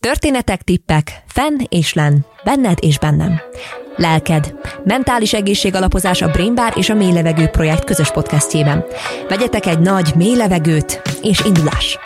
Történetek, 0.00 0.62
tippek, 0.62 1.22
fenn 1.26 1.58
és 1.68 1.92
len, 1.92 2.26
benned 2.44 2.78
és 2.80 2.98
bennem. 2.98 3.40
Lelked. 3.96 4.54
Mentális 4.84 5.32
egészség 5.32 5.74
alapozás 5.74 6.22
a 6.22 6.28
Brain 6.28 6.54
Bar 6.54 6.72
és 6.76 6.88
a 6.88 6.94
Mély 6.94 7.12
Levegő 7.12 7.46
projekt 7.46 7.84
közös 7.84 8.10
podcastjében. 8.10 8.84
Vegyetek 9.28 9.66
egy 9.66 9.78
nagy, 9.78 10.12
mély 10.16 10.36
levegőt, 10.36 11.02
és 11.22 11.40
indulás! 11.44 11.98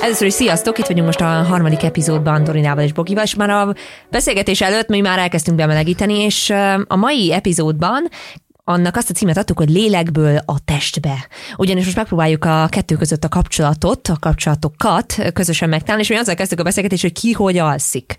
Először 0.00 0.26
is 0.26 0.32
sziasztok, 0.32 0.78
itt 0.78 0.86
vagyunk 0.86 1.06
most 1.06 1.20
a 1.20 1.24
harmadik 1.24 1.82
epizódban 1.82 2.44
Dorinával 2.44 2.84
és 2.84 2.92
Bogival, 2.92 3.24
és 3.24 3.34
már 3.34 3.50
a 3.50 3.74
beszélgetés 4.10 4.60
előtt 4.60 4.88
mi 4.88 5.00
már 5.00 5.18
elkezdtünk 5.18 5.56
bemelegíteni, 5.56 6.18
és 6.18 6.50
a 6.86 6.96
mai 6.96 7.32
epizódban 7.32 8.08
annak 8.64 8.96
azt 8.96 9.10
a 9.10 9.12
címet 9.12 9.36
adtuk, 9.36 9.58
hogy 9.58 9.70
lélekből 9.70 10.40
a 10.44 10.64
testbe. 10.64 11.26
Ugyanis 11.56 11.84
most 11.84 11.96
megpróbáljuk 11.96 12.44
a 12.44 12.66
kettő 12.70 12.96
között 12.96 13.24
a 13.24 13.28
kapcsolatot, 13.28 14.08
a 14.08 14.16
kapcsolatokat 14.20 15.14
közösen 15.32 15.68
megtalálni, 15.68 16.02
és 16.02 16.08
mi 16.08 16.16
azzal 16.16 16.34
kezdtük 16.34 16.60
a 16.60 16.62
beszélgetést, 16.62 17.02
hogy 17.02 17.12
ki 17.12 17.32
hogy 17.32 17.58
alszik. 17.58 18.16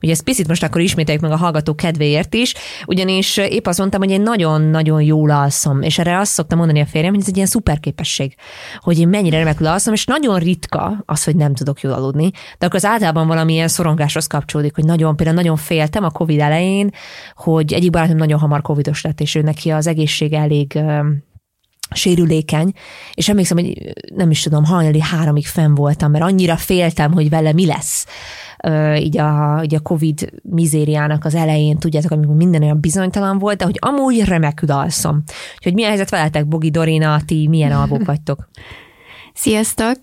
Ugye 0.00 0.12
ezt 0.12 0.22
picit 0.22 0.48
most 0.48 0.62
akkor 0.62 0.80
ismételjük 0.80 1.22
meg 1.22 1.32
a 1.32 1.36
hallgató 1.36 1.74
kedvéért 1.74 2.34
is, 2.34 2.54
ugyanis 2.86 3.36
épp 3.36 3.66
azt 3.66 3.78
mondtam, 3.78 4.00
hogy 4.00 4.10
én 4.10 4.20
nagyon-nagyon 4.20 5.02
jól 5.02 5.30
alszom, 5.30 5.82
és 5.82 5.98
erre 5.98 6.18
azt 6.18 6.32
szoktam 6.32 6.58
mondani 6.58 6.80
a 6.80 6.86
férjem, 6.86 7.12
hogy 7.12 7.20
ez 7.20 7.28
egy 7.28 7.36
ilyen 7.36 7.48
szuper 7.48 7.80
képesség, 7.80 8.34
hogy 8.80 8.98
én 8.98 9.08
mennyire 9.08 9.38
remekül 9.38 9.66
alszom, 9.66 9.94
és 9.94 10.04
nagyon 10.04 10.38
ritka 10.38 11.02
az, 11.06 11.24
hogy 11.24 11.36
nem 11.36 11.54
tudok 11.54 11.80
jól 11.80 11.92
aludni, 11.92 12.30
de 12.58 12.66
akkor 12.66 12.76
az 12.76 12.84
általában 12.84 13.26
valamilyen 13.26 13.68
szorongáshoz 13.68 14.26
kapcsolódik, 14.26 14.74
hogy 14.74 14.84
nagyon, 14.84 15.16
például 15.16 15.36
nagyon 15.36 15.56
féltem 15.56 16.04
a 16.04 16.10
Covid 16.10 16.40
elején, 16.40 16.90
hogy 17.34 17.72
egyik 17.72 17.90
barátom 17.90 18.16
nagyon 18.16 18.38
hamar 18.38 18.62
Covidos 18.62 19.02
lett, 19.02 19.20
és 19.20 19.34
ő 19.34 19.42
neki 19.42 19.70
az 19.70 19.86
egészsége 19.92 20.38
elég 20.38 20.78
sérülékeny, 21.94 22.72
és 23.14 23.28
emlékszem, 23.28 23.56
hogy 23.56 23.92
nem 24.14 24.30
is 24.30 24.42
tudom, 24.42 24.64
hajnali 24.64 25.00
háromig 25.00 25.46
fenn 25.46 25.74
voltam, 25.74 26.10
mert 26.10 26.24
annyira 26.24 26.56
féltem, 26.56 27.12
hogy 27.12 27.28
vele 27.28 27.52
mi 27.52 27.66
lesz 27.66 28.06
így 28.96 29.18
a, 29.18 29.60
így 29.62 29.74
a 29.74 29.80
Covid 29.80 30.32
mizériának 30.42 31.24
az 31.24 31.34
elején, 31.34 31.78
tudjátok, 31.78 32.10
amikor 32.10 32.34
minden 32.34 32.62
olyan 32.62 32.80
bizonytalan 32.80 33.38
volt, 33.38 33.58
de 33.58 33.64
hogy 33.64 33.78
amúgy 33.80 34.24
remekül 34.24 34.70
alszom. 34.70 35.22
Úgyhogy 35.56 35.74
milyen 35.74 35.88
helyzet 35.88 36.10
veletek, 36.10 36.46
Bogi, 36.46 36.70
Dorina, 36.70 37.20
ti 37.26 37.48
milyen 37.48 37.72
alvók 37.72 38.04
vagytok? 38.04 38.48
Sziasztok! 39.34 39.96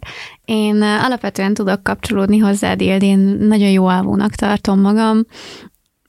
Én 0.45 0.81
alapvetően 0.81 1.53
tudok 1.53 1.83
kapcsolódni 1.83 2.37
hozzád, 2.37 2.81
én 2.81 3.19
nagyon 3.39 3.69
jó 3.69 3.85
alvónak 3.87 4.35
tartom 4.35 4.79
magam. 4.79 5.25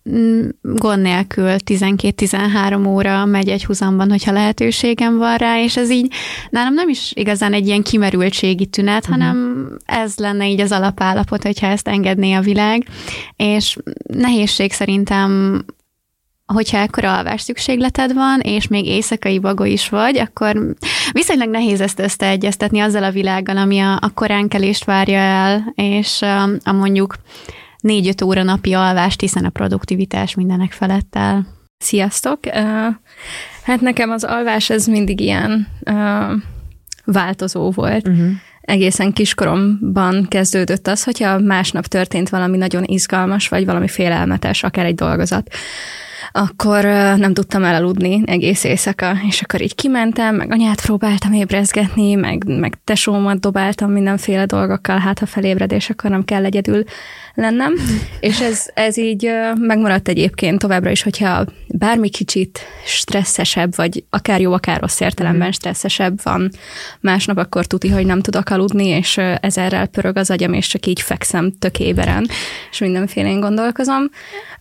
Mm, 0.09 0.49
gond 0.63 1.03
nélkül 1.03 1.55
12-13 1.67 2.87
óra 2.87 3.25
megy 3.25 3.49
egy 3.49 3.65
húzamban, 3.65 4.11
hogyha 4.11 4.33
lehetőségem 4.33 5.19
van 5.19 5.37
rá, 5.37 5.63
és 5.63 5.77
ez 5.77 5.91
így 5.91 6.13
nálam 6.51 6.75
nem 6.75 6.89
is 6.89 7.13
igazán 7.15 7.53
egy 7.53 7.67
ilyen 7.67 7.83
kimerültségi 7.83 8.67
tünet, 8.67 9.03
uh-huh. 9.03 9.19
hanem 9.19 9.69
ez 9.85 10.17
lenne 10.17 10.49
így 10.49 10.61
az 10.61 10.73
alapállapot, 10.73 11.43
hogyha 11.43 11.67
ezt 11.67 11.89
engedné 11.89 12.33
a 12.33 12.41
világ, 12.41 12.87
és 13.37 13.77
nehézség 14.03 14.73
szerintem 14.73 15.63
hogyha 16.53 16.79
ekkora 16.79 17.17
alvás 17.17 17.41
szükségleted 17.41 18.15
van, 18.15 18.41
és 18.41 18.69
még 18.69 18.87
éjszakai 18.87 19.39
bagó 19.39 19.65
is 19.65 19.89
vagy, 19.89 20.19
akkor 20.19 20.75
viszonylag 21.13 21.49
nehéz 21.49 21.81
ezt 21.81 22.01
összeegyeztetni 22.01 22.81
azzal 22.81 23.05
a 23.05 23.11
világgal, 23.11 23.57
ami 23.57 23.79
a, 23.79 23.93
a 23.93 24.11
koránkelést 24.15 24.85
várja 24.85 25.19
el, 25.19 25.73
és 25.75 26.23
a, 26.23 26.43
a 26.43 26.73
mondjuk 26.73 27.15
négy-öt 27.81 28.23
óra 28.23 28.43
napi 28.43 28.73
alvást, 28.73 29.21
hiszen 29.21 29.45
a 29.45 29.51
produktivitás 29.51 30.35
mindenek 30.35 30.73
felett 30.73 31.17
áll. 31.17 31.41
Sziasztok! 31.79 32.39
Hát 33.63 33.81
nekem 33.81 34.11
az 34.11 34.25
alvás 34.25 34.71
ez 34.71 34.87
mindig 34.87 35.21
ilyen 35.21 35.69
változó 37.05 37.71
volt. 37.71 38.09
Uh-huh. 38.09 38.31
Egészen 38.61 39.13
kiskoromban 39.13 40.27
kezdődött 40.29 40.87
az, 40.87 41.05
hogyha 41.05 41.39
másnap 41.39 41.87
történt 41.87 42.29
valami 42.29 42.57
nagyon 42.57 42.85
izgalmas, 42.85 43.49
vagy 43.49 43.65
valami 43.65 43.89
félelmetes, 43.89 44.63
akár 44.63 44.85
egy 44.85 44.95
dolgozat, 44.95 45.55
akkor 46.33 46.85
nem 47.17 47.35
tudtam 47.35 47.65
elaludni 47.65 48.23
egész 48.27 48.65
éjszaka, 48.65 49.13
és 49.29 49.43
akkor 49.43 49.63
így 49.63 49.75
kimentem, 49.75 50.35
meg 50.35 50.53
anyát 50.53 50.81
próbáltam 50.81 51.33
ébrezgetni, 51.33 52.15
meg, 52.15 52.45
meg 52.47 52.79
tesómat 52.85 53.41
dobáltam 53.41 53.91
mindenféle 53.93 54.45
dolgokkal, 54.45 54.99
hát 54.99 55.19
ha 55.19 55.27
felébred, 55.27 55.73
és 55.73 55.91
akkor 55.91 56.11
nem 56.11 56.25
kell 56.25 56.45
egyedül 56.45 56.85
lennem, 57.35 57.75
és 58.21 58.41
ez, 58.41 58.67
ez 58.75 58.99
így 58.99 59.31
megmaradt 59.59 60.09
egyébként 60.09 60.59
továbbra 60.59 60.91
is, 60.91 61.03
hogyha 61.03 61.45
bármi 61.69 62.09
kicsit 62.09 62.59
stresszesebb, 62.85 63.77
vagy 63.77 64.05
akár 64.11 64.41
jó, 64.41 64.53
akár 64.53 64.81
rossz 64.81 65.01
értelemben 65.01 65.49
mhm. 65.49 65.57
stresszesebb 65.57 66.19
van 66.23 66.51
másnap, 67.01 67.39
akkor 67.39 67.67
tuti, 67.67 67.89
hogy 67.89 68.07
nem 68.07 68.21
tudok 68.21 68.51
aludni, 68.51 68.87
és 68.87 69.17
ezerrel 69.41 69.87
pörög 69.87 70.17
az 70.17 70.31
agyam, 70.31 70.53
és 70.53 70.67
csak 70.67 70.87
így 70.87 71.01
fekszem 71.01 71.53
tök 71.59 71.79
éberen, 71.79 72.27
és 72.71 72.79
mindenfélén 72.79 73.41
gondolkozom. 73.41 74.11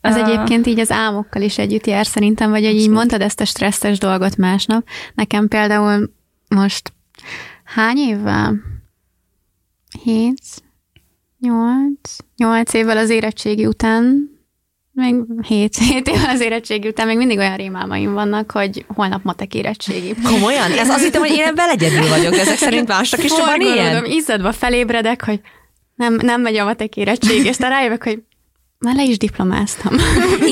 Az 0.01 0.15
uh, 0.15 0.27
egyébként 0.27 0.67
így 0.67 0.79
az 0.79 0.91
álmokkal 0.91 1.41
is 1.41 1.57
együtt 1.59 1.87
jár 1.87 2.05
szerintem, 2.05 2.49
vagy 2.49 2.65
hogy 2.65 2.75
így 2.75 2.89
mondtad 2.89 3.21
ezt 3.21 3.41
a 3.41 3.45
stresszes 3.45 3.97
dolgot 3.97 4.37
másnap. 4.37 4.87
Nekem 5.13 5.47
például 5.47 6.13
most 6.47 6.93
hány 7.63 7.97
évvel? 7.97 8.55
Hét, 10.03 10.41
nyolc, 11.39 12.15
nyolc 12.37 12.73
évvel 12.73 12.97
az 12.97 13.09
érettségi 13.09 13.65
után, 13.65 14.29
még 14.91 15.15
hét, 15.41 15.77
hét 15.89 16.07
évvel 16.07 16.29
az 16.29 16.41
érettségi 16.41 16.87
után 16.87 17.07
még 17.07 17.17
mindig 17.17 17.37
olyan 17.37 17.55
rémálmaim 17.55 18.13
vannak, 18.13 18.51
hogy 18.51 18.85
holnap 18.87 19.23
matek 19.23 19.53
érettségi. 19.53 20.15
Komolyan? 20.23 20.71
Ez 20.71 20.89
azt 20.89 21.03
hittem, 21.03 21.21
hogy 21.21 21.31
én 21.31 21.45
ebben 21.45 21.69
egyedül 21.69 22.07
vagyok, 22.09 22.33
ezek 22.33 22.57
szerint 22.57 22.87
mások 22.87 23.23
is 23.23 23.31
van 23.31 23.61
ilyen? 23.61 24.05
Izzadva 24.05 24.51
felébredek, 24.51 25.25
hogy 25.25 25.41
nem, 25.95 26.17
nem 26.21 26.41
megy 26.41 26.55
a 26.55 26.63
matek 26.63 26.95
érettség, 26.97 27.45
és 27.45 27.59
rájövök, 27.59 28.03
hogy 28.03 28.23
már 28.79 28.95
le 28.95 29.03
is 29.03 29.17
diplomáztam. 29.17 29.93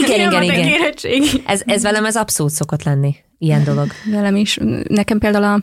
Igen, 0.03 0.31
igen, 0.31 0.43
igen. 0.43 1.41
Ez, 1.45 1.61
ez 1.65 1.81
velem 1.81 2.05
ez 2.05 2.15
abszolút 2.15 2.51
szokott 2.51 2.83
lenni, 2.83 3.15
ilyen 3.38 3.63
dolog. 3.63 3.88
Velem 4.11 4.35
is. 4.35 4.57
Nekem 4.88 5.19
például 5.19 5.43
a, 5.43 5.61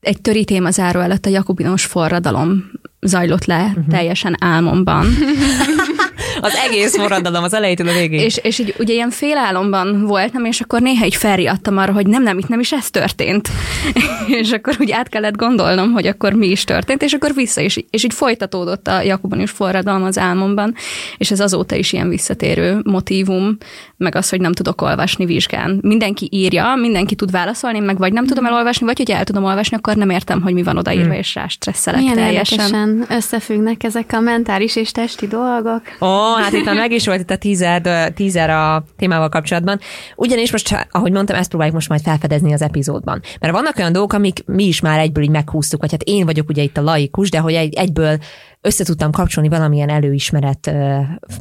egy 0.00 0.20
töri 0.20 0.44
téma 0.44 0.70
záró 0.70 1.00
előtt 1.00 1.26
a 1.26 1.30
jakobinos 1.30 1.84
forradalom 1.84 2.70
zajlott 3.00 3.44
le 3.44 3.64
uh-huh. 3.64 3.86
teljesen 3.88 4.36
álmomban. 4.38 5.06
az 6.40 6.54
egész 6.66 6.96
forradalom, 6.96 7.42
az 7.42 7.54
elejétől 7.54 7.88
a 7.88 7.92
végéig. 7.92 8.24
És, 8.24 8.36
és 8.42 8.58
így, 8.58 8.74
ugye 8.78 8.92
ilyen 8.92 9.10
félálomban 9.10 10.06
voltam, 10.06 10.44
és 10.44 10.60
akkor 10.60 10.80
néha 10.80 11.04
így 11.04 11.14
felriadtam 11.14 11.78
arra, 11.78 11.92
hogy 11.92 12.06
nem, 12.06 12.22
nem, 12.22 12.38
itt 12.38 12.48
nem 12.48 12.60
is 12.60 12.72
ez 12.72 12.90
történt. 12.90 13.48
és 14.40 14.52
akkor 14.52 14.76
úgy 14.80 14.90
át 14.90 15.08
kellett 15.08 15.36
gondolnom, 15.36 15.92
hogy 15.92 16.06
akkor 16.06 16.32
mi 16.32 16.46
is 16.46 16.64
történt, 16.64 17.02
és 17.02 17.12
akkor 17.12 17.34
vissza 17.34 17.60
is, 17.60 17.76
és 17.90 18.04
így 18.04 18.14
folytatódott 18.14 18.88
a 18.88 19.02
is 19.36 19.50
forradalom 19.50 20.02
az 20.02 20.18
álmomban, 20.18 20.74
és 21.18 21.30
ez 21.30 21.40
azóta 21.40 21.74
is 21.74 21.92
ilyen 21.92 22.08
visszatérő 22.08 22.80
motívum, 22.84 23.56
meg 23.96 24.14
az, 24.14 24.28
hogy 24.28 24.40
nem 24.40 24.52
tudok 24.52 24.82
olvasni 24.82 25.24
vizsgán. 25.24 25.78
Mindenki 25.82 26.28
írja, 26.30 26.74
mindenki 26.74 27.14
tud 27.14 27.30
válaszolni, 27.30 27.78
meg 27.78 27.98
vagy 27.98 28.12
nem 28.12 28.26
tudom 28.26 28.44
mm. 28.44 28.46
elolvasni, 28.46 28.86
vagy 28.86 28.96
hogy 28.96 29.10
el 29.10 29.24
tudom 29.24 29.44
olvasni, 29.44 29.76
akkor 29.76 29.96
nem 29.96 30.10
értem, 30.10 30.42
hogy 30.42 30.52
mi 30.52 30.62
van 30.62 30.76
odaírva, 30.76 31.04
hmm. 31.04 31.18
és 31.18 31.34
rá 31.34 31.46
stresszelek 31.46 32.00
Milyen 32.00 32.16
teljesen. 32.16 33.06
összefüggnek 33.08 33.84
ezek 33.84 34.12
a 34.12 34.20
mentális 34.20 34.76
és 34.76 34.92
testi 34.92 35.26
dolgok. 35.26 35.82
Ó, 36.00 36.25
oh, 36.32 36.40
hát 36.40 36.52
itt 36.52 36.64
már 36.64 36.74
meg 36.74 36.92
is 36.92 37.06
volt 37.06 37.20
itt 37.20 37.30
a 37.30 37.36
teaser, 37.36 38.12
teaser 38.12 38.50
a 38.50 38.84
témával 38.96 39.28
kapcsolatban. 39.28 39.80
Ugyanis 40.16 40.52
most, 40.52 40.86
ahogy 40.90 41.12
mondtam, 41.12 41.36
ezt 41.36 41.48
próbáljuk 41.48 41.74
most 41.74 41.88
majd 41.88 42.00
felfedezni 42.00 42.52
az 42.52 42.62
epizódban. 42.62 43.22
Mert 43.40 43.52
vannak 43.52 43.78
olyan 43.78 43.92
dolgok, 43.92 44.12
amik 44.12 44.42
mi 44.46 44.64
is 44.64 44.80
már 44.80 44.98
egyből 44.98 45.24
így 45.24 45.30
meghúztuk, 45.30 45.80
vagy 45.80 45.90
hát 45.90 46.02
én 46.02 46.24
vagyok 46.24 46.48
ugye 46.48 46.62
itt 46.62 46.76
a 46.76 46.82
laikus, 46.82 47.30
de 47.30 47.38
hogy 47.38 47.54
egy, 47.54 47.74
egyből 47.74 48.18
össze 48.66 48.84
kapcsolni 49.10 49.48
valamilyen 49.48 49.88
előismeret 49.88 50.70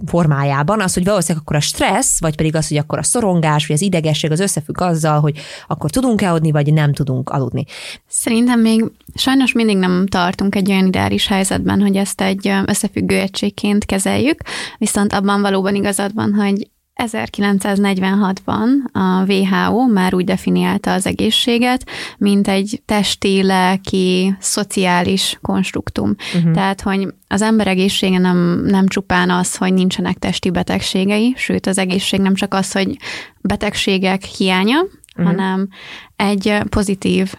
formájában, 0.06 0.82
az, 0.82 0.94
hogy 0.94 1.04
valószínűleg 1.04 1.42
akkor 1.42 1.56
a 1.56 1.60
stressz, 1.60 2.20
vagy 2.20 2.36
pedig 2.36 2.56
az, 2.56 2.68
hogy 2.68 2.78
akkor 2.78 2.98
a 2.98 3.04
szorongás, 3.04 3.68
vagy 3.68 3.76
az 3.76 3.82
idegesség 3.82 4.32
az 4.32 4.40
összefügg 4.40 4.82
azzal, 4.82 5.20
hogy 5.20 5.38
akkor 5.68 5.90
tudunk-e 5.90 6.30
aludni, 6.30 6.52
vagy 6.52 6.74
nem 6.74 6.94
tudunk 6.94 7.30
aludni. 7.30 7.66
Szerintem 8.08 8.60
még 8.60 8.84
sajnos 9.16 9.52
mindig 9.52 9.78
nem 9.78 10.08
tartunk 10.08 10.56
egy 10.56 10.72
olyan 10.72 10.86
ideális 10.86 11.28
helyzetben, 11.28 11.82
hogy 11.82 11.96
ezt 11.96 12.22
egy 12.22 12.52
összefüggő 12.66 13.20
egységként 13.20 13.86
kezeljük, 13.86 14.42
viszont 14.78 15.14
abban 15.14 15.42
valóban 15.42 15.76
igazad 15.76 16.14
van, 16.14 16.34
hogy 16.34 16.70
1946-ban 17.04 18.68
a 18.92 19.26
WHO 19.28 19.88
már 19.88 20.14
úgy 20.14 20.24
definiálta 20.24 20.94
az 20.94 21.06
egészséget, 21.06 21.90
mint 22.18 22.48
egy 22.48 22.82
testi, 22.86 23.44
lelki, 23.44 24.36
szociális 24.40 25.38
konstruktum. 25.42 26.16
Uh-huh. 26.36 26.52
Tehát, 26.52 26.82
hogy 26.82 27.14
az 27.28 27.42
ember 27.42 27.68
egészsége 27.68 28.18
nem, 28.18 28.66
nem 28.66 28.88
csupán 28.88 29.30
az, 29.30 29.56
hogy 29.56 29.74
nincsenek 29.74 30.18
testi 30.18 30.50
betegségei, 30.50 31.34
sőt 31.38 31.68
az 31.68 31.78
egészség 31.78 32.20
nem 32.20 32.36
csak 32.36 32.54
az, 32.54 32.72
hogy 32.72 32.98
betegségek 33.42 34.24
hiánya, 34.24 34.82
uh-huh. 34.82 35.26
hanem 35.26 35.70
egy 36.16 36.58
pozitív 36.70 37.34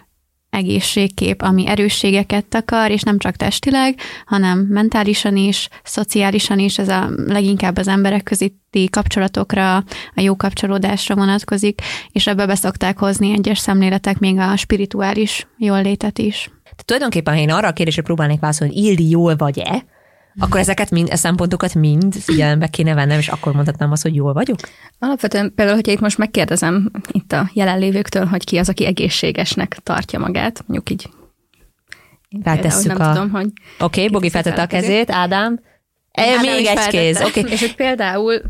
egészségkép, 0.49 1.41
ami 1.41 1.67
erősségeket 1.67 2.45
takar, 2.45 2.91
és 2.91 3.01
nem 3.01 3.17
csak 3.17 3.35
testileg, 3.35 3.99
hanem 4.25 4.59
mentálisan 4.59 5.35
is, 5.35 5.69
szociálisan 5.83 6.59
is, 6.59 6.77
ez 6.77 6.89
a 6.89 7.09
leginkább 7.27 7.77
az 7.77 7.87
emberek 7.87 8.23
közötti 8.23 8.89
kapcsolatokra, 8.89 9.75
a 10.15 10.21
jó 10.21 10.35
kapcsolódásra 10.35 11.15
vonatkozik, 11.15 11.81
és 12.11 12.27
ebbe 12.27 12.45
beszokták 12.45 12.97
hozni 12.97 13.31
egyes 13.31 13.59
szemléletek 13.59 14.19
még 14.19 14.37
a 14.37 14.55
spirituális 14.55 15.47
jól 15.57 15.81
létet 15.81 16.19
is. 16.19 16.51
Tulajdonképpen, 16.85 17.33
ha 17.33 17.39
én 17.39 17.51
arra 17.51 17.67
a 17.67 17.73
kérdésre 17.73 18.01
próbálnék 18.01 18.39
válaszolni, 18.39 18.73
hogy 18.73 18.83
Ildi 18.83 19.09
jól 19.09 19.35
vagy-e, 19.35 19.85
akkor 20.39 20.59
ezeket 20.59 20.91
mind, 20.91 21.07
e 21.11 21.15
szempontokat 21.15 21.75
mind 21.75 22.15
figyelembe 22.15 22.67
kéne 22.67 22.93
vennem, 22.93 23.19
és 23.19 23.27
akkor 23.27 23.53
mondhatnám 23.53 23.91
azt, 23.91 24.01
hogy 24.01 24.15
jól 24.15 24.33
vagyok? 24.33 24.59
Alapvetően 24.99 25.53
például, 25.55 25.77
hogyha 25.77 25.91
itt 25.91 25.99
most 25.99 26.17
megkérdezem 26.17 26.91
itt 27.11 27.31
a 27.31 27.49
jelenlévőktől, 27.53 28.25
hogy 28.25 28.43
ki 28.43 28.57
az, 28.57 28.69
aki 28.69 28.85
egészségesnek 28.85 29.77
tartja 29.83 30.19
magát, 30.19 30.63
mondjuk 30.67 30.89
így 30.89 31.09
Feltesszük 32.43 32.97
nem 32.97 33.07
a... 33.07 33.13
tudom, 33.13 33.29
hogy... 33.29 33.45
Oké, 33.79 33.99
okay, 33.99 34.09
Bogi 34.09 34.29
feltette 34.29 34.61
a 34.61 34.65
kezét, 34.65 35.11
Ádám. 35.11 35.59
E, 36.11 36.21
Ádám 36.21 36.41
még 36.41 36.65
egy 36.65 36.65
feltette. 36.65 36.89
kéz, 36.89 37.21
oké. 37.21 37.39
Okay. 37.39 37.51
És 37.51 37.59
hogy 37.59 37.75
például 37.75 38.41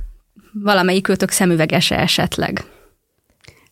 valamelyikőtök 0.54 1.30
szemüvegese 1.30 2.00
esetleg. 2.00 2.66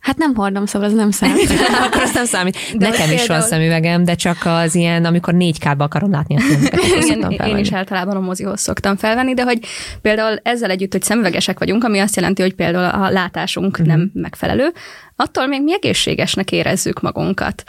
Hát 0.05 0.17
nem 0.17 0.35
hordom, 0.35 0.65
szóval 0.65 0.87
ez 0.87 0.93
nem 0.93 1.11
számít. 1.11 1.49
akkor 1.85 2.01
azt 2.01 2.13
nem 2.13 2.25
számít. 2.25 2.57
De 2.77 2.89
Nekem 2.89 3.05
is 3.05 3.17
van 3.17 3.17
például- 3.17 3.47
szemüvegem, 3.47 4.03
de 4.03 4.15
csak 4.15 4.37
az 4.43 4.75
ilyen, 4.75 5.05
amikor 5.05 5.33
4K-ba 5.37 5.77
akarom 5.77 6.11
látni 6.11 6.35
a 6.35 6.39
filmeket. 6.39 6.79
Igen, 6.83 7.47
én 7.47 7.57
is 7.57 7.71
általában 7.71 8.15
a 8.15 8.19
mozihoz 8.19 8.61
szoktam 8.61 8.97
felvenni, 8.97 9.33
de 9.33 9.43
hogy 9.43 9.59
például 10.01 10.39
ezzel 10.43 10.69
együtt, 10.69 10.91
hogy 10.91 11.01
szemüvegesek 11.01 11.59
vagyunk, 11.59 11.83
ami 11.83 11.99
azt 11.99 12.15
jelenti, 12.15 12.41
hogy 12.41 12.53
például 12.53 13.03
a 13.03 13.09
látásunk 13.09 13.71
uh-huh. 13.71 13.87
nem 13.87 14.11
megfelelő, 14.13 14.73
attól 15.15 15.47
még 15.47 15.63
mi 15.63 15.73
egészségesnek 15.73 16.51
érezzük 16.51 17.01
magunkat. 17.01 17.63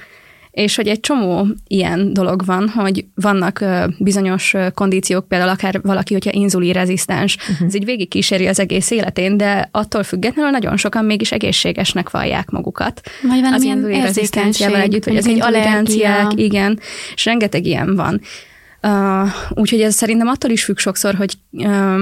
És 0.56 0.76
hogy 0.76 0.88
egy 0.88 1.00
csomó 1.00 1.46
ilyen 1.66 2.12
dolog 2.12 2.44
van, 2.44 2.68
hogy 2.68 3.04
vannak 3.14 3.64
bizonyos 3.98 4.54
kondíciók, 4.74 5.28
például 5.28 5.50
akár 5.50 5.80
valaki, 5.82 6.12
hogyha 6.12 6.30
inzulinrezisztens, 6.32 7.36
Mhm. 7.36 7.50
uh-huh. 7.52 7.66
ez 7.66 7.74
így 7.74 7.84
végig 7.84 8.08
kíséri 8.08 8.46
az 8.46 8.60
egész 8.60 8.90
életén, 8.90 9.36
de 9.36 9.68
attól 9.70 10.02
függetlenül 10.02 10.50
nagyon 10.50 10.76
sokan 10.76 11.04
mégis 11.04 11.32
egészségesnek 11.32 12.10
vallják 12.10 12.50
magukat. 12.50 13.00
Vagy 13.22 13.40
van 13.40 13.52
az 13.52 13.62
inzulinrezisztenciával 13.62 14.80
együtt, 14.80 15.04
vagy 15.04 15.16
az 15.16 15.26
intoleranciák, 15.26 16.30
igen, 16.34 16.80
és 17.14 17.24
rengeteg 17.24 17.66
ilyen 17.66 17.96
van. 17.96 18.20
Uh, 18.82 19.28
úgyhogy 19.50 19.80
ez 19.80 19.94
szerintem 19.94 20.28
attól 20.28 20.50
is 20.50 20.64
függ 20.64 20.76
sokszor, 20.76 21.14
hogy 21.14 21.34
uh, 21.50 22.00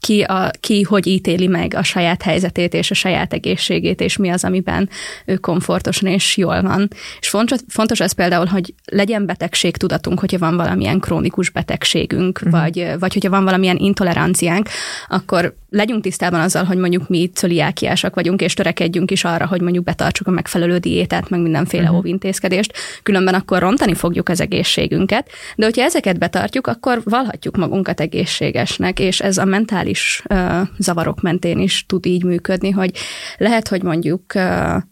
ki, 0.00 0.20
a, 0.20 0.50
ki 0.60 0.82
hogy 0.82 1.06
ítéli 1.06 1.46
meg 1.46 1.74
a 1.74 1.82
saját 1.82 2.22
helyzetét 2.22 2.74
és 2.74 2.90
a 2.90 2.94
saját 2.94 3.32
egészségét, 3.32 4.00
és 4.00 4.16
mi 4.16 4.28
az, 4.28 4.44
amiben 4.44 4.88
ő 5.24 5.36
komfortosan 5.36 6.08
és 6.08 6.36
jól 6.36 6.62
van. 6.62 6.88
És 7.20 7.28
fontos, 7.28 7.58
fontos 7.68 8.00
az 8.00 8.12
például, 8.12 8.46
hogy 8.46 8.74
legyen 8.84 9.26
betegség 9.26 9.76
tudatunk, 9.76 10.20
hogyha 10.20 10.38
van 10.38 10.56
valamilyen 10.56 11.00
krónikus 11.00 11.50
betegségünk, 11.50 12.40
uh-huh. 12.44 12.60
vagy, 12.60 12.92
vagy 12.98 13.12
hogyha 13.12 13.30
van 13.30 13.44
valamilyen 13.44 13.76
intoleranciánk, 13.76 14.68
akkor 15.08 15.54
legyünk 15.70 16.02
tisztában 16.02 16.40
azzal, 16.40 16.64
hogy 16.64 16.76
mondjuk 16.76 17.08
mi 17.08 17.30
cöliákiásak 17.34 18.14
vagyunk, 18.14 18.40
és 18.40 18.54
törekedjünk 18.54 19.10
is 19.10 19.24
arra, 19.24 19.46
hogy 19.46 19.60
mondjuk 19.60 19.84
betartsuk 19.84 20.26
a 20.26 20.30
megfelelő 20.30 20.78
diétát, 20.78 21.28
meg 21.28 21.40
mindenféle 21.40 21.82
uh-huh. 21.82 21.98
óvintézkedést, 21.98 22.72
különben 23.02 23.34
akkor 23.34 23.60
rontani 23.60 23.94
fogjuk 23.94 24.28
az 24.28 24.40
egészségünket, 24.40 25.30
de 25.56 25.64
hogyha 25.64 25.82
ezeket 25.82 26.18
betartjuk, 26.18 26.66
akkor 26.66 27.00
valhatjuk 27.04 27.56
magunkat 27.56 28.00
egészségesnek, 28.00 28.98
és 28.98 29.20
ez 29.20 29.38
a 29.38 29.44
mentális 29.44 29.89
uh, 30.28 30.68
zavarok 30.78 31.20
mentén 31.20 31.58
is 31.58 31.84
tud 31.86 32.06
így 32.06 32.24
működni, 32.24 32.70
hogy 32.70 32.90
lehet, 33.36 33.68
hogy 33.68 33.82
mondjuk 33.82 34.22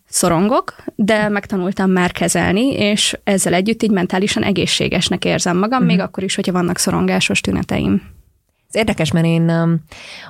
szorongok, 0.09 0.75
de 0.95 1.29
megtanultam 1.29 1.91
már 1.91 2.13
kezelni, 2.13 2.73
és 2.73 3.19
ezzel 3.25 3.55
együtt 3.55 3.83
így 3.83 3.91
mentálisan 3.91 4.43
egészségesnek 4.43 5.25
érzem 5.25 5.57
magam, 5.57 5.79
uh-huh. 5.79 5.87
még 5.87 6.01
akkor 6.01 6.23
is, 6.23 6.35
hogyha 6.35 6.53
vannak 6.53 6.79
szorongásos 6.79 7.41
tüneteim. 7.41 8.03
Ez 8.69 8.75
érdekes, 8.75 9.13
mert 9.13 9.27
én 9.27 9.53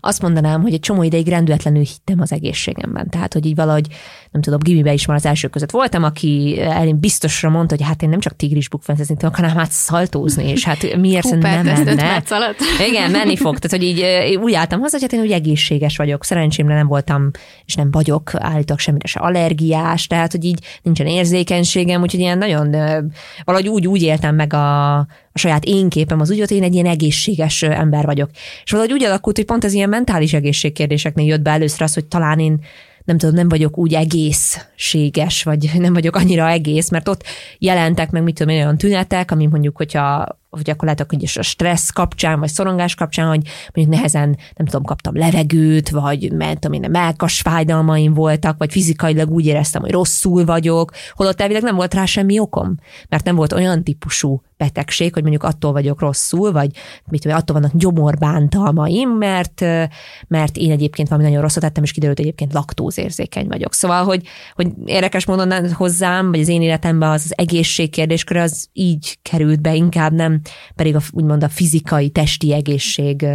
azt 0.00 0.22
mondanám, 0.22 0.62
hogy 0.62 0.72
egy 0.72 0.80
csomó 0.80 1.02
ideig 1.02 1.28
rendületlenül 1.28 1.82
hittem 1.82 2.20
az 2.20 2.32
egészségemben. 2.32 3.10
Tehát, 3.10 3.32
hogy 3.32 3.46
így 3.46 3.54
valahogy, 3.54 3.86
nem 4.30 4.42
tudom, 4.42 4.58
gimibe 4.62 4.92
is 4.92 5.06
már 5.06 5.16
az 5.16 5.26
első 5.26 5.48
között 5.48 5.70
voltam, 5.70 6.02
aki 6.02 6.60
elén 6.60 6.98
biztosra 6.98 7.50
mondta, 7.50 7.74
hogy 7.76 7.86
hát 7.86 8.02
én 8.02 8.08
nem 8.08 8.20
csak 8.20 8.36
tigris 8.36 8.68
bukfencezni 8.68 9.16
tudok, 9.16 9.36
hanem 9.36 9.56
hát 9.56 9.70
szaltózni, 9.70 10.48
és 10.48 10.64
hát 10.64 10.96
miért 10.96 11.24
Hú, 11.24 11.34
nem 11.34 11.64
menne. 11.64 12.22
Igen, 12.88 13.10
menni 13.10 13.36
fog. 13.36 13.58
Tehát, 13.58 13.70
hogy 13.70 13.82
így 13.82 14.36
úgy 14.36 14.54
álltam 14.54 14.80
hozzá, 14.80 14.98
hogy 14.98 15.02
hát 15.02 15.12
én 15.12 15.20
úgy 15.20 15.32
egészséges 15.32 15.96
vagyok. 15.96 16.24
Szerencsémre 16.24 16.74
nem 16.74 16.86
voltam, 16.86 17.30
és 17.64 17.74
nem 17.74 17.90
vagyok 17.90 18.30
állítólag 18.34 18.78
semmire 18.78 19.06
se 19.06 19.20
allergiás, 19.20 20.06
tehát, 20.06 20.32
hogy 20.32 20.44
így 20.44 20.64
nincsen 20.82 21.06
érzékenységem, 21.06 22.02
úgyhogy 22.02 22.20
ilyen 22.20 22.38
nagyon 22.38 22.70
valahogy 23.44 23.68
úgy, 23.68 23.86
úgy 23.86 24.02
éltem 24.02 24.34
meg 24.34 24.52
a, 24.52 24.96
a 24.98 25.06
saját 25.34 25.64
én 25.64 25.88
képem 25.88 26.20
az 26.20 26.30
úgy, 26.30 26.36
volt, 26.36 26.48
hogy 26.48 26.58
én 26.58 26.64
egy 26.64 26.74
ilyen 26.74 26.86
egészséges 26.86 27.62
ember 27.62 28.04
vagyok. 28.04 28.30
És 28.64 28.70
valahogy 28.70 28.92
úgy 28.92 29.04
alakult, 29.04 29.36
hogy 29.36 29.46
pont 29.46 29.64
az 29.64 29.72
ilyen 29.72 29.88
mentális 29.88 30.32
egészségkérdéseknél 30.32 31.26
jött 31.26 31.42
be 31.42 31.50
először 31.50 31.82
az, 31.82 31.94
hogy 31.94 32.04
talán 32.04 32.38
én 32.38 32.60
nem 33.08 33.18
tudom, 33.18 33.34
nem 33.34 33.48
vagyok 33.48 33.78
úgy 33.78 33.94
egészséges, 33.94 35.42
vagy 35.42 35.70
nem 35.78 35.92
vagyok 35.92 36.16
annyira 36.16 36.48
egész, 36.48 36.90
mert 36.90 37.08
ott 37.08 37.22
jelentek 37.58 38.10
meg, 38.10 38.22
mit 38.22 38.34
tudom 38.34 38.54
olyan 38.54 38.78
tünetek, 38.78 39.30
ami 39.30 39.46
mondjuk, 39.46 39.76
hogyha 39.76 40.38
hogy 40.50 40.74
lehet, 40.78 41.06
hogy 41.08 41.22
is 41.22 41.36
a 41.36 41.42
stressz 41.42 41.90
kapcsán, 41.90 42.40
vagy 42.40 42.48
szorongás 42.48 42.94
kapcsán, 42.94 43.28
hogy 43.28 43.42
mondjuk 43.74 43.96
nehezen, 43.96 44.36
nem 44.54 44.66
tudom, 44.66 44.82
kaptam 44.82 45.16
levegőt, 45.16 45.90
vagy 45.90 46.32
mert 46.32 46.60
tudom 46.60 46.82
én, 46.82 46.90
melkas 46.90 47.40
fájdalmaim 47.40 48.14
voltak, 48.14 48.58
vagy 48.58 48.72
fizikailag 48.72 49.30
úgy 49.30 49.46
éreztem, 49.46 49.82
hogy 49.82 49.90
rosszul 49.90 50.44
vagyok, 50.44 50.92
holott 51.12 51.40
elvileg 51.40 51.62
nem 51.62 51.74
volt 51.74 51.94
rá 51.94 52.04
semmi 52.04 52.38
okom, 52.38 52.74
mert 53.08 53.24
nem 53.24 53.34
volt 53.34 53.52
olyan 53.52 53.84
típusú 53.84 54.42
betegség, 54.56 55.12
hogy 55.12 55.22
mondjuk 55.22 55.42
attól 55.42 55.72
vagyok 55.72 56.00
rosszul, 56.00 56.52
vagy 56.52 56.70
mit 57.10 57.20
tudom, 57.20 57.36
attól 57.36 57.60
vannak 57.60 57.76
gyomorbántalmaim, 57.76 59.08
mert, 59.08 59.60
mert 60.28 60.56
én 60.56 60.70
egyébként 60.70 61.08
valami 61.08 61.26
nagyon 61.28 61.42
rosszat 61.42 61.62
tettem, 61.62 61.82
és 61.82 61.92
kiderült, 61.92 62.18
egyébként 62.18 62.52
laktózérzékeny 62.52 63.46
vagyok. 63.46 63.74
Szóval, 63.74 64.04
hogy, 64.04 64.26
hogy 64.54 64.72
érdekes 64.84 65.26
módon 65.26 65.72
hozzám, 65.74 66.30
vagy 66.30 66.40
az 66.40 66.48
én 66.48 66.62
életemben 66.62 67.10
az, 67.10 67.22
az 67.24 67.32
egészség 67.36 67.90
kérdéskör 67.90 68.36
az 68.36 68.68
így 68.72 69.18
került 69.22 69.60
be, 69.60 69.74
inkább 69.74 70.12
nem 70.12 70.37
pedig 70.74 70.94
a, 70.94 71.00
úgymond 71.10 71.42
a 71.42 71.48
fizikai, 71.48 72.10
testi 72.10 72.52
egészség 72.52 73.26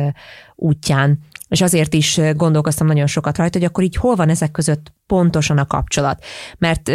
útján. 0.55 1.19
És 1.47 1.61
azért 1.61 1.94
is 1.94 2.19
gondolkoztam 2.35 2.88
nagyon 2.88 3.07
sokat 3.07 3.38
rajta, 3.38 3.57
hogy 3.57 3.67
akkor 3.67 3.83
így 3.83 3.95
hol 3.95 4.15
van 4.15 4.29
ezek 4.29 4.51
között 4.51 4.94
pontosan 5.07 5.57
a 5.57 5.65
kapcsolat. 5.65 6.23
Mert 6.57 6.89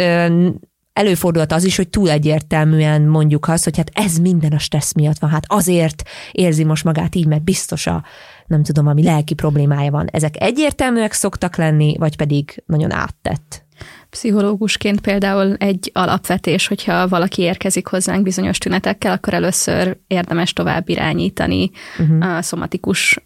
előfordulhat 0.93 1.51
az 1.51 1.63
is, 1.63 1.75
hogy 1.75 1.89
túl 1.89 2.09
egyértelműen 2.09 3.01
mondjuk 3.01 3.47
azt, 3.47 3.63
hogy 3.63 3.77
hát 3.77 3.91
ez 3.93 4.17
minden 4.17 4.51
a 4.51 4.59
stressz 4.59 4.93
miatt 4.93 5.19
van, 5.19 5.29
hát 5.29 5.45
azért 5.47 6.03
érzi 6.31 6.63
most 6.63 6.83
magát 6.83 7.15
így, 7.15 7.27
mert 7.27 7.43
biztos 7.43 7.87
a, 7.87 8.03
nem 8.47 8.63
tudom, 8.63 8.87
ami 8.87 9.03
lelki 9.03 9.33
problémája 9.33 9.91
van. 9.91 10.07
Ezek 10.11 10.41
egyértelműek 10.41 11.13
szoktak 11.13 11.55
lenni, 11.55 11.95
vagy 11.97 12.15
pedig 12.15 12.63
nagyon 12.65 12.91
áttett? 12.91 13.65
Pszichológusként 14.09 15.01
például 15.01 15.55
egy 15.55 15.91
alapvetés, 15.93 16.67
hogyha 16.67 17.07
valaki 17.07 17.41
érkezik 17.41 17.87
hozzánk 17.87 18.23
bizonyos 18.23 18.57
tünetekkel, 18.57 19.11
akkor 19.11 19.33
először 19.33 19.97
érdemes 20.07 20.53
tovább 20.53 20.89
irányítani 20.89 21.71
uh-huh. 21.99 22.35
a 22.35 22.41
szomatikus 22.41 23.19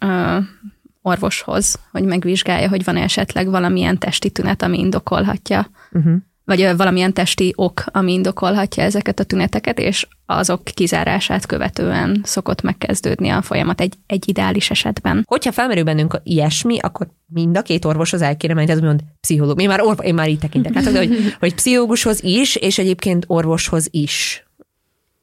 orvoshoz, 1.02 1.78
hogy 1.90 2.04
megvizsgálja, 2.04 2.68
hogy 2.68 2.84
van 2.84 2.96
esetleg 2.96 3.50
valamilyen 3.50 3.98
testi 3.98 4.30
tünet, 4.30 4.62
ami 4.62 4.78
indokolhatja, 4.78 5.66
Uh-huh. 5.94 6.16
Vagy 6.44 6.76
valamilyen 6.76 7.12
testi 7.12 7.52
ok, 7.56 7.84
ami 7.86 8.12
indokolhatja 8.12 8.82
ezeket 8.82 9.20
a 9.20 9.24
tüneteket, 9.24 9.78
és 9.78 10.06
azok 10.26 10.64
kizárását 10.64 11.46
követően 11.46 12.20
szokott 12.22 12.62
megkezdődni 12.62 13.28
a 13.28 13.42
folyamat 13.42 13.80
egy, 13.80 13.94
egy 14.06 14.28
ideális 14.28 14.70
esetben. 14.70 15.24
Hogyha 15.26 15.52
felmerül 15.52 15.84
bennünk 15.84 16.20
ilyesmi, 16.22 16.78
akkor 16.78 17.06
mind 17.26 17.56
a 17.56 17.62
két 17.62 17.84
orvoshoz 17.84 18.22
el 18.22 18.36
kéne 18.36 18.54
menni, 18.54 18.66
tehát 18.66 18.82
úgymond 18.82 19.00
pszichológus. 19.20 19.62
Én 19.62 19.68
már, 19.68 19.80
orv, 19.80 20.04
én 20.04 20.14
már 20.14 20.28
így 20.28 20.38
tekintek, 20.38 20.74
hát, 20.74 20.96
hogy, 20.96 21.34
hogy 21.38 21.54
pszichológushoz 21.54 22.22
is, 22.22 22.56
és 22.56 22.78
egyébként 22.78 23.24
orvoshoz 23.26 23.88
is 23.90 24.43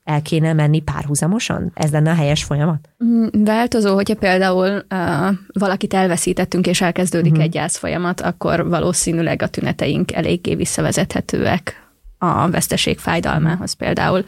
el 0.04 0.22
kéne 0.22 0.54
menni 0.54 0.80
párhuzamosan? 0.82 1.72
Ez 1.74 1.92
lenne 1.92 2.12
a 2.12 2.16
helyes 2.16 2.44
folyamat? 2.44 2.90
Mm, 3.04 3.26
Változó, 3.44 3.94
hogyha 3.94 4.16
például 4.16 4.86
uh, 4.90 5.36
valakit 5.54 5.94
elveszítettünk, 5.94 6.68
és 6.68 6.82
elkezdődik 6.82 7.32
Mhm. 7.32 7.40
uh-huh. 7.40 7.54
egy 7.54 7.60
gyászfolyamat, 7.62 8.22
akkor 8.22 8.70
valószínűleg 8.70 9.42
a 9.42 9.48
tüneteink 9.48 10.12
eléggé 10.14 10.56
visszavezethetőek 10.56 11.76
a 12.18 12.50
veszteség 12.50 12.98
fájdalmához 13.00 13.74
például. 13.74 14.24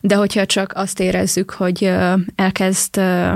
De 0.00 0.14
hogyha 0.14 0.46
csak 0.46 0.72
azt 0.74 1.00
érezzük, 1.00 1.50
hogy 1.50 1.82
uh, 1.82 2.20
elkezd 2.34 2.96
uh, 2.96 3.32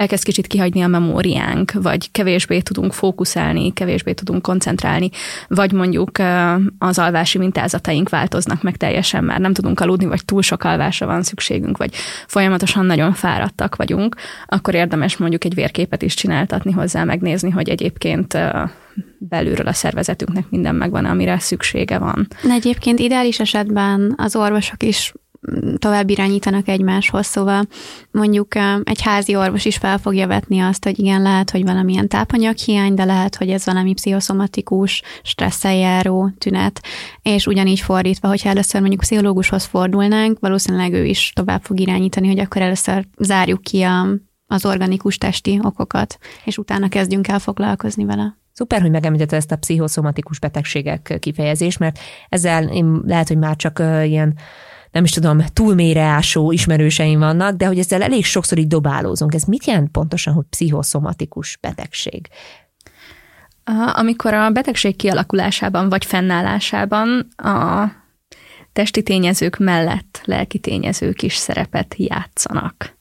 elkezd 0.00 0.24
kicsit 0.24 0.46
kihagyni 0.46 0.80
a 0.80 0.86
memóriánk, 0.86 1.72
vagy 1.72 2.10
kevésbé 2.10 2.60
tudunk 2.60 2.92
fókuszálni, 2.92 3.72
kevésbé 3.72 4.12
tudunk 4.12 4.42
koncentrálni, 4.42 5.10
vagy 5.48 5.72
mondjuk 5.72 6.10
az 6.78 6.98
alvási 6.98 7.38
mintázataink 7.38 8.08
változnak 8.08 8.62
meg 8.62 8.76
teljesen, 8.76 9.24
már 9.24 9.40
nem 9.40 9.52
tudunk 9.52 9.80
aludni, 9.80 10.06
vagy 10.06 10.24
túl 10.24 10.42
sok 10.42 10.64
alvásra 10.64 11.06
van 11.06 11.22
szükségünk, 11.22 11.76
vagy 11.76 11.94
folyamatosan 12.26 12.86
nagyon 12.86 13.12
fáradtak 13.12 13.76
vagyunk, 13.76 14.16
akkor 14.46 14.74
érdemes 14.74 15.16
mondjuk 15.16 15.44
egy 15.44 15.54
vérképet 15.54 16.02
is 16.02 16.14
csináltatni 16.14 16.72
hozzá, 16.72 17.04
megnézni, 17.04 17.50
hogy 17.50 17.68
egyébként 17.68 18.38
belülről 19.18 19.66
a 19.66 19.72
szervezetünknek 19.72 20.44
minden 20.50 20.74
megvan, 20.74 21.04
amire 21.04 21.38
szüksége 21.38 21.98
van. 21.98 22.28
De 22.42 22.52
egyébként 22.52 22.98
ideális 22.98 23.40
esetben 23.40 24.14
az 24.16 24.36
orvosok 24.36 24.82
is 24.82 25.12
tovább 25.78 26.10
irányítanak 26.10 26.68
egymáshoz, 26.68 27.26
szóval 27.26 27.66
mondjuk 28.10 28.54
egy 28.84 29.00
házi 29.02 29.36
orvos 29.36 29.64
is 29.64 29.76
fel 29.76 29.98
fogja 29.98 30.26
vetni 30.26 30.60
azt, 30.60 30.84
hogy 30.84 30.98
igen, 30.98 31.22
lehet, 31.22 31.50
hogy 31.50 31.64
valamilyen 31.64 32.08
tápanyaghiány, 32.08 32.94
de 32.94 33.04
lehet, 33.04 33.36
hogy 33.36 33.50
ez 33.50 33.64
valami 33.64 33.92
pszichoszomatikus, 33.92 35.02
stresszel 35.22 35.74
járó 35.74 36.30
tünet, 36.38 36.80
és 37.22 37.46
ugyanígy 37.46 37.80
fordítva, 37.80 38.28
hogyha 38.28 38.48
először 38.48 38.80
mondjuk 38.80 39.00
pszichológushoz 39.00 39.64
fordulnánk, 39.64 40.38
valószínűleg 40.38 40.92
ő 40.92 41.04
is 41.04 41.32
tovább 41.34 41.62
fog 41.62 41.80
irányítani, 41.80 42.26
hogy 42.26 42.38
akkor 42.38 42.62
először 42.62 43.06
zárjuk 43.18 43.62
ki 43.62 43.82
a, 43.82 44.06
az 44.46 44.64
organikus 44.64 45.18
testi 45.18 45.60
okokat, 45.62 46.18
és 46.44 46.58
utána 46.58 46.88
kezdjünk 46.88 47.28
el 47.28 47.38
foglalkozni 47.38 48.04
vele. 48.04 48.38
Szuper, 48.52 48.80
hogy 48.80 48.90
megemlítette 48.90 49.36
ezt 49.36 49.52
a 49.52 49.56
pszichoszomatikus 49.56 50.38
betegségek 50.38 51.16
kifejezést, 51.20 51.78
mert 51.78 51.98
ezzel 52.28 52.68
én 52.68 53.02
lehet, 53.06 53.28
hogy 53.28 53.38
már 53.38 53.56
csak 53.56 53.78
ilyen 54.04 54.34
nem 54.90 55.04
is 55.04 55.10
tudom, 55.10 55.44
túl 55.52 55.74
mélyre 55.74 56.02
ásó 56.02 56.52
ismerőseim 56.52 57.18
vannak, 57.18 57.56
de 57.56 57.66
hogy 57.66 57.78
ezzel 57.78 58.02
elég 58.02 58.24
sokszor 58.24 58.58
így 58.58 58.66
dobálózunk. 58.66 59.34
Ez 59.34 59.42
mit 59.42 59.66
jelent 59.66 59.90
pontosan, 59.90 60.34
hogy 60.34 60.44
pszichoszomatikus 60.50 61.58
betegség? 61.60 62.28
Amikor 63.92 64.34
a 64.34 64.50
betegség 64.50 64.96
kialakulásában 64.96 65.88
vagy 65.88 66.04
fennállásában 66.04 67.28
a 67.36 67.86
testi 68.72 69.02
tényezők 69.02 69.58
mellett 69.58 70.20
lelki 70.24 70.58
tényezők 70.58 71.22
is 71.22 71.34
szerepet 71.34 71.94
játszanak. 71.98 72.98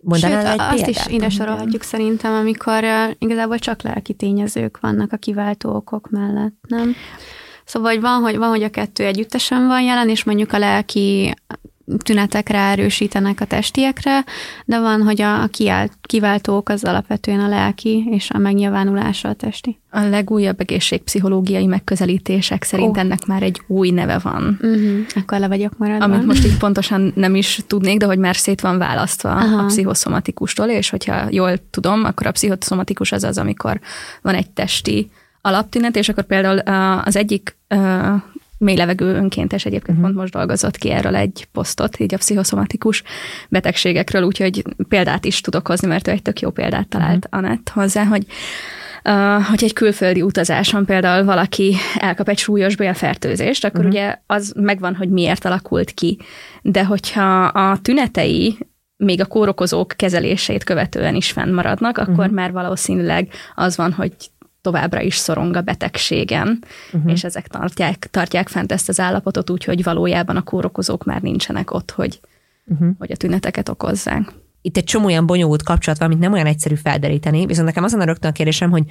Mondanál 0.00 0.40
Sőt, 0.40 0.52
egy 0.52 0.60
azt 0.60 0.84
példát? 0.84 0.88
is 1.06 1.14
ide 1.14 1.28
sorolhatjuk 1.28 1.82
szerintem, 1.82 2.32
amikor 2.32 2.84
uh, 2.84 3.10
igazából 3.18 3.58
csak 3.58 3.82
lelki 3.82 4.14
tényezők 4.14 4.80
vannak 4.80 5.12
a 5.12 5.16
kiváltó 5.16 5.74
okok 5.74 6.10
mellett, 6.10 6.54
nem? 6.68 6.94
Szóval 7.64 8.00
van, 8.00 8.20
hogy, 8.20 8.36
van, 8.36 8.48
hogy 8.48 8.62
a 8.62 8.70
kettő 8.70 9.04
együttesen 9.04 9.66
van 9.66 9.82
jelen, 9.82 10.08
és 10.08 10.24
mondjuk 10.24 10.52
a 10.52 10.58
lelki 10.58 11.34
tünetek 11.98 12.48
ráerősítenek 12.48 13.40
a 13.40 13.44
testiekre, 13.44 14.24
de 14.64 14.80
van, 14.80 15.02
hogy 15.02 15.22
a 15.22 15.48
kiváltók 16.00 16.68
az 16.68 16.84
alapvetően 16.84 17.40
a 17.40 17.48
lelki 17.48 18.04
és 18.10 18.30
a 18.30 18.38
megnyilvánulása 18.38 19.28
a 19.28 19.32
testi. 19.32 19.80
A 19.90 20.00
legújabb 20.00 20.60
egészségpszichológiai 20.60 21.66
megközelítések 21.66 22.62
szerint 22.62 22.96
oh. 22.96 23.02
ennek 23.02 23.26
már 23.26 23.42
egy 23.42 23.60
új 23.66 23.90
neve 23.90 24.18
van. 24.18 24.58
Uh-huh. 24.62 24.98
Akkor 25.14 25.38
le 25.38 25.48
vagyok 25.48 25.78
maradva. 25.78 26.04
Amit 26.04 26.26
most 26.26 26.44
így 26.44 26.56
pontosan 26.56 27.12
nem 27.14 27.34
is 27.34 27.60
tudnék, 27.66 27.98
de 27.98 28.06
hogy 28.06 28.18
már 28.18 28.36
szét 28.36 28.60
van 28.60 28.78
választva 28.78 29.30
Aha. 29.30 29.62
a 29.62 29.66
pszichoszomatikustól, 29.66 30.66
és 30.66 30.90
hogyha 30.90 31.26
jól 31.30 31.52
tudom, 31.70 32.04
akkor 32.04 32.26
a 32.26 32.30
pszichoszomatikus 32.30 33.12
az 33.12 33.24
az, 33.24 33.38
amikor 33.38 33.80
van 34.22 34.34
egy 34.34 34.50
testi 34.50 35.10
alaptünet, 35.42 35.96
és 35.96 36.08
akkor 36.08 36.24
például 36.24 36.58
az 37.04 37.16
egyik 37.16 37.56
mély 38.62 38.76
levegő 38.76 39.14
önkéntes 39.14 39.64
egyébként 39.64 39.98
uh-huh. 39.98 40.04
pont 40.04 40.14
most 40.20 40.32
dolgozott 40.32 40.76
ki 40.76 40.90
erről 40.90 41.16
egy 41.16 41.48
posztot, 41.52 42.00
így 42.00 42.14
a 42.14 42.18
pszichoszomatikus 42.18 43.02
betegségekről, 43.48 44.22
úgyhogy 44.22 44.62
példát 44.88 45.24
is 45.24 45.40
tudok 45.40 45.66
hozni, 45.66 45.88
mert 45.88 46.08
ő 46.08 46.10
egy 46.10 46.22
tök 46.22 46.40
jó 46.40 46.50
példát 46.50 46.88
talált 46.88 47.24
uh-huh. 47.24 47.44
Anett 47.44 47.68
hozzá, 47.68 48.04
hogy 48.04 48.26
Uh, 49.04 49.44
hogy 49.44 49.64
egy 49.64 49.72
külföldi 49.72 50.22
utazáson 50.22 50.84
például 50.84 51.24
valaki 51.24 51.76
elkap 51.98 52.28
egy 52.28 52.38
súlyos 52.38 52.76
bélfertőzést, 52.76 53.64
akkor 53.64 53.78
uh-huh. 53.78 53.94
ugye 53.94 54.16
az 54.26 54.52
megvan, 54.56 54.94
hogy 54.94 55.08
miért 55.08 55.44
alakult 55.44 55.90
ki. 55.90 56.18
De 56.62 56.84
hogyha 56.84 57.44
a 57.44 57.78
tünetei 57.78 58.58
még 58.96 59.20
a 59.20 59.26
kórokozók 59.26 59.94
kezelését 59.96 60.64
követően 60.64 61.14
is 61.14 61.30
fennmaradnak, 61.30 61.98
akkor 61.98 62.18
uh-huh. 62.18 62.34
már 62.34 62.52
valószínűleg 62.52 63.28
az 63.54 63.76
van, 63.76 63.92
hogy 63.92 64.12
továbbra 64.62 65.00
is 65.00 65.16
szorong 65.16 65.56
a 65.56 65.60
betegségen, 65.60 66.64
uh-huh. 66.92 67.12
és 67.12 67.24
ezek 67.24 67.48
tartják, 67.48 68.08
tartják 68.10 68.48
fent 68.48 68.72
ezt 68.72 68.88
az 68.88 69.00
állapotot 69.00 69.50
úgy, 69.50 69.64
hogy 69.64 69.82
valójában 69.82 70.36
a 70.36 70.42
kórokozók 70.42 71.04
már 71.04 71.22
nincsenek 71.22 71.70
ott, 71.70 71.90
hogy, 71.90 72.20
uh-huh. 72.66 72.88
hogy 72.98 73.12
a 73.12 73.16
tüneteket 73.16 73.68
okozzák. 73.68 74.32
Itt 74.60 74.76
egy 74.76 74.84
csomó 74.84 75.04
olyan 75.04 75.26
bonyolult 75.26 75.62
kapcsolat 75.62 75.98
van, 75.98 76.08
amit 76.08 76.22
nem 76.22 76.32
olyan 76.32 76.46
egyszerű 76.46 76.74
felderíteni, 76.74 77.46
viszont 77.46 77.66
nekem 77.66 77.84
azon 77.84 78.00
a 78.00 78.04
rögtön 78.04 78.30
a 78.30 78.32
kérdésem, 78.32 78.70
hogy 78.70 78.84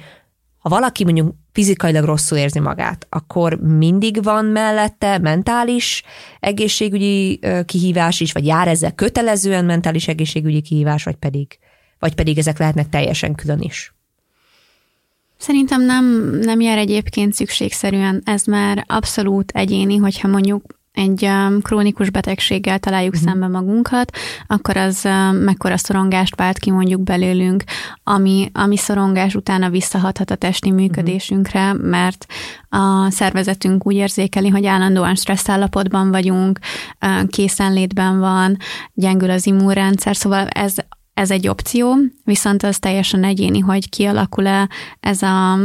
ha 0.58 0.68
valaki 0.68 1.04
mondjuk 1.04 1.34
fizikailag 1.52 2.04
rosszul 2.04 2.38
érzi 2.38 2.60
magát, 2.60 3.06
akkor 3.08 3.54
mindig 3.60 4.22
van 4.22 4.44
mellette 4.44 5.18
mentális 5.18 6.02
egészségügyi 6.40 7.40
kihívás 7.64 8.20
is, 8.20 8.32
vagy 8.32 8.46
jár 8.46 8.68
ezzel 8.68 8.92
kötelezően 8.92 9.64
mentális 9.64 10.08
egészségügyi 10.08 10.60
kihívás, 10.60 11.04
vagy 11.04 11.16
pedig, 11.16 11.58
vagy 11.98 12.14
pedig 12.14 12.38
ezek 12.38 12.58
lehetnek 12.58 12.88
teljesen 12.88 13.34
külön 13.34 13.60
is? 13.60 13.94
Szerintem 15.42 15.82
nem, 15.82 16.04
nem 16.42 16.60
jár 16.60 16.78
egyébként 16.78 17.32
szükségszerűen, 17.32 18.22
ez 18.24 18.44
már 18.44 18.84
abszolút 18.88 19.50
egyéni, 19.50 19.96
hogyha 19.96 20.28
mondjuk 20.28 20.64
egy 20.92 21.24
um, 21.24 21.62
krónikus 21.62 22.10
betegséggel 22.10 22.78
találjuk 22.78 23.14
uh-huh. 23.14 23.28
szembe 23.28 23.46
magunkat, 23.46 24.16
akkor 24.46 24.76
az 24.76 25.00
um, 25.04 25.36
mekkora 25.36 25.76
szorongást 25.76 26.36
vált 26.36 26.58
ki 26.58 26.70
mondjuk 26.70 27.02
belőlünk, 27.02 27.64
ami, 28.02 28.50
ami 28.52 28.76
szorongás 28.76 29.34
utána 29.34 29.70
visszahathat 29.70 30.30
a 30.30 30.34
testi 30.34 30.70
mhm. 30.70 30.80
működésünkre, 30.80 31.70
uh-huh. 31.70 31.88
mert 31.88 32.26
a 32.68 33.10
szervezetünk 33.10 33.86
úgy 33.86 33.94
érzékeli, 33.94 34.48
hogy 34.48 34.66
állandóan 34.66 35.14
stressz 35.14 35.48
állapotban 35.48 36.10
vagyunk, 36.10 36.58
uh, 37.00 37.28
készenlétben 37.28 38.18
van, 38.18 38.56
gyengül 38.94 39.30
az 39.30 39.46
immunrendszer, 39.46 40.16
szóval 40.16 40.46
ez 40.46 40.74
ez 41.14 41.30
egy 41.30 41.48
opció, 41.48 41.94
viszont 42.24 42.62
az 42.62 42.78
teljesen 42.78 43.24
egyéni, 43.24 43.58
hogy 43.58 43.88
kialakul-e 43.88 44.68
ez 45.00 45.22
a 45.22 45.58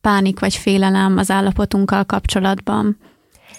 pánik 0.00 0.40
vagy 0.40 0.54
félelem 0.54 1.18
az 1.18 1.30
állapotunkkal 1.30 2.04
kapcsolatban. 2.04 2.96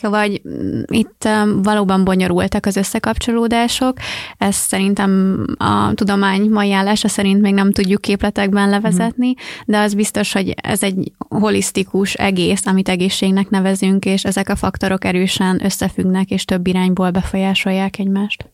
Szóval 0.01 0.21
hogy 0.21 0.41
mm, 0.47 0.81
itt 0.85 1.27
valóban 1.63 2.03
bonyolultak 2.03 2.65
az 2.65 2.75
összekapcsolódások, 2.75 3.97
ezt 4.37 4.67
szerintem 4.67 5.43
a 5.57 5.93
tudomány 5.93 6.49
mai 6.49 6.71
állása 6.71 7.07
szerint 7.07 7.41
még 7.41 7.53
nem 7.53 7.71
tudjuk 7.71 8.01
képletekben 8.01 8.69
levezetni, 8.69 9.33
de 9.65 9.79
az 9.79 9.93
biztos, 9.93 10.33
hogy 10.33 10.53
ez 10.61 10.83
egy 10.83 11.11
holisztikus 11.29 12.13
egész, 12.13 12.65
amit 12.65 12.89
egészségnek 12.89 13.49
nevezünk, 13.49 14.05
és 14.05 14.25
ezek 14.25 14.49
a 14.49 14.55
faktorok 14.55 15.05
erősen 15.05 15.65
összefüggnek, 15.65 16.29
és 16.29 16.45
több 16.45 16.67
irányból 16.67 17.11
befolyásolják 17.11 17.99
egymást. 17.99 18.49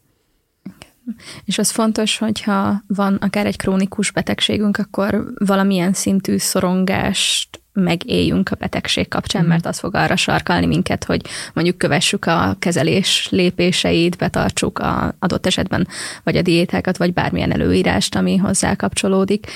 És 1.45 1.57
az 1.57 1.71
fontos, 1.71 2.17
hogyha 2.17 2.83
van 2.88 3.15
akár 3.15 3.45
egy 3.45 3.57
krónikus 3.57 4.12
betegségünk, 4.12 4.77
akkor 4.77 5.25
valamilyen 5.35 5.93
szintű 5.93 6.38
szorongást 6.38 7.59
megéljünk 7.75 8.50
a 8.51 8.55
betegség 8.55 9.07
kapcsán, 9.07 9.43
mm. 9.43 9.47
mert 9.47 9.65
az 9.65 9.79
fog 9.79 9.95
arra 9.95 10.15
sarkalni 10.15 10.65
minket, 10.65 11.03
hogy 11.03 11.21
mondjuk 11.53 11.77
kövessük 11.77 12.25
a 12.25 12.55
kezelés 12.59 13.27
lépéseit, 13.31 14.17
betartsuk 14.17 14.79
a 14.79 15.15
adott 15.19 15.45
esetben 15.45 15.88
vagy 16.24 16.38
a 16.38 16.41
diétákat, 16.41 16.97
vagy 16.97 17.13
bármilyen 17.13 17.51
előírást, 17.51 18.15
ami 18.15 18.38
hozzá 18.38 18.75
kapcsolódik. 18.75 19.47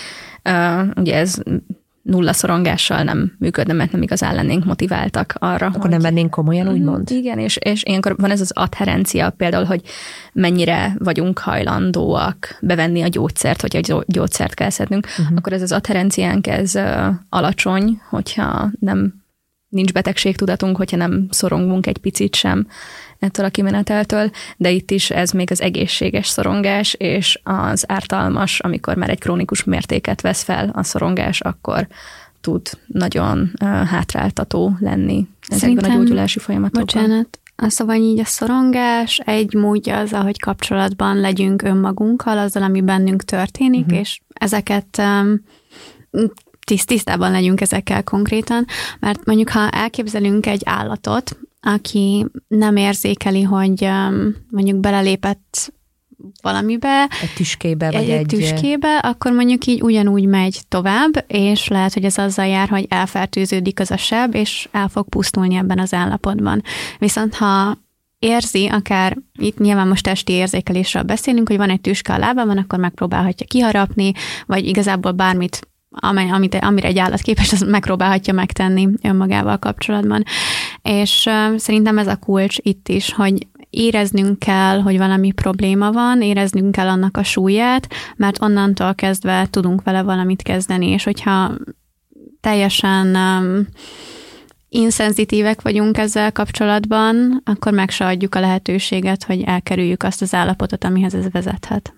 Uh, 0.44 0.88
ugye 0.96 1.16
ez 1.16 1.36
nulla 2.10 2.34
szorongással 2.34 3.04
nem 3.04 3.36
működne, 3.40 3.74
mert 3.74 3.92
nem 3.92 4.02
igazán 4.02 4.36
lennénk 4.36 4.66
motiváltak 4.66 5.34
arra. 5.40 5.66
Akkor 5.66 5.82
hogy... 5.82 5.90
nem 5.90 6.02
vennénk 6.02 6.30
komolyan, 6.30 6.66
mhm, 6.66 6.76
úgymond? 6.76 7.12
Igen, 7.12 7.40
és, 7.40 7.58
és 7.58 7.84
ilyenkor 7.84 8.16
van 8.18 8.32
ez 8.32 8.42
az 8.42 8.52
adherencia 8.54 9.30
például, 9.30 9.66
hogy 9.66 9.82
mennyire 10.34 10.96
vagyunk 10.98 11.40
hajlandóak 11.40 12.58
bevenni 12.62 13.02
a 13.02 13.08
gyógyszert, 13.08 13.62
hogy 13.62 13.76
egy 13.76 13.96
gyógyszert 14.08 14.54
kell 14.54 14.70
szednünk, 14.70 15.08
uh-huh. 15.20 15.38
akkor 15.38 15.54
ez 15.54 15.62
az 15.62 15.72
adherenciánk 15.72 16.48
ez 16.48 16.80
alacsony, 17.30 18.02
hogyha 18.10 18.70
nem 18.80 19.19
nincs 19.70 19.94
betegségtudatunk, 19.94 20.78
hogyha 20.78 20.98
nem 20.98 21.28
szorongunk 21.30 21.88
egy 21.88 21.98
picit 21.98 22.36
sem 22.36 22.68
ettől 23.20 23.46
a 23.46 23.50
kimeneteltől, 23.50 24.32
de 24.58 24.70
itt 24.70 24.92
is 24.92 25.10
ez 25.10 25.32
még 25.32 25.52
az 25.52 25.62
egészséges 25.62 26.28
szorongás, 26.28 26.94
és 26.94 27.40
az 27.44 27.84
ártalmas, 27.88 28.60
amikor 28.60 28.96
már 28.96 29.10
egy 29.10 29.20
krónikus 29.20 29.64
mértéket 29.64 30.22
vesz 30.22 30.44
fel 30.44 30.72
a 30.74 30.84
szorongás, 30.84 31.42
akkor 31.42 31.88
tud 32.42 32.70
nagyon 32.88 33.52
uh, 33.62 33.68
hátráltató 33.70 34.76
lenni 34.80 35.28
ezekben 35.48 35.60
Szerintem, 35.60 35.92
a 35.92 35.94
gyógyulási 35.94 36.40
folyamatokban. 36.40 36.86
Bocsánat, 36.86 37.40
Szóval 37.68 37.96
így 37.96 38.20
a 38.20 38.26
szorongás 38.26 39.20
egy 39.26 39.54
módja 39.54 39.98
az, 39.98 40.14
ahogy 40.14 40.40
kapcsolatban 40.40 41.20
legyünk 41.20 41.62
önmagunkkal, 41.62 42.38
azzal, 42.38 42.64
ami 42.64 42.82
bennünk 42.82 43.24
történik, 43.24 43.86
uh-huh. 43.86 44.00
és 44.00 44.20
ezeket 44.34 44.98
um, 44.98 45.42
tisztában 46.78 47.32
legyünk 47.32 47.62
ezekkel 47.62 48.04
konkrétan, 48.04 48.66
mert 49.00 49.26
mondjuk 49.26 49.50
ha 49.50 49.70
elképzelünk 49.70 50.46
egy 50.46 50.62
állatot, 50.66 51.38
aki 51.62 52.26
nem 52.48 52.76
érzékeli, 52.76 53.42
hogy 53.42 53.84
um, 53.84 54.36
mondjuk 54.50 54.78
belelépett 54.80 55.74
valamibe. 56.42 57.08
Egy 57.22 57.34
tüskébe, 57.36 57.92
vagy 57.92 57.96
egy, 57.96 58.10
egy 58.10 58.26
tüskébe, 58.26 58.98
akkor 58.98 59.32
mondjuk 59.32 59.66
így 59.66 59.82
ugyanúgy 59.82 60.26
megy 60.26 60.60
tovább, 60.68 61.26
és 61.28 61.68
lehet, 61.68 61.94
hogy 61.94 62.04
ez 62.04 62.18
azzal 62.18 62.46
jár, 62.46 62.70
hogy 62.70 62.86
elfertőződik 62.90 63.80
az 63.80 63.92
a 63.92 63.98
seb, 63.98 64.36
és 64.36 64.68
el 64.72 64.88
fog 64.88 65.10
pusztulni 65.10 65.56
ebben 65.56 65.80
az 65.80 65.94
állapotban. 65.94 66.64
Viszont 67.00 67.36
ha 67.36 67.78
érzi, 68.20 68.68
akár 68.68 69.18
itt 69.40 69.58
nyilván 69.58 69.88
most 69.88 70.04
testi 70.04 70.34
érzékelésről 70.34 71.04
beszélünk, 71.04 71.48
hogy 71.48 71.58
van 71.58 71.70
egy 71.70 71.82
tüske 71.82 72.14
a 72.14 72.18
lábában, 72.18 72.58
akkor 72.58 72.80
megpróbálhatja 72.80 73.46
kiharapni, 73.46 74.12
vagy 74.46 74.66
igazából 74.68 75.12
bármit 75.12 75.68
amely, 75.90 76.30
amit, 76.30 76.56
amire 76.56 76.88
egy 76.88 76.98
állat 76.98 77.22
képes, 77.22 77.54
az 77.54 77.62
megpróbálhatja 77.62 78.34
megtenni 78.34 78.90
önmagával 79.04 79.58
kapcsolatban. 79.58 80.24
És 80.82 81.30
szerintem 81.56 81.98
ez 81.98 82.08
a 82.08 82.16
kulcs 82.16 82.58
itt 82.62 82.88
is, 82.88 83.14
hogy 83.14 83.48
éreznünk 83.70 84.40
kell, 84.40 84.82
hogy 84.82 84.98
valami 84.98 85.32
probléma 85.32 85.92
van, 85.92 86.22
éreznünk 86.22 86.72
kell 86.72 86.88
annak 86.88 87.18
a 87.18 87.24
súlyát, 87.24 87.88
mert 88.16 88.42
onnantól 88.42 88.96
kezdve 88.96 89.48
tudunk 89.50 89.84
vele 89.84 90.02
valamit 90.02 90.42
kezdeni, 90.42 90.88
és 90.88 91.04
hogyha 91.04 91.52
teljesen 92.42 93.16
um, 93.16 93.68
inszenzitívek 94.70 95.62
vagyunk 95.62 95.98
ezzel 95.98 96.32
kapcsolatban, 96.32 97.42
akkor 97.46 97.74
meg 97.74 97.90
se 97.90 98.06
adjuk 98.06 98.36
a 98.36 98.40
lehetőséget, 98.40 99.24
hogy 99.24 99.42
elkerüljük 99.42 100.04
azt 100.04 100.22
az 100.22 100.34
állapotot, 100.34 100.84
amihez 100.84 101.14
ez 101.14 101.32
vezethet. 101.32 101.94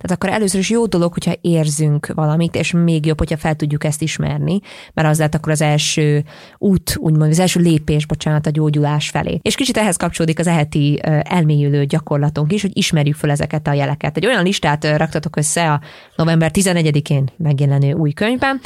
Tehát 0.00 0.16
akkor 0.16 0.30
először 0.30 0.60
is 0.60 0.70
jó 0.70 0.86
dolog, 0.86 1.12
hogyha 1.12 1.32
érzünk 1.40 2.12
valamit, 2.14 2.54
és 2.54 2.72
még 2.72 3.06
jobb, 3.06 3.18
hogyha 3.18 3.36
fel 3.36 3.54
tudjuk 3.54 3.84
ezt 3.84 4.02
ismerni, 4.02 4.60
mert 4.94 5.08
az 5.08 5.16
lehet 5.16 5.34
akkor 5.34 5.52
az 5.52 5.62
első 5.62 6.24
út, 6.58 6.96
úgymond 6.98 7.30
az 7.30 7.38
első 7.38 7.60
lépés, 7.60 8.06
bocsánat, 8.06 8.46
a 8.46 8.50
gyógyulás 8.50 9.08
felé. 9.08 9.38
És 9.42 9.54
kicsit 9.54 9.76
ehhez 9.76 9.96
kapcsolódik 9.96 10.38
az 10.38 10.46
eheti 10.46 11.00
elmélyülő 11.22 11.84
gyakorlatunk 11.84 12.52
is, 12.52 12.62
hogy 12.62 12.76
ismerjük 12.76 13.16
fel 13.16 13.30
ezeket 13.30 13.66
a 13.66 13.72
jeleket. 13.72 14.16
Egy 14.16 14.26
olyan 14.26 14.44
listát 14.44 14.84
raktatok 14.96 15.36
össze 15.36 15.72
a 15.72 15.80
november 16.16 16.50
11-én 16.54 17.30
megjelenő 17.36 17.92
új 17.92 18.12
könyvben, 18.12 18.60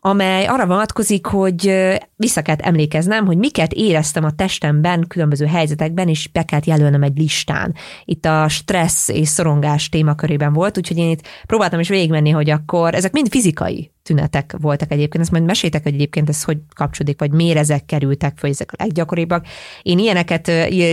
amely 0.00 0.46
arra 0.46 0.66
vonatkozik, 0.66 1.26
hogy 1.26 1.88
vissza 2.16 2.42
kellett 2.42 2.60
emlékeznem, 2.60 3.26
hogy 3.26 3.36
miket 3.36 3.72
éreztem 3.72 4.24
a 4.24 4.34
testemben 4.34 5.04
különböző 5.08 5.46
helyzetekben, 5.46 6.08
és 6.08 6.28
be 6.28 6.42
kellett 6.42 6.64
jelölnem 6.64 7.02
egy 7.02 7.18
listán. 7.18 7.74
Itt 8.04 8.24
a 8.24 8.48
stressz 8.48 9.08
és 9.08 9.28
szorongás 9.28 9.88
témakörében 9.88 10.52
volt, 10.52 10.76
úgyhogy 10.76 10.98
én 10.98 11.10
itt 11.10 11.26
próbáltam 11.46 11.80
is 11.80 11.88
végigmenni, 11.88 12.30
hogy 12.30 12.50
akkor 12.50 12.94
ezek 12.94 13.12
mind 13.12 13.28
fizikai 13.28 13.92
tünetek 14.08 14.54
voltak 14.60 14.92
egyébként. 14.92 15.22
Ezt 15.22 15.32
majd 15.32 15.44
mesétek, 15.44 15.82
hogy 15.82 15.94
egyébként 15.94 16.28
ez 16.28 16.42
hogy 16.42 16.58
kapcsolódik, 16.74 17.18
vagy 17.18 17.30
miért 17.30 17.58
ezek 17.58 17.84
kerültek 17.84 18.38
föl, 18.38 18.50
ezek 18.50 18.72
a 18.72 18.76
leggyakoribbak. 18.78 19.46
Én 19.82 19.98
ilyeneket 19.98 20.48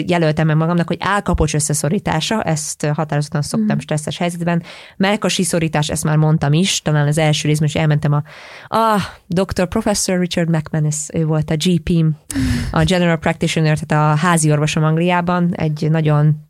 jelöltem 0.07 0.47
meg 0.47 0.55
magamnak, 0.55 0.87
hogy 0.87 0.97
állkapocs 0.99 1.53
összeszorítása, 1.53 2.41
ezt 2.41 2.85
határozottan 2.85 3.41
szoktam 3.41 3.75
mm. 3.75 3.79
stresszes 3.79 4.17
helyzetben. 4.17 4.63
Melkasi 4.97 5.43
szorítás, 5.43 5.89
ezt 5.89 6.03
már 6.03 6.17
mondtam 6.17 6.53
is, 6.53 6.81
talán 6.81 7.07
az 7.07 7.17
első 7.17 7.47
részben 7.47 7.67
is 7.67 7.75
elmentem 7.75 8.13
a, 8.13 8.23
a 8.75 9.01
Dr. 9.27 9.67
Professor 9.67 10.19
Richard 10.19 10.49
McManus, 10.49 11.07
ő 11.13 11.25
volt 11.25 11.49
a 11.49 11.55
GP-m, 11.55 12.07
a 12.71 12.83
General 12.83 13.17
Practitioner, 13.17 13.79
tehát 13.79 14.15
a 14.15 14.19
házi 14.19 14.51
orvosom 14.51 14.83
Angliában, 14.83 15.53
egy 15.55 15.87
nagyon 15.89 16.44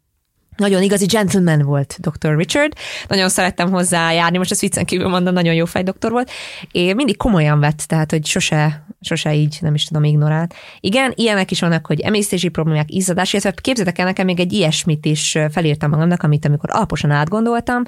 nagyon 0.58 0.82
igazi 0.82 1.06
gentleman 1.06 1.62
volt 1.62 1.98
Dr. 2.00 2.36
Richard, 2.36 2.74
nagyon 3.08 3.30
szerettem 3.30 3.72
hozzá 3.72 4.12
járni, 4.12 4.38
most 4.38 4.52
ezt 4.52 4.62
viccen 4.62 4.86
kívül 4.86 5.08
mondom, 5.08 5.34
nagyon 5.34 5.54
jó 5.54 5.66
fej 5.66 5.84
doktor 5.84 6.12
volt, 6.12 6.32
és 6.72 6.94
mindig 6.94 7.18
komolyan 7.18 7.60
vett, 7.60 7.78
tehát 7.78 8.12
hogy 8.12 8.26
sose, 8.26 8.86
sose 9.02 9.34
így, 9.34 9.58
nem 9.62 9.74
is 9.74 9.84
tudom, 9.86 10.04
ignorált. 10.04 10.54
Igen, 10.80 11.14
ilyenek 11.16 11.52
is 11.52 11.60
vannak, 11.60 11.86
hogy 11.86 12.00
emésztési 12.00 12.50
problémák, 12.50 12.92
izzadás, 12.92 13.34
illetve 13.34 13.54
képzeljétek 13.62 14.00
el, 14.00 14.06
nekem 14.06 14.26
még 14.26 14.40
egy 14.40 14.54
ilyesmit 14.54 15.06
is 15.06 15.38
felírtam 15.52 15.90
magamnak, 15.90 16.24
amit 16.24 16.46
amikor 16.46 16.70
alaposan 16.72 17.12
átgondoltam, 17.12 17.84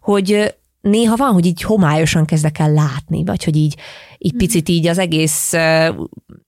hogy 0.00 0.54
néha 0.82 1.16
van, 1.16 1.32
hogy 1.32 1.46
így 1.46 1.62
homályosan 1.62 2.24
kezdek 2.24 2.58
el 2.58 2.72
látni, 2.72 3.24
vagy 3.24 3.44
hogy 3.44 3.56
így, 3.56 3.76
így 4.18 4.36
picit 4.36 4.68
így 4.68 4.86
az 4.86 4.98
egész 4.98 5.54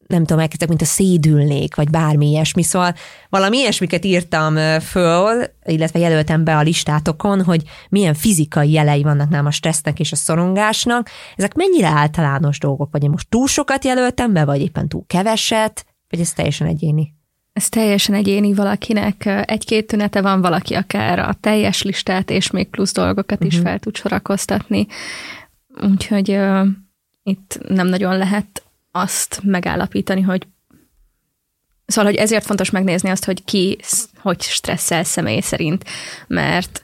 nem 0.06 0.24
tudom, 0.24 0.38
elkezdtek, 0.38 0.68
mint 0.68 0.82
a 0.82 0.84
szédülnék, 0.84 1.74
vagy 1.74 1.90
bármi 1.90 2.28
ilyesmi. 2.28 2.62
Szóval 2.62 2.94
valami 3.28 3.58
ilyesmiket 3.58 4.04
írtam 4.04 4.80
föl, 4.80 5.44
illetve 5.64 5.98
jelöltem 5.98 6.44
be 6.44 6.56
a 6.56 6.60
listátokon, 6.60 7.42
hogy 7.44 7.62
milyen 7.88 8.14
fizikai 8.14 8.70
jelei 8.70 9.02
vannak 9.02 9.28
nálam 9.28 9.46
a 9.46 9.50
stressznek 9.50 10.00
és 10.00 10.12
a 10.12 10.16
szorongásnak. 10.16 11.10
Ezek 11.36 11.54
mennyire 11.54 11.88
általános 11.88 12.58
dolgok, 12.58 12.88
vagy 12.92 13.02
én 13.02 13.10
most 13.10 13.28
túl 13.28 13.46
sokat 13.46 13.84
jelöltem 13.84 14.32
be, 14.32 14.44
vagy 14.44 14.60
éppen 14.60 14.88
túl 14.88 15.04
keveset, 15.06 15.86
vagy 16.08 16.20
ez 16.20 16.32
teljesen 16.32 16.66
egyéni? 16.66 17.14
Ez 17.54 17.68
teljesen 17.68 18.14
egyéni 18.14 18.54
valakinek. 18.54 19.26
Egy-két 19.44 19.87
tünete 19.87 20.20
van, 20.20 20.40
valaki 20.40 20.75
akár 20.75 21.18
a 21.18 21.34
teljes 21.40 21.82
listát 21.82 22.30
és 22.30 22.50
még 22.50 22.68
plusz 22.68 22.92
dolgokat 22.92 23.32
uh-huh. 23.32 23.46
is 23.46 23.54
mhm. 23.54 23.64
fel 23.64 23.78
tud 23.78 23.96
sorakoztatni. 23.96 24.87
Úgyhogy 25.82 26.30
uh, 26.30 26.66
itt 27.23 27.58
nem 27.68 27.87
nagyon 27.87 28.16
lehet 28.16 28.62
azt 28.90 29.40
megállapítani, 29.42 30.20
hogy 30.20 30.46
Szóval, 31.87 32.11
hogy 32.11 32.20
ezért 32.20 32.44
fontos 32.44 32.70
megnézni 32.70 33.11
azt, 33.11 33.25
hogy 33.25 33.44
ki 33.44 33.78
hogy 34.18 34.42
stresszel 34.42 35.04
személy 35.04 35.40
szerint, 35.40 35.84
mert 36.26 36.82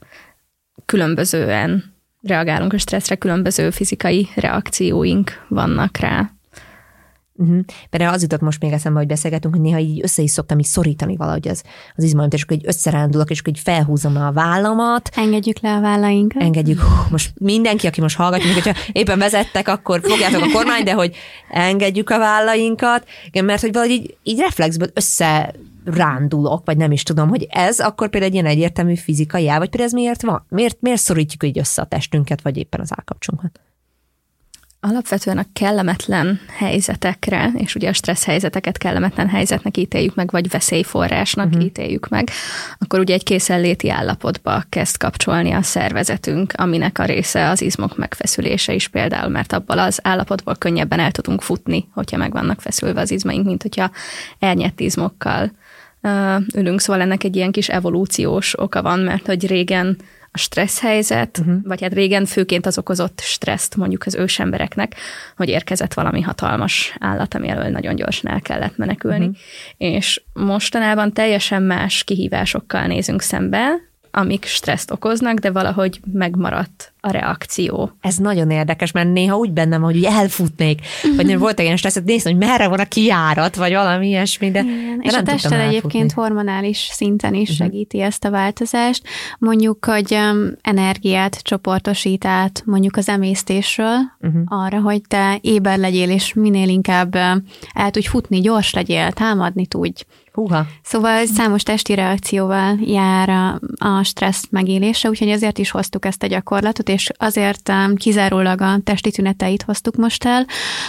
különbözően 0.86 1.94
reagálunk 2.22 2.72
a 2.72 2.78
stresszre, 2.78 3.14
különböző 3.14 3.70
fizikai 3.70 4.28
reakcióink 4.34 5.46
vannak 5.48 5.96
rá. 5.96 6.30
Uh-huh. 7.40 7.60
Például 7.90 8.14
az 8.14 8.22
jutott 8.22 8.40
most 8.40 8.62
még 8.62 8.72
eszembe, 8.72 8.98
hogy 8.98 9.08
beszélgetünk, 9.08 9.54
hogy 9.54 9.62
néha 9.62 9.78
így 9.78 10.00
össze 10.02 10.22
is 10.22 10.30
szoktam 10.30 10.58
így 10.58 10.64
szorítani 10.64 11.16
valahogy 11.16 11.48
az, 11.48 11.62
az 11.96 12.04
izmaimat, 12.04 12.32
és 12.32 12.42
akkor 12.42 12.56
így 12.56 12.66
összerándulok, 12.66 13.30
és 13.30 13.40
akkor 13.40 13.52
így 13.52 13.58
felhúzom 13.58 14.16
a 14.16 14.32
vállamat. 14.32 15.10
Engedjük 15.16 15.60
le 15.60 15.74
a 15.74 15.80
vállainkat. 15.80 16.42
Engedjük. 16.42 16.80
Most 17.10 17.32
mindenki, 17.34 17.86
aki 17.86 18.00
most 18.00 18.16
hallgatja, 18.16 18.52
hogyha 18.52 18.72
éppen 18.92 19.18
vezettek, 19.18 19.68
akkor 19.68 20.00
fogjátok 20.02 20.42
a 20.42 20.50
kormány, 20.52 20.84
de 20.84 20.92
hogy 20.92 21.16
engedjük 21.50 22.10
a 22.10 22.18
vállainkat, 22.18 23.04
Igen, 23.26 23.44
mert 23.44 23.60
hogy 23.60 23.72
valahogy 23.72 23.94
így, 23.94 24.16
így 24.22 24.38
reflexből 24.38 24.90
össze 24.94 25.54
rándulok, 25.84 26.64
vagy 26.64 26.76
nem 26.76 26.92
is 26.92 27.02
tudom, 27.02 27.28
hogy 27.28 27.46
ez 27.50 27.78
akkor 27.78 28.08
például 28.08 28.32
egy 28.32 28.38
ilyen 28.38 28.52
egyértelmű 28.52 28.94
fizikai 28.94 29.42
jel, 29.42 29.58
vagy 29.58 29.68
például 29.68 29.88
ez 29.88 29.94
miért 29.94 30.22
van? 30.22 30.44
Miért, 30.48 30.80
miért 30.80 31.00
szorítjuk 31.00 31.44
így 31.44 31.58
össze 31.58 31.82
a 31.82 31.86
testünket, 31.86 32.42
vagy 32.42 32.56
éppen 32.56 32.80
az 32.80 32.90
állkapcsunkat? 32.96 33.60
Alapvetően 34.82 35.38
a 35.38 35.44
kellemetlen 35.52 36.40
helyzetekre, 36.56 37.52
és 37.56 37.74
ugye 37.74 37.88
a 37.88 37.92
stressz 37.92 38.24
helyzeteket 38.24 38.78
kellemetlen 38.78 39.28
helyzetnek 39.28 39.76
ítéljük 39.76 40.14
meg, 40.14 40.30
vagy 40.30 40.50
veszélyforrásnak 40.50 41.46
uh-huh. 41.46 41.64
ítéljük 41.64 42.08
meg, 42.08 42.30
akkor 42.78 42.98
ugye 42.98 43.14
egy 43.14 43.22
készenléti 43.22 43.90
állapotba 43.90 44.62
kezd 44.68 44.96
kapcsolni 44.96 45.52
a 45.52 45.62
szervezetünk, 45.62 46.52
aminek 46.56 46.98
a 46.98 47.04
része 47.04 47.48
az 47.48 47.62
izmok 47.62 47.96
megfeszülése 47.96 48.72
is 48.72 48.88
például, 48.88 49.30
mert 49.30 49.52
abból 49.52 49.78
az 49.78 50.00
állapotból 50.02 50.56
könnyebben 50.56 51.00
el 51.00 51.12
tudunk 51.12 51.42
futni, 51.42 51.88
hogyha 51.94 52.16
meg 52.16 52.32
vannak 52.32 52.60
feszülve 52.60 53.00
az 53.00 53.10
izmaink, 53.10 53.46
mint 53.46 53.62
hogyha 53.62 53.90
elnyett 54.38 54.80
izmokkal 54.80 55.52
ülünk. 56.54 56.80
Szóval 56.80 57.02
ennek 57.02 57.24
egy 57.24 57.36
ilyen 57.36 57.52
kis 57.52 57.68
evolúciós 57.68 58.58
oka 58.58 58.82
van, 58.82 58.98
mert 58.98 59.26
hogy 59.26 59.46
régen 59.46 59.96
a 60.32 60.38
stressz 60.38 60.80
helyzet, 60.80 61.38
uh-huh. 61.38 61.56
vagy 61.64 61.82
hát 61.82 61.92
régen 61.92 62.24
főként 62.24 62.66
az 62.66 62.78
okozott 62.78 63.20
stresszt 63.20 63.76
mondjuk 63.76 64.06
az 64.06 64.14
ősembereknek, 64.14 64.94
hogy 65.36 65.48
érkezett 65.48 65.94
valami 65.94 66.20
hatalmas 66.20 66.96
állat, 66.98 67.34
ami 67.34 67.48
elől 67.48 67.70
nagyon 67.70 67.94
gyorsan 67.94 68.30
el 68.30 68.40
kellett 68.40 68.76
menekülni. 68.76 69.26
Uh-huh. 69.26 69.36
És 69.76 70.22
mostanában 70.32 71.12
teljesen 71.12 71.62
más 71.62 72.04
kihívásokkal 72.04 72.86
nézünk 72.86 73.22
szembe, 73.22 73.88
amik 74.10 74.44
stresszt 74.44 74.90
okoznak, 74.90 75.38
de 75.38 75.50
valahogy 75.50 76.00
megmaradt 76.12 76.92
a 77.00 77.10
reakció. 77.10 77.90
Ez 78.00 78.16
nagyon 78.16 78.50
érdekes, 78.50 78.92
mert 78.92 79.12
néha 79.12 79.36
úgy 79.36 79.52
bennem, 79.52 79.82
hogy 79.82 80.04
elfutnék, 80.04 80.80
vagy 81.16 81.26
nem 81.26 81.38
volt 81.38 81.60
ilyen 81.60 81.76
stressz, 81.76 82.00
néztem, 82.04 82.32
hogy 82.32 82.48
merre 82.48 82.68
van 82.68 82.78
a 82.78 82.84
kiárat, 82.84 83.56
vagy 83.56 83.72
valami 83.72 84.08
ilyesmi, 84.08 84.50
de, 84.50 84.60
Igen, 84.60 84.98
de 84.98 85.04
És 85.04 85.12
nem 85.12 85.20
a 85.20 85.24
tested 85.24 85.60
egyébként 85.60 86.12
hormonális 86.12 86.88
szinten 86.92 87.34
is 87.34 87.50
uh-huh. 87.50 87.66
segíti 87.66 88.00
ezt 88.00 88.24
a 88.24 88.30
változást. 88.30 89.02
Mondjuk, 89.38 89.84
hogy 89.84 90.14
um, 90.14 90.52
energiát 90.62 91.42
csoportosít 91.42 92.24
át 92.24 92.62
mondjuk 92.66 92.96
az 92.96 93.08
emésztésről 93.08 93.98
uh-huh. 94.20 94.42
arra, 94.46 94.80
hogy 94.80 95.00
te 95.08 95.38
éber 95.40 95.78
legyél, 95.78 96.10
és 96.10 96.34
minél 96.34 96.68
inkább 96.68 97.14
um, 97.14 97.42
el 97.72 97.90
tudj 97.90 98.06
futni, 98.06 98.40
gyors 98.40 98.72
legyél, 98.72 99.12
támadni 99.12 99.66
tudj. 99.66 100.04
Húha. 100.32 100.66
Szóval 100.82 101.26
számos 101.26 101.62
testi 101.62 101.94
reakcióval 101.94 102.78
jár 102.84 103.28
a, 103.28 103.60
a 103.76 104.02
stressz 104.02 104.46
megélése, 104.50 105.08
úgyhogy 105.08 105.28
ezért 105.28 105.58
is 105.58 105.70
hoztuk 105.70 106.04
ezt 106.04 106.22
a 106.22 106.26
gyakorlatot, 106.26 106.88
és 106.90 107.10
azért 107.16 107.68
um, 107.68 107.94
kizárólag 107.96 108.60
a 108.60 108.78
testi 108.84 109.10
tüneteit 109.10 109.62
hoztuk 109.62 109.96
most 109.96 110.24
el, 110.24 110.46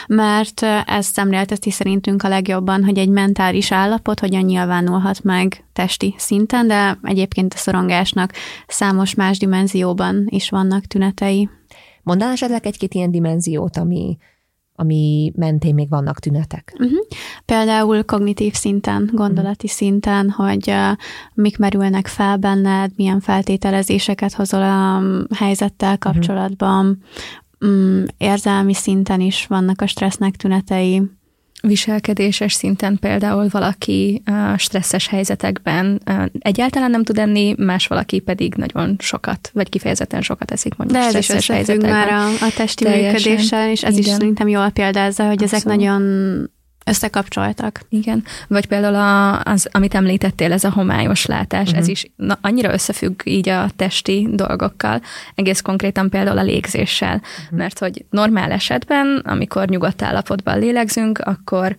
mert 0.08 0.62
uh, 0.62 0.96
ez 0.98 1.06
szemlélteti 1.06 1.72
szerintünk 1.72 2.24
a 2.24 2.28
legjobban, 2.28 2.84
hogy 2.84 2.98
egy 2.98 3.10
mentális 3.10 3.72
állapot 3.72 4.20
hogyan 4.20 4.44
nyilvánulhat 4.44 5.24
meg 5.24 5.66
testi 5.74 6.16
szinten, 6.18 6.68
de 6.68 6.98
egyébként 7.04 7.54
a 7.54 7.58
szorongásnak 7.58 8.34
számos 8.68 9.14
más 9.14 9.38
dimenzióban 9.38 10.26
is 10.30 10.50
vannak 10.50 10.86
tünetei. 10.86 11.50
Mondál 12.04 12.32
esetleg 12.32 12.66
egy-két 12.66 12.94
ilyen 12.94 13.12
dimenziót, 13.12 13.78
ami, 13.78 14.18
ami 14.76 15.32
mentén 15.36 15.74
még 15.74 15.90
vannak 15.90 16.20
tünetek? 16.20 16.74
Uh-huh. 16.80 17.00
Például 17.46 18.04
kognitív 18.04 18.54
szinten, 18.54 19.10
gondolati 19.14 19.66
uh-huh. 19.66 19.78
szinten, 19.80 20.30
hogy 20.30 20.70
uh, 20.70 20.98
mik 21.34 21.58
merülnek 21.58 22.08
fel 22.08 22.38
benned, 22.38 22.92
milyen 22.96 23.20
feltételezéseket 23.20 24.34
hozol 24.34 24.62
a 24.62 25.02
helyzettel 25.36 25.92
mhm. 25.92 26.00
kapcsolatban, 26.00 27.04
uh-huh. 27.60 27.78
um, 27.78 28.04
érzelmi 28.18 28.74
szinten 28.74 29.22
is 29.22 29.48
vannak 29.48 29.82
a 29.82 29.88
stressznek 29.88 30.36
tünetei. 30.36 31.02
Viselkedéses 31.62 32.54
szinten 32.54 32.98
például 33.00 33.48
valaki 33.50 34.22
stresszes 34.58 35.08
helyzetekben 35.08 36.02
egyáltalán 36.40 36.92
nem 36.92 37.04
tud 37.04 37.18
enni, 37.18 37.56
más 37.58 37.88
valaki 37.88 38.20
pedig 38.20 38.56
nagyon 38.56 38.96
sokat, 39.00 39.50
vagy 39.54 39.70
kifejezetten 39.70 40.22
sokat 40.22 40.52
eszik 40.52 40.76
mondjuk 40.76 41.00
De 41.00 41.06
ez 41.06 41.16
is 41.16 41.30
összefügg 41.30 41.82
már 41.82 42.10
a, 42.10 42.26
a 42.28 42.52
testi 42.56 42.88
működéssel, 42.88 43.70
és 43.70 43.84
ez 43.84 43.98
Igen. 43.98 44.06
is 44.06 44.12
szerintem 44.12 44.48
jól 44.48 44.70
példázza, 44.70 45.24
hogy 45.24 45.44
Abszolút. 45.44 45.54
ezek 45.54 45.78
nagyon 45.78 46.02
összekapcsoltak. 46.86 47.82
Igen. 47.90 48.24
Vagy 48.48 48.66
például 48.66 48.96
a, 48.96 49.42
az, 49.44 49.70
amit 49.72 49.96
említettél, 49.96 50.52
ez 50.52 50.64
a 50.64 50.72
homályos 50.72 51.26
látás, 51.26 51.68
uh-huh. 51.68 51.78
ez 51.78 51.84
mhm. 51.84 51.92
is 51.92 52.12
na, 52.16 52.38
annyira 52.42 52.74
összefügg 52.74 53.22
így 53.24 53.50
a 53.50 53.70
testi 53.76 54.28
dolgokkal, 54.32 55.02
egész 55.36 55.62
konkrétan 55.62 56.10
például 56.10 56.38
a 56.38 56.44
légzéssel. 56.44 57.16
Uh-huh. 57.16 57.58
Mert 57.58 57.80
hogy 57.80 58.06
normál 58.10 58.52
esetben, 58.52 59.22
amikor 59.26 59.68
nyugodt 59.68 60.02
állapotban 60.02 60.60
lélegzünk, 60.60 61.20
akkor 61.20 61.76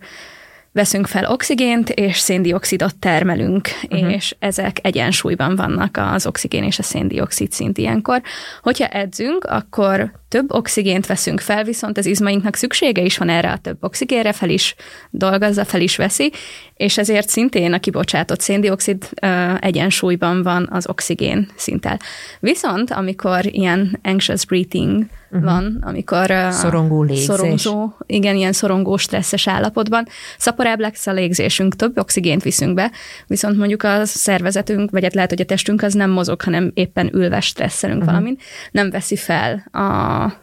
veszünk 0.73 1.07
fel 1.07 1.31
oxigént, 1.31 1.89
és 1.89 2.17
széndiokszidot 2.17 2.95
termelünk, 2.95 3.69
uh-huh. 3.89 4.13
és 4.13 4.35
ezek 4.39 4.79
egyensúlyban 4.81 5.55
vannak 5.55 5.97
az 5.97 6.25
oxigén 6.25 6.63
és 6.63 6.79
a 6.79 6.83
széndiokszid 6.83 7.51
szint 7.51 7.77
ilyenkor. 7.77 8.21
Hogyha 8.61 8.87
edzünk, 8.87 9.43
akkor 9.43 10.11
több 10.27 10.53
oxigént 10.53 11.05
veszünk 11.05 11.39
fel, 11.39 11.63
viszont 11.63 11.97
az 11.97 12.05
izmainknak 12.05 12.55
szüksége 12.55 13.01
is 13.01 13.17
van 13.17 13.29
erre 13.29 13.51
a 13.51 13.57
több 13.57 13.77
oxigénre, 13.83 14.31
fel 14.31 14.49
is 14.49 14.75
dolgozza, 15.09 15.65
fel 15.65 15.81
is 15.81 15.95
veszi, 15.95 16.31
és 16.75 16.97
ezért 16.97 17.29
szintén 17.29 17.73
a 17.73 17.79
kibocsátott 17.79 18.41
széndiokszid 18.41 19.09
uh, 19.21 19.65
egyensúlyban 19.65 20.43
van 20.43 20.69
az 20.71 20.89
oxigén 20.89 21.49
szinttel. 21.55 21.99
Viszont 22.39 22.91
amikor 22.91 23.45
ilyen 23.45 23.99
anxious 24.03 24.45
breathing 24.45 25.05
uh-huh. 25.33 25.51
van, 25.51 25.79
amikor 25.81 26.31
uh, 26.31 26.49
szorongó 26.49 27.03
légzés. 27.03 27.25
Szorongó, 27.25 27.95
igen, 28.05 28.35
ilyen 28.35 28.53
szorongó, 28.53 28.97
stresszes 28.97 29.47
állapotban, 29.47 30.07
szaporább 30.37 30.79
lesz 30.79 31.07
a 31.07 31.11
légzésünk, 31.11 31.75
több 31.75 31.97
oxigént 31.97 32.43
viszünk 32.43 32.73
be, 32.73 32.91
viszont 33.27 33.57
mondjuk 33.57 33.83
a 33.83 34.05
szervezetünk, 34.05 34.91
vagy 34.91 35.03
hát 35.03 35.13
lehet, 35.13 35.29
hogy 35.29 35.41
a 35.41 35.45
testünk 35.45 35.81
az 35.81 35.93
nem 35.93 36.09
mozog, 36.09 36.41
hanem 36.41 36.71
éppen 36.73 37.09
ülve 37.13 37.39
stresszelünk 37.39 37.99
uh-huh. 37.99 38.13
valamin, 38.13 38.37
nem 38.71 38.89
veszi 38.89 39.15
fel 39.15 39.55
a 39.71 40.41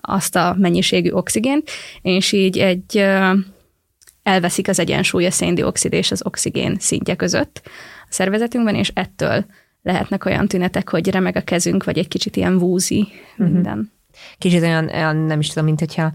azt 0.00 0.36
a 0.36 0.54
mennyiségű 0.58 1.10
oxigént, 1.10 1.70
és 2.02 2.32
így 2.32 2.58
egy 2.58 3.06
elveszik 4.22 4.68
az 4.68 4.78
egyensúly 4.78 5.26
a 5.26 5.30
széndiokszid 5.30 5.92
és 5.92 6.10
az 6.10 6.26
oxigén 6.26 6.76
szintje 6.78 7.14
között 7.14 7.60
a 7.64 8.06
szervezetünkben, 8.08 8.74
és 8.74 8.90
ettől 8.94 9.44
lehetnek 9.82 10.24
olyan 10.24 10.48
tünetek, 10.48 10.88
hogy 10.88 11.10
remeg 11.10 11.36
a 11.36 11.40
kezünk, 11.40 11.84
vagy 11.84 11.98
egy 11.98 12.08
kicsit 12.08 12.36
ilyen 12.36 12.58
vúzi 12.58 13.08
mhm. 13.36 13.52
minden. 13.52 13.92
Kicsit 14.38 14.62
olyan, 14.62 14.88
olyan, 14.88 15.16
nem 15.16 15.40
is 15.40 15.48
tudom, 15.48 15.64
mint 15.64 15.78
hogyha 15.78 16.12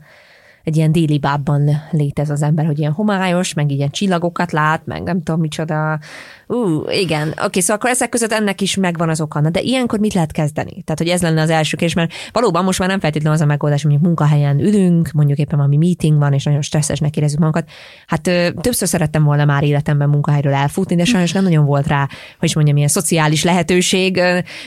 egy 0.64 0.78
ilyen 0.78 0.92
déli 0.92 1.20
bábban 1.20 1.70
létez 1.92 2.30
az 2.30 2.42
ember, 2.42 2.66
hogy 2.66 2.80
ilyen 2.80 2.92
homályos, 2.92 3.54
meg 3.54 3.72
ilyen 3.72 3.90
csillagokat 3.90 4.52
lát, 4.52 4.86
meg 4.86 5.04
nem 5.04 5.22
tudom 5.22 5.42
micsoda. 5.42 6.00
Ú, 6.48 6.84
igen, 6.90 7.28
oké, 7.28 7.46
okay, 7.46 7.62
szóval 7.62 7.76
akkor 7.76 7.90
ezek 7.90 8.10
között 8.10 8.32
ennek 8.32 8.62
is 8.62 8.76
megvan 8.76 9.10
az 9.10 9.22
oka. 9.22 9.50
De 9.50 9.62
ilyenkor 9.62 10.00
mit 10.00 10.14
lehet 10.14 10.32
kezdeni? 10.32 10.72
Tehát, 10.72 10.98
hogy 10.98 11.08
ez 11.08 11.22
lenne 11.22 11.42
az 11.42 11.50
első 11.50 11.78
kérdés, 11.78 11.96
mert 11.96 12.12
valóban 12.32 12.64
most 12.64 12.80
már 12.80 12.90
nem 12.90 13.00
feltétlenül 13.00 13.38
az 13.38 13.44
a 13.44 13.48
megoldás, 13.48 13.82
hogy 13.82 13.92
mondjuk 13.92 14.16
munkahelyen 14.16 14.60
ülünk, 14.60 15.12
mondjuk 15.12 15.38
éppen 15.38 15.58
valami 15.58 15.78
meeting 15.78 16.18
van, 16.18 16.34
és 16.34 16.44
nagyon 16.44 16.62
stresszesnek 16.62 17.18
érezzük 17.18 17.40
magunkat. 17.40 17.70
Hát 18.08 18.28
ö, 18.28 18.48
többször 18.62 18.88
szerettem 18.88 19.24
volna 19.24 19.46
már 19.46 19.64
életemben 19.64 20.10
munkahelyről 20.10 20.54
elfutni, 20.54 20.96
de 20.96 21.06
sajnos 21.06 21.32
nem 21.32 21.44
nagyon 21.44 21.66
volt 21.66 21.88
rá, 21.88 22.08
hogy 22.40 22.50
is 22.50 22.56
mondjam, 22.56 22.78
ilyen 22.78 22.90
szociális 22.90 23.44
lehetőség. 23.44 24.22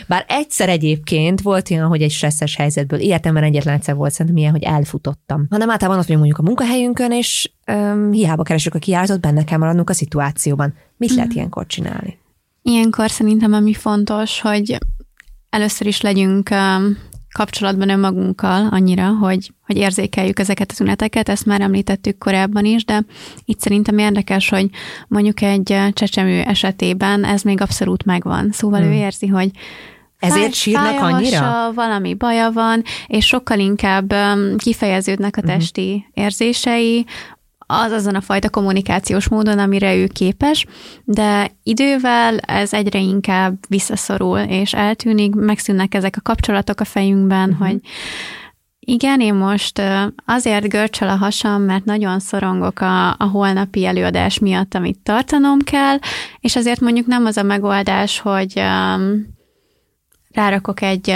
Bár 0.07 0.25
egyszer 0.29 0.69
egyébként 0.69 1.41
volt 1.41 1.71
olyan, 1.71 1.89
hogy 1.89 2.03
egy 2.03 2.11
stresszes 2.11 2.57
helyzetből 2.57 3.01
életemben 3.01 3.43
egyetlen 3.43 3.75
egyszer 3.75 3.95
volt 3.95 4.13
szerintem 4.13 4.37
ilyen, 4.37 4.53
hogy 4.53 4.63
elfutottam. 4.63 5.47
Hanem 5.51 5.71
általában 5.87 5.99
ott 5.99 6.19
mondjuk 6.19 6.39
a 6.39 6.43
munkahelyünkön, 6.43 7.13
és 7.13 7.51
öm, 7.65 8.13
hiába 8.13 8.43
keresünk 8.43 8.75
a 8.75 8.79
kiáratot, 8.79 9.21
benne 9.21 9.45
kell 9.45 9.59
maradnunk 9.59 9.91
a 9.91 9.93
szituációban. 9.93 10.75
Mit 10.97 11.15
lehet 11.15 11.29
mm. 11.29 11.37
ilyenkor 11.37 11.67
csinálni? 11.67 12.19
Ilyenkor 12.63 13.11
szerintem 13.11 13.53
ami 13.53 13.75
fontos, 13.75 14.41
hogy 14.41 14.79
először 15.51 15.87
is 15.87 16.01
legyünk 16.01 16.51
um, 16.51 16.99
kapcsolatban 17.35 17.89
önmagunkkal 17.89 18.69
annyira, 18.71 19.09
hogy, 19.09 19.53
hogy 19.67 19.77
érzékeljük 19.77 20.39
ezeket 20.39 20.71
a 20.71 20.75
tüneteket, 20.75 21.29
ezt 21.29 21.47
már 21.47 21.61
említettük 21.61 22.19
korábban 22.19 22.65
is, 22.65 22.85
de 22.85 23.05
itt 23.45 23.61
szerintem 23.61 23.99
érdekes, 23.99 24.49
hogy 24.49 24.71
mondjuk 25.09 25.43
egy 25.43 25.77
csecsemő 25.93 26.41
esetében 26.41 27.25
ez 27.25 27.43
még 27.43 27.61
abszolút 27.61 28.05
megvan. 28.05 28.51
Szóval 28.53 28.81
hmm. 28.81 28.91
ő 28.91 28.93
érzi, 28.93 29.27
hogy 29.27 29.51
ezért 30.27 30.55
sírnak 30.55 31.01
annyira? 31.01 31.39
Hasa, 31.39 31.73
valami 31.73 32.15
baja 32.15 32.51
van, 32.51 32.83
és 33.07 33.27
sokkal 33.27 33.59
inkább 33.59 34.15
kifejeződnek 34.57 35.37
a 35.37 35.41
mhm. 35.41 35.51
testi 35.51 35.93
uh-huh. 35.93 36.25
érzései, 36.25 37.07
az 37.69 37.93
azon 37.93 38.15
a 38.15 38.21
fajta 38.21 38.51
kommunikációs 38.51 39.29
módon, 39.29 39.59
amire 39.59 39.95
ő 39.95 40.07
képes, 40.07 40.67
de 41.05 41.51
idővel 41.63 42.39
ez 42.39 42.73
egyre 42.73 42.99
inkább 42.99 43.55
visszaszorul, 43.69 44.39
és 44.39 44.75
eltűnik, 44.75 45.35
megszűnnek 45.35 45.95
ezek 45.95 46.15
a 46.17 46.21
kapcsolatok 46.23 46.81
a 46.81 46.85
fejünkben, 46.85 47.51
uh-huh. 47.51 47.67
hogy 47.67 47.81
igen, 48.89 49.21
én 49.21 49.35
most 49.35 49.83
azért 50.25 50.69
görcsel 50.69 51.09
a 51.09 51.17
hasam, 51.17 51.63
mert 51.63 51.85
nagyon 51.85 52.21
szorongok 52.21 52.81
a, 52.81 53.09
a 53.09 53.25
holnapi 53.33 53.85
előadás 53.85 54.39
miatt, 54.39 54.75
amit 54.75 54.99
tartanom 55.03 55.59
kell, 55.59 55.99
és 56.41 56.57
azért 56.57 56.81
mondjuk 56.81 57.07
nem 57.07 57.25
az 57.25 57.37
a 57.37 57.43
megoldás, 57.43 58.19
hogy 58.19 58.53
um, 58.57 59.36
rárakok 60.37 60.83
egy 60.83 61.15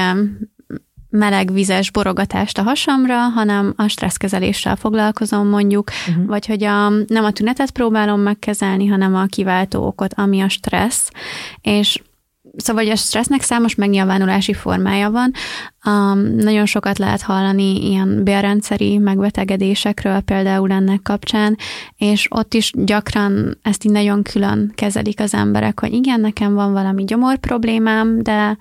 meleg 1.10 1.52
vizes 1.52 1.90
borogatást 1.90 2.58
a 2.58 2.62
hasamra, 2.62 3.18
hanem 3.18 3.72
a 3.76 3.88
stresszkezeléssel 3.88 4.76
foglalkozom 4.76 5.48
mondjuk, 5.48 5.90
uh-huh. 6.08 6.26
vagy 6.26 6.46
hogy 6.46 6.64
a, 6.64 6.88
nem 6.88 7.24
a 7.24 7.30
tünetet 7.30 7.70
próbálom 7.70 8.20
megkezelni, 8.20 8.86
hanem 8.86 9.14
a 9.14 9.24
kiváltó 9.24 9.86
okot, 9.86 10.14
ami 10.14 10.40
a 10.40 10.48
stressz, 10.48 11.10
és 11.60 12.02
Szóval, 12.56 12.82
hogy 12.82 12.92
a 12.92 12.96
stressznek 12.96 13.42
számos 13.42 13.74
megnyilvánulási 13.74 14.52
formája 14.52 15.10
van. 15.10 15.32
Um, 15.84 16.18
nagyon 16.36 16.66
sokat 16.66 16.98
lehet 16.98 17.22
hallani 17.22 17.88
ilyen 17.88 18.24
bélrendszeri 18.24 18.98
megbetegedésekről 18.98 20.20
például 20.20 20.72
ennek 20.72 21.02
kapcsán, 21.02 21.56
és 21.96 22.26
ott 22.30 22.54
is 22.54 22.72
gyakran 22.74 23.58
ezt 23.62 23.84
így 23.84 23.92
nagyon 23.92 24.22
külön 24.22 24.72
kezelik 24.74 25.20
az 25.20 25.34
emberek, 25.34 25.80
hogy 25.80 25.92
igen, 25.92 26.20
nekem 26.20 26.54
van 26.54 26.72
valami 26.72 27.04
gyomor 27.04 27.36
problémám, 27.38 28.22
de 28.22 28.56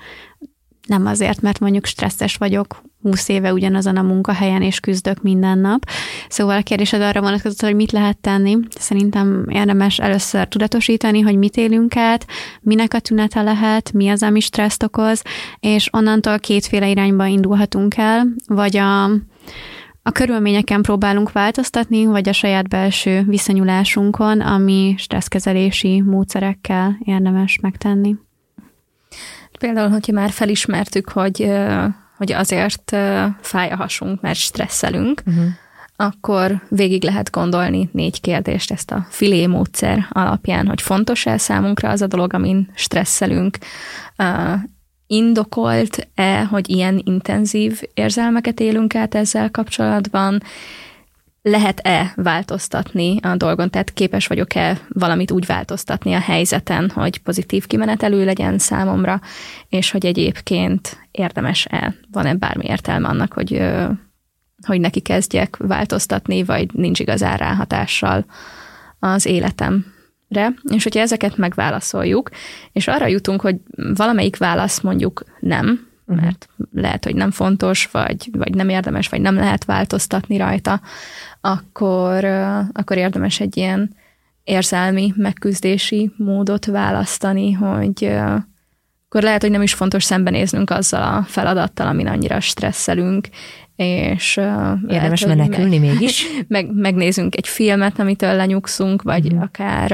nem 0.89 1.05
azért, 1.05 1.41
mert 1.41 1.59
mondjuk 1.59 1.85
stresszes 1.85 2.35
vagyok, 2.35 2.81
20 3.01 3.29
éve 3.29 3.53
ugyanazon 3.53 3.97
a 3.97 4.01
munkahelyen, 4.01 4.61
és 4.61 4.79
küzdök 4.79 5.21
minden 5.21 5.57
nap. 5.57 5.89
Szóval 6.29 6.57
a 6.57 6.61
kérdésed 6.61 7.01
arra 7.01 7.21
vonatkozott, 7.21 7.61
hogy 7.61 7.75
mit 7.75 7.91
lehet 7.91 8.17
tenni. 8.17 8.57
Szerintem 8.69 9.45
érdemes 9.49 9.99
először 9.99 10.47
tudatosítani, 10.47 11.19
hogy 11.19 11.37
mit 11.37 11.57
élünk 11.57 11.95
át, 11.95 12.25
minek 12.61 12.93
a 12.93 12.99
tünete 12.99 13.41
lehet, 13.41 13.93
mi 13.93 14.09
az, 14.09 14.23
ami 14.23 14.39
stresszt 14.39 14.83
okoz, 14.83 15.21
és 15.59 15.89
onnantól 15.91 16.39
kétféle 16.39 16.89
irányba 16.89 17.25
indulhatunk 17.25 17.97
el, 17.97 18.27
vagy 18.47 18.77
a, 18.77 19.03
a 20.03 20.11
körülményeken 20.13 20.81
próbálunk 20.81 21.31
változtatni, 21.31 22.05
vagy 22.05 22.29
a 22.29 22.33
saját 22.33 22.67
belső 22.67 23.23
viszonyulásunkon, 23.27 24.41
ami 24.41 24.95
stresszkezelési 24.97 26.01
módszerekkel 26.01 26.97
érdemes 27.03 27.59
megtenni. 27.61 28.15
Például, 29.59 29.89
hogyha 29.89 30.13
már 30.13 30.29
felismertük, 30.29 31.09
hogy, 31.09 31.51
hogy 32.17 32.31
azért 32.31 32.95
fáj 33.41 33.69
a 33.69 33.75
hasunk, 33.75 34.21
mert 34.21 34.37
stresszelünk, 34.37 35.21
uh-huh. 35.25 35.43
akkor 35.95 36.63
végig 36.69 37.03
lehet 37.03 37.31
gondolni 37.31 37.89
négy 37.91 38.21
kérdést 38.21 38.71
ezt 38.71 38.91
a 38.91 39.07
filé 39.09 39.45
módszer 39.45 40.07
alapján, 40.09 40.67
hogy 40.67 40.81
fontos-e 40.81 41.37
számunkra 41.37 41.89
az 41.89 42.01
a 42.01 42.07
dolog, 42.07 42.33
amin 42.33 42.71
stresszelünk, 42.75 43.57
indokolt-e, 45.07 46.43
hogy 46.43 46.69
ilyen 46.69 47.01
intenzív 47.03 47.81
érzelmeket 47.93 48.59
élünk 48.59 48.95
át 48.95 49.15
ezzel 49.15 49.51
kapcsolatban, 49.51 50.41
lehet-e 51.41 52.13
változtatni 52.15 53.17
a 53.21 53.35
dolgon, 53.35 53.69
tehát 53.69 53.93
képes 53.93 54.27
vagyok-e 54.27 54.79
valamit 54.89 55.31
úgy 55.31 55.45
változtatni 55.45 56.13
a 56.13 56.19
helyzeten, 56.19 56.89
hogy 56.89 57.17
pozitív 57.17 57.67
kimenetelő 57.67 58.25
legyen 58.25 58.57
számomra, 58.57 59.21
és 59.69 59.91
hogy 59.91 60.05
egyébként 60.05 61.07
érdemes-e, 61.11 61.95
van-e 62.11 62.33
bármi 62.33 62.65
értelme 62.65 63.07
annak, 63.07 63.33
hogy, 63.33 63.61
hogy 64.65 64.79
neki 64.79 64.99
kezdjek 64.99 65.57
változtatni, 65.57 66.43
vagy 66.43 66.73
nincs 66.73 66.99
igazán 66.99 67.37
ráhatással 67.37 68.25
az 68.99 69.25
életemre. 69.25 70.53
És 70.73 70.83
hogyha 70.83 70.99
ezeket 70.99 71.37
megválaszoljuk, 71.37 72.29
és 72.71 72.87
arra 72.87 73.07
jutunk, 73.07 73.41
hogy 73.41 73.55
valamelyik 73.93 74.37
válasz 74.37 74.79
mondjuk 74.79 75.23
nem. 75.39 75.88
Mert 76.15 76.49
lehet, 76.73 77.03
hogy 77.03 77.15
nem 77.15 77.31
fontos, 77.31 77.89
vagy, 77.91 78.29
vagy 78.31 78.55
nem 78.55 78.69
érdemes, 78.69 79.09
vagy 79.09 79.21
nem 79.21 79.35
lehet 79.35 79.65
változtatni 79.65 80.37
rajta, 80.37 80.81
akkor, 81.41 82.25
akkor 82.71 82.97
érdemes 82.97 83.39
egy 83.39 83.57
ilyen 83.57 83.95
érzelmi 84.43 85.13
megküzdési 85.15 86.11
módot 86.17 86.65
választani, 86.65 87.51
hogy 87.51 88.05
akkor 89.05 89.23
lehet, 89.23 89.41
hogy 89.41 89.51
nem 89.51 89.61
is 89.61 89.73
fontos 89.73 90.03
szembenéznünk 90.03 90.69
azzal 90.69 91.03
a 91.03 91.23
feladattal, 91.23 91.87
amin 91.87 92.07
annyira 92.07 92.39
stresszelünk, 92.39 93.27
és 93.75 94.37
Érdemes 94.87 95.21
lehet, 95.21 95.37
menekülni 95.37 95.77
meg, 95.77 95.89
mégis. 95.89 96.25
Meg, 96.47 96.73
megnézünk 96.73 97.35
egy 97.35 97.47
filmet, 97.47 97.99
amitől 97.99 98.35
lenyugszunk, 98.35 99.01
vagy 99.01 99.33
mm. 99.33 99.39
akár 99.39 99.91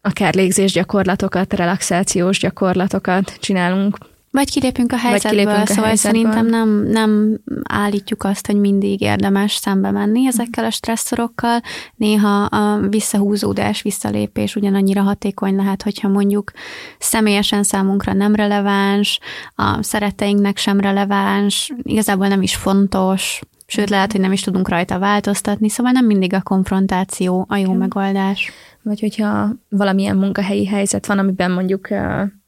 akár 0.00 0.34
légzésgyakorlatokat, 0.34 1.52
relaxációs 1.52 2.38
gyakorlatokat 2.38 3.36
csinálunk 3.40 3.98
vagy 4.30 4.50
kilépünk 4.50 4.92
a 4.92 4.96
helyzetből, 4.96 5.30
kilépünk 5.40 5.68
a 5.68 5.72
szóval 5.72 5.84
helyzetből. 5.84 6.22
szerintem 6.22 6.46
nem, 6.46 6.68
nem 6.86 7.40
állítjuk 7.62 8.24
azt, 8.24 8.46
hogy 8.46 8.56
mindig 8.56 9.00
érdemes 9.00 9.54
szembe 9.54 9.90
menni 9.90 10.26
ezekkel 10.26 10.64
a 10.64 10.70
stresszorokkal. 10.70 11.60
Néha 11.96 12.42
a 12.42 12.88
visszahúzódás, 12.88 13.82
visszalépés 13.82 14.56
ugyanannyira 14.56 15.02
hatékony 15.02 15.56
lehet, 15.56 15.82
hogyha 15.82 16.08
mondjuk 16.08 16.50
személyesen 16.98 17.62
számunkra 17.62 18.12
nem 18.12 18.34
releváns, 18.34 19.18
a 19.54 19.82
szeretteinknek 19.82 20.56
sem 20.56 20.80
releváns, 20.80 21.72
igazából 21.82 22.28
nem 22.28 22.42
is 22.42 22.56
fontos, 22.56 23.40
sőt 23.66 23.90
lehet, 23.90 24.12
hogy 24.12 24.20
nem 24.20 24.32
is 24.32 24.40
tudunk 24.40 24.68
rajta 24.68 24.98
változtatni, 24.98 25.68
szóval 25.68 25.92
nem 25.92 26.06
mindig 26.06 26.34
a 26.34 26.42
konfrontáció 26.42 27.46
a 27.48 27.56
jó 27.56 27.72
megoldás. 27.72 28.50
Vagy 28.82 29.00
hogyha 29.00 29.48
valamilyen 29.68 30.16
munkahelyi 30.16 30.66
helyzet 30.66 31.06
van, 31.06 31.18
amiben 31.18 31.50
mondjuk 31.50 31.88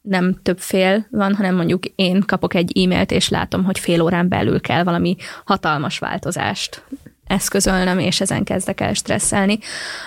nem 0.03 0.39
több 0.43 0.59
fél 0.59 1.07
van, 1.11 1.35
hanem 1.35 1.55
mondjuk 1.55 1.85
én 1.95 2.21
kapok 2.25 2.53
egy 2.53 2.83
e-mailt, 2.83 3.11
és 3.11 3.29
látom, 3.29 3.63
hogy 3.63 3.79
fél 3.79 4.01
órán 4.01 4.27
belül 4.27 4.61
kell 4.61 4.83
valami 4.83 5.15
hatalmas 5.45 5.99
változást 5.99 6.83
eszközölnöm, 7.27 7.99
és 7.99 8.21
ezen 8.21 8.43
kezdek 8.43 8.81
el 8.81 8.93
stresszelni. 8.93 9.59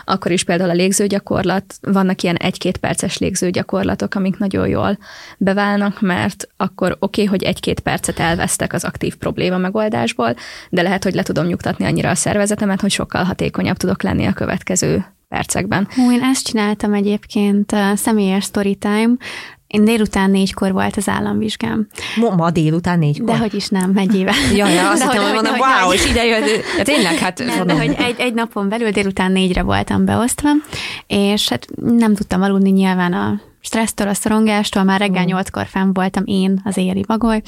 Akkor 0.05 0.31
is 0.31 0.45
például 0.45 0.71
a 0.71 0.75
légzőgyakorlat, 0.75 1.75
vannak 1.81 2.23
ilyen 2.23 2.37
egy-két 2.37 2.77
perces 2.77 3.19
légzőgyakorlatok, 3.19 4.15
amik 4.15 4.39
nagyon 4.39 4.69
jól 4.69 4.99
beválnak, 5.39 6.01
mert 6.01 6.49
akkor 6.57 6.91
oké, 6.99 7.23
okay, 7.23 7.25
hogy 7.25 7.43
egy-két 7.43 7.81
percet 7.81 8.19
elvesztek 8.19 8.73
az 8.73 8.85
aktív 8.85 9.15
probléma 9.15 9.59
megoldásból, 9.59 10.35
de 10.71 10.83
lehet, 10.83 11.05
hogy 11.05 11.15
le 11.15 11.23
tudom 11.23 11.47
nyugtatni 11.47 11.85
annyira 11.85 12.11
a 12.11 12.15
szervezetemet, 12.15 12.81
hogy 12.81 12.91
sokkal 12.91 13.25
hatékonyabb 13.25 13.77
tudok 13.77 14.03
lenni 14.03 14.27
a 14.27 14.33
következő 14.33 15.05
percekben. 15.29 15.89
Hú, 15.95 16.13
én 16.13 16.23
ezt 16.23 16.47
csináltam 16.47 16.93
egyébként 16.93 17.73
uh, 17.73 17.95
személyes 17.95 18.45
storytime, 18.45 19.15
én 19.67 19.85
délután 19.85 20.31
négykor 20.31 20.73
volt 20.73 20.97
az 20.97 21.09
államvizsgám. 21.09 21.87
Ma, 22.17 22.35
ma 22.35 22.51
délután 22.51 22.99
négykor? 22.99 23.35
De 23.35 23.39
hogy 23.39 23.55
is 23.55 23.69
nem, 23.69 23.97
éve. 24.13 24.33
ja, 24.55 24.69
ja, 24.69 24.91
azt 24.91 25.03
hittem, 25.03 25.23
hogy 25.23 25.33
mondom, 25.33 25.55
wow, 25.55 25.93
és 25.93 26.07
ide 26.07 26.25
jött. 26.25 26.45
Ja, 26.77 26.85
tényleg, 26.85 27.15
hát 27.15 27.39
nem, 27.39 27.67
de 27.67 27.77
hogy 27.77 27.95
egy, 27.99 28.15
egy 28.19 28.35
napon 28.35 28.69
belül 28.69 28.91
délután 28.91 29.33
négyre 29.33 29.63
voltam 29.63 30.05
beosztva, 30.05 30.49
és 31.07 31.49
hát 31.49 31.67
nem 31.77 32.15
tudtam 32.15 32.43
aludni 32.43 32.71
nyilván 32.71 33.13
a 33.13 33.41
stressztől, 33.61 34.09
a 34.09 34.15
szorongástól, 34.15 34.83
már 34.83 35.01
reggel 35.01 35.23
mm. 35.23 35.27
nyolckor 35.27 35.67
fenn 35.67 35.93
voltam 35.93 36.23
én, 36.27 36.61
az 36.65 36.77
éri 36.77 37.05
bagoly, 37.07 37.43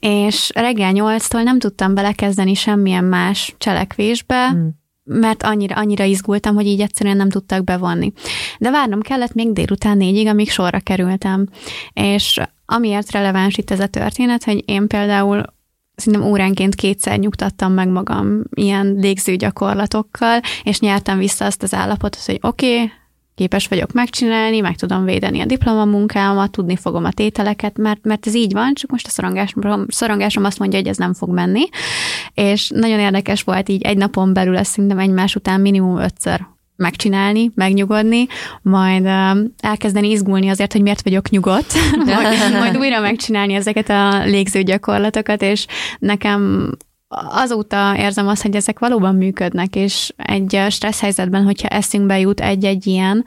és 0.00 0.50
reggel 0.54 0.92
nyolctól 0.92 1.42
nem 1.42 1.58
tudtam 1.58 1.94
belekezdeni 1.94 2.54
semmilyen 2.54 3.04
más 3.04 3.54
cselekvésbe, 3.58 4.50
mm 4.50 4.66
mert 5.08 5.42
annyira, 5.42 5.76
annyira 5.76 6.04
izgultam, 6.04 6.54
hogy 6.54 6.66
így 6.66 6.80
egyszerűen 6.80 7.16
nem 7.16 7.30
tudtak 7.30 7.64
bevonni. 7.64 8.12
De 8.58 8.70
várnom 8.70 9.00
kellett 9.00 9.34
még 9.34 9.52
délután 9.52 9.96
négyig, 9.96 10.26
amíg 10.26 10.50
sorra 10.50 10.80
kerültem. 10.80 11.48
És 11.92 12.40
amiért 12.66 13.10
releváns 13.10 13.56
itt 13.56 13.70
ez 13.70 13.80
a 13.80 13.86
történet, 13.86 14.44
hogy 14.44 14.62
én 14.66 14.86
például 14.86 15.42
szerintem 15.94 16.30
óránként 16.30 16.74
kétszer 16.74 17.18
nyugtattam 17.18 17.72
meg 17.72 17.88
magam 17.88 18.42
ilyen 18.54 18.96
légző 19.00 19.36
gyakorlatokkal, 19.36 20.40
és 20.62 20.80
nyertem 20.80 21.18
vissza 21.18 21.44
azt 21.44 21.62
az 21.62 21.74
állapotot, 21.74 22.24
hogy 22.24 22.38
oké, 22.42 22.74
okay, 22.74 22.90
képes 23.38 23.66
vagyok 23.66 23.92
megcsinálni, 23.92 24.60
meg 24.60 24.76
tudom 24.76 25.04
védeni 25.04 25.40
a 25.40 25.44
diplomamunkámat, 25.44 26.50
tudni 26.50 26.76
fogom 26.76 27.04
a 27.04 27.12
tételeket, 27.12 27.76
mert, 27.76 28.04
mert 28.04 28.26
ez 28.26 28.34
így 28.34 28.52
van, 28.52 28.74
csak 28.74 28.90
most 28.90 29.06
a 29.06 29.10
szorongásom, 29.10 29.86
szorongásom 29.88 30.44
azt 30.44 30.58
mondja, 30.58 30.78
hogy 30.78 30.88
ez 30.88 30.96
nem 30.96 31.14
fog 31.14 31.30
menni. 31.30 31.68
És 32.34 32.70
nagyon 32.74 32.98
érdekes 32.98 33.42
volt 33.42 33.68
így 33.68 33.82
egy 33.82 33.96
napon 33.96 34.32
belül, 34.32 34.56
ezt 34.56 34.70
szerintem 34.70 34.98
egymás 34.98 35.34
után 35.34 35.60
minimum 35.60 35.98
ötször 35.98 36.46
megcsinálni, 36.76 37.50
megnyugodni, 37.54 38.26
majd 38.62 39.04
uh, 39.04 39.38
elkezdeni 39.60 40.10
izgulni 40.10 40.48
azért, 40.48 40.72
hogy 40.72 40.82
miért 40.82 41.02
vagyok 41.02 41.30
nyugodt, 41.30 41.72
majd, 42.04 42.52
majd 42.58 42.76
újra 42.76 43.00
megcsinálni 43.00 43.54
ezeket 43.54 43.88
a 43.88 44.24
légző 44.24 44.62
gyakorlatokat, 44.62 45.42
és 45.42 45.66
nekem 45.98 46.70
azóta 47.08 47.96
érzem 47.96 48.28
azt, 48.28 48.42
hogy 48.42 48.56
ezek 48.56 48.78
valóban 48.78 49.14
működnek, 49.14 49.76
és 49.76 50.12
egy 50.16 50.60
stressz 50.68 51.00
helyzetben, 51.00 51.44
hogyha 51.44 51.68
eszünkbe 51.68 52.18
jut 52.18 52.40
egy-egy 52.40 52.86
ilyen, 52.86 53.24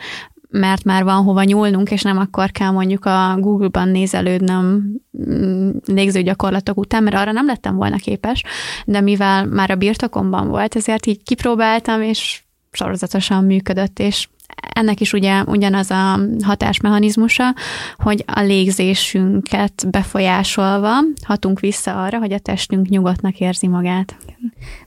mert 0.50 0.84
már 0.84 1.04
van 1.04 1.24
hova 1.24 1.44
nyúlnunk, 1.44 1.92
és 1.92 2.02
nem 2.02 2.18
akkor 2.18 2.52
kell 2.52 2.72
mondjuk 2.72 3.06
a 3.06 3.38
Google-ban 3.40 3.88
nézelődnöm 3.88 4.84
mm, 5.30 5.70
légző 5.86 6.22
gyakorlatok 6.22 6.78
után, 6.78 7.04
mert 7.04 7.16
arra 7.16 7.32
nem 7.32 7.46
lettem 7.46 7.76
volna 7.76 7.96
képes, 7.96 8.44
de 8.86 9.02
mivel 9.02 9.46
már 9.46 9.72
a 9.72 9.76
birtokomban 9.76 10.48
volt, 10.48 10.76
ezért 10.76 11.06
így 11.06 11.24
kipróbáltam, 11.24 12.02
és 12.02 12.44
sorozatosan 12.72 13.44
működött, 13.44 14.00
és 14.00 14.28
ennek 14.74 15.00
is 15.00 15.14
ugye 15.14 15.44
ugyanaz 15.44 15.92
a 15.92 16.20
hatásmechanizmusa, 16.44 17.56
hogy 17.98 18.24
a 18.28 18.42
légzésünket 18.42 19.90
befolyásolva 19.90 20.90
hatunk 21.26 21.60
vissza 21.60 22.04
arra, 22.04 22.18
hogy 22.18 22.34
a 22.34 22.40
testünk 22.40 22.88
nyugodtnak 22.88 23.40
érzi 23.40 23.68
magát. 23.68 24.16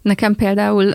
Nekem 0.02 0.34
például 0.34 0.90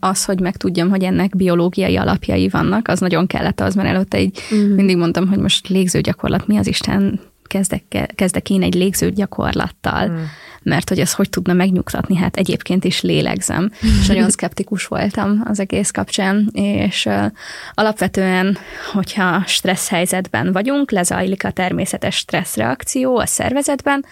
az, 0.00 0.24
hogy 0.24 0.40
megtudjam, 0.40 0.88
hogy 0.88 1.02
ennek 1.02 1.36
biológiai 1.36 1.96
alapjai 1.96 2.48
vannak, 2.48 2.88
az 2.88 3.00
nagyon 3.00 3.26
kellett 3.26 3.60
az, 3.60 3.74
mert 3.74 3.88
előtte 3.88 4.20
így 4.20 4.40
mm. 4.54 4.74
mindig 4.74 4.96
mondtam, 4.96 5.28
hogy 5.28 5.38
most 5.38 5.68
légzőgyakorlat, 5.68 6.46
mi 6.46 6.56
az 6.56 6.66
Isten 6.66 7.20
kezdek, 7.42 8.12
kezdek 8.14 8.50
én 8.50 8.62
egy 8.62 8.74
légzőgyakorlattal. 8.74 10.08
Mm 10.08 10.14
mert 10.62 10.88
hogy 10.88 10.98
ez 10.98 11.12
hogy 11.12 11.30
tudna 11.30 11.52
megnyugtatni, 11.52 12.16
hát 12.16 12.36
egyébként 12.36 12.84
is 12.84 13.00
lélegzem, 13.00 13.70
és 14.00 14.06
nagyon 14.12 14.30
szkeptikus 14.30 14.86
voltam 14.86 15.42
az 15.44 15.60
egész 15.60 15.90
kapcsán, 15.90 16.48
és 16.52 17.08
alapvetően, 17.74 18.58
hogyha 18.92 19.42
stressz 19.46 19.88
helyzetben 19.88 20.52
vagyunk, 20.52 20.90
lezajlik 20.90 21.44
a 21.44 21.50
természetes 21.50 22.16
stresszreakció 22.16 23.18
a 23.18 23.26
szervezetben, 23.26 24.04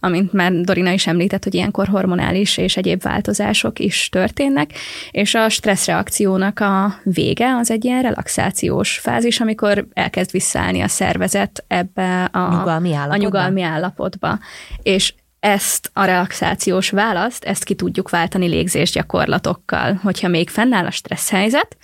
amint 0.00 0.32
már 0.32 0.52
Dorina 0.52 0.90
is 0.90 1.06
említett, 1.06 1.44
hogy 1.44 1.54
ilyenkor 1.54 1.88
hormonális 1.88 2.56
és 2.56 2.76
egyéb 2.76 3.02
változások 3.02 3.78
is 3.78 4.08
történnek, 4.08 4.70
és 5.10 5.34
a 5.34 5.48
stresszreakciónak 5.48 6.60
a 6.60 6.94
vége 7.02 7.56
az 7.56 7.70
egy 7.70 7.84
ilyen 7.84 8.02
relaxációs 8.02 8.98
fázis, 8.98 9.40
amikor 9.40 9.86
elkezd 9.92 10.30
visszaállni 10.30 10.80
a 10.80 10.88
szervezet 10.88 11.64
ebbe 11.66 12.24
a 12.24 12.56
nyugalmi 12.58 12.94
állapotba. 12.94 13.14
A 13.14 13.16
nyugalmi 13.16 13.62
állapotba. 13.62 14.38
És 14.82 15.14
ezt 15.44 15.90
a 15.92 16.04
relaxációs 16.04 16.90
választ, 16.90 17.44
ezt 17.44 17.64
ki 17.64 17.74
tudjuk 17.74 18.10
váltani 18.10 18.46
légzés 18.46 18.90
gyakorlatokkal. 18.90 20.00
Hogyha 20.02 20.28
még 20.28 20.48
fennáll 20.48 20.86
a 20.86 20.90
stressz 20.90 21.30
helyzet, 21.30 21.76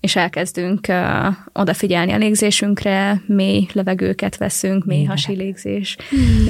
és 0.00 0.16
elkezdünk 0.16 0.86
uh, 0.88 1.26
odafigyelni 1.52 2.12
a 2.12 2.16
légzésünkre, 2.16 3.22
mély 3.26 3.66
levegőket 3.72 4.36
veszünk, 4.36 4.84
mély 4.84 5.04
hasi 5.04 5.34
légzés, 5.34 5.96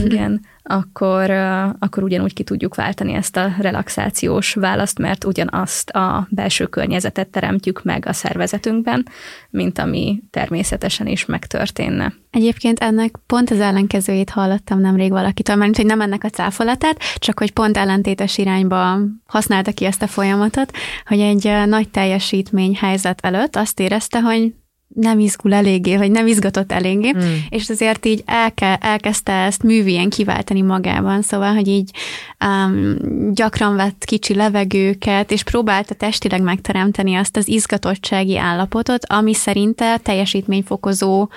igen, 0.04 0.40
akkor, 0.68 1.30
akkor 1.78 2.02
ugyanúgy 2.02 2.32
ki 2.32 2.42
tudjuk 2.42 2.74
váltani 2.74 3.12
ezt 3.12 3.36
a 3.36 3.54
relaxációs 3.58 4.54
választ, 4.54 4.98
mert 4.98 5.24
ugyanazt 5.24 5.90
a 5.90 6.26
belső 6.30 6.66
környezetet 6.66 7.28
teremtjük 7.28 7.82
meg 7.82 8.06
a 8.06 8.12
szervezetünkben, 8.12 9.06
mint 9.50 9.78
ami 9.78 10.22
természetesen 10.30 11.06
is 11.06 11.24
megtörténne. 11.24 12.12
Egyébként 12.30 12.78
ennek 12.78 13.16
pont 13.26 13.50
az 13.50 13.60
ellenkezőjét 13.60 14.30
hallottam 14.30 14.80
nemrég 14.80 15.10
valakitől, 15.10 15.56
mert 15.56 15.76
hogy 15.76 15.86
nem 15.86 16.00
ennek 16.00 16.24
a 16.24 16.30
cáfolatát, 16.30 16.98
csak 17.14 17.38
hogy 17.38 17.52
pont 17.52 17.76
ellentétes 17.76 18.38
irányba 18.38 18.98
használta 19.26 19.72
ki 19.72 19.84
ezt 19.84 20.02
a 20.02 20.06
folyamatot, 20.06 20.72
hogy 21.06 21.20
egy 21.20 21.52
nagy 21.66 21.88
teljesítmény 21.88 22.76
helyzet 22.76 23.20
előtt 23.20 23.56
azt 23.56 23.80
érezte, 23.80 24.20
hogy 24.20 24.54
nem 24.94 25.18
izgul 25.18 25.54
eléggé, 25.54 25.96
vagy 25.96 26.10
nem 26.10 26.26
izgatott 26.26 26.72
eléggé, 26.72 27.12
mm. 27.16 27.34
és 27.48 27.68
azért 27.68 28.06
így 28.06 28.22
elke, 28.26 28.76
elkezdte 28.76 29.32
ezt 29.32 29.62
művien 29.62 30.10
kiváltani 30.10 30.62
magában, 30.62 31.22
szóval, 31.22 31.54
hogy 31.54 31.68
így 31.68 31.90
um, 32.44 32.96
gyakran 33.32 33.76
vett 33.76 34.04
kicsi 34.04 34.34
levegőket, 34.34 35.30
és 35.30 35.42
próbálta 35.42 35.94
testileg 35.94 36.42
megteremteni 36.42 37.14
azt 37.14 37.36
az 37.36 37.48
izgatottsági 37.48 38.38
állapotot, 38.38 39.04
ami 39.06 39.34
szerinte 39.34 39.96
teljesítményfokozó 39.96 41.28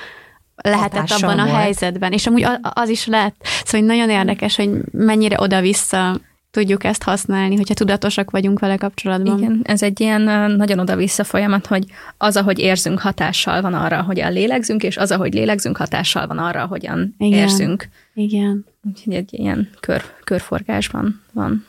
lehetett 0.56 1.10
abban 1.10 1.40
a 1.40 1.46
volt. 1.46 1.58
helyzetben, 1.58 2.12
és 2.12 2.28
amúgy 2.28 2.46
az 2.62 2.90
is 2.90 3.06
lett. 3.06 3.36
Szóval 3.64 3.88
nagyon 3.88 4.10
érdekes, 4.10 4.56
hogy 4.56 4.70
mennyire 4.92 5.36
oda-vissza 5.40 6.20
tudjuk 6.52 6.84
ezt 6.84 7.04
használni, 7.04 7.56
hogyha 7.56 7.74
tudatosak 7.74 8.32
vagyunk 8.32 8.60
vele 8.60 8.78
kapcsolatban. 8.78 9.38
Igen, 9.38 9.60
ez 9.64 9.84
egy 9.84 10.00
ilyen 10.00 10.52
nagyon 10.52 10.80
oda-vissza 10.80 11.24
folyamat, 11.24 11.68
hogy 11.68 11.86
az, 12.18 12.38
ahogy 12.38 12.60
érzünk, 12.60 13.00
hatással 13.00 13.62
van 13.62 13.74
arra, 13.74 14.02
hogyan 14.02 14.32
lélegzünk, 14.32 14.84
és 14.84 14.98
az, 14.98 15.12
ahogy 15.12 15.34
lélegzünk, 15.34 15.78
hatással 15.78 16.28
van 16.28 16.38
arra, 16.38 16.66
hogyan 16.66 17.16
Igen. 17.18 17.40
érzünk. 17.40 17.88
Igen. 18.14 18.66
Úgyhogy 18.88 19.14
egy 19.14 19.34
ilyen 19.34 19.70
kör, 19.80 20.02
körforgásban 20.24 21.22
van. 21.34 21.68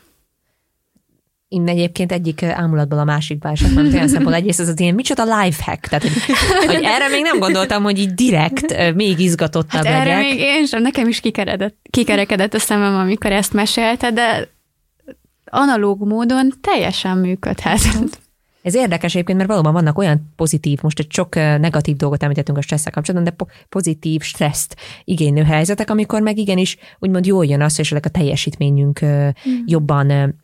Én 1.47 1.67
egyébként 1.67 2.11
egyik 2.11 2.43
ámulatból 2.43 2.99
a 2.99 3.03
másikba 3.03 3.49
esett, 3.49 3.73
mert 3.73 3.93
olyan 3.93 4.07
szempontból 4.07 4.33
egyrészt 4.33 4.59
ez 4.59 4.67
az 4.67 4.79
ilyen 4.79 4.95
micsoda 4.95 5.23
lifehack, 5.23 5.87
tehát 5.87 6.03
hogy, 6.03 6.35
hogy 6.65 6.83
erre 6.95 7.07
még 7.07 7.21
nem 7.21 7.39
gondoltam, 7.39 7.83
hogy 7.83 7.99
így 7.99 8.13
direkt 8.13 8.95
még 8.95 9.19
izgatottabb 9.19 9.71
hát 9.71 9.83
legyek. 9.83 10.07
Erre 10.07 10.17
még 10.17 10.39
én 10.39 10.65
sem, 10.65 10.81
nekem 10.81 11.07
is 11.07 11.19
kikeredett, 11.19 11.77
kikerekedett 11.89 12.53
a 12.53 12.59
szemem, 12.59 12.95
amikor 12.95 13.31
ezt 13.31 13.53
mesélte, 13.53 14.11
de 14.11 14.49
analóg 15.51 16.07
módon 16.07 16.53
teljesen 16.61 17.17
működhet. 17.17 17.79
Ez 18.61 18.75
érdekes 18.75 19.13
egyébként, 19.13 19.37
mert 19.37 19.49
valóban 19.49 19.73
vannak 19.73 19.97
olyan 19.97 20.33
pozitív, 20.35 20.79
most 20.81 20.99
egy 20.99 21.11
sok 21.11 21.35
negatív 21.35 21.95
dolgot 21.95 22.23
említettünk 22.23 22.57
a 22.57 22.61
stresszel 22.61 22.91
kapcsolatban, 22.91 23.33
de 23.37 23.45
pozitív 23.69 24.21
stresszt 24.21 24.75
igénylő 25.03 25.43
helyzetek, 25.43 25.89
amikor 25.89 26.21
meg 26.21 26.37
igenis 26.37 26.77
úgymond 26.99 27.25
jól 27.25 27.45
jön 27.45 27.61
az, 27.61 27.75
hogy 27.75 27.85
esetleg 27.85 28.05
a 28.05 28.17
teljesítményünk 28.17 29.05
mm. 29.05 29.31
jobban 29.65 30.35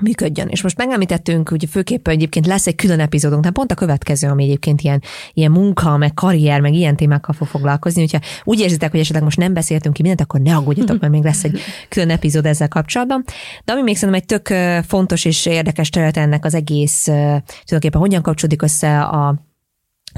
működjön. 0.00 0.48
És 0.48 0.62
most 0.62 0.76
megemlítettünk, 0.76 1.48
hogy 1.48 1.68
főképpen 1.70 2.14
egyébként 2.14 2.46
lesz 2.46 2.66
egy 2.66 2.74
külön 2.74 3.00
epizódunk, 3.00 3.40
tehát 3.40 3.56
pont 3.56 3.72
a 3.72 3.74
következő, 3.74 4.28
ami 4.28 4.44
egyébként 4.44 4.80
ilyen, 4.80 5.02
ilyen 5.32 5.50
munka, 5.50 5.96
meg 5.96 6.14
karrier, 6.14 6.60
meg 6.60 6.74
ilyen 6.74 6.96
témákkal 6.96 7.34
fog 7.34 7.46
foglalkozni. 7.46 8.00
Hogyha 8.00 8.20
úgy 8.44 8.60
érzitek, 8.60 8.90
hogy 8.90 9.00
esetleg 9.00 9.22
most 9.22 9.38
nem 9.38 9.54
beszéltünk 9.54 9.94
ki 9.94 10.02
mindent, 10.02 10.28
akkor 10.28 10.40
ne 10.40 10.56
aggódjatok, 10.56 11.00
mert 11.00 11.12
még 11.12 11.22
lesz 11.22 11.44
egy 11.44 11.60
külön 11.88 12.10
epizód 12.10 12.46
ezzel 12.46 12.68
kapcsolatban. 12.68 13.24
De 13.64 13.72
ami 13.72 13.82
még 13.82 13.96
szerintem 13.96 14.22
egy 14.22 14.42
tök 14.42 14.54
fontos 14.86 15.24
és 15.24 15.46
érdekes 15.46 15.90
terület 15.90 16.16
ennek 16.16 16.44
az 16.44 16.54
egész, 16.54 17.04
tulajdonképpen 17.04 18.00
hogyan 18.00 18.22
kapcsolódik 18.22 18.62
össze 18.62 19.00
a 19.00 19.52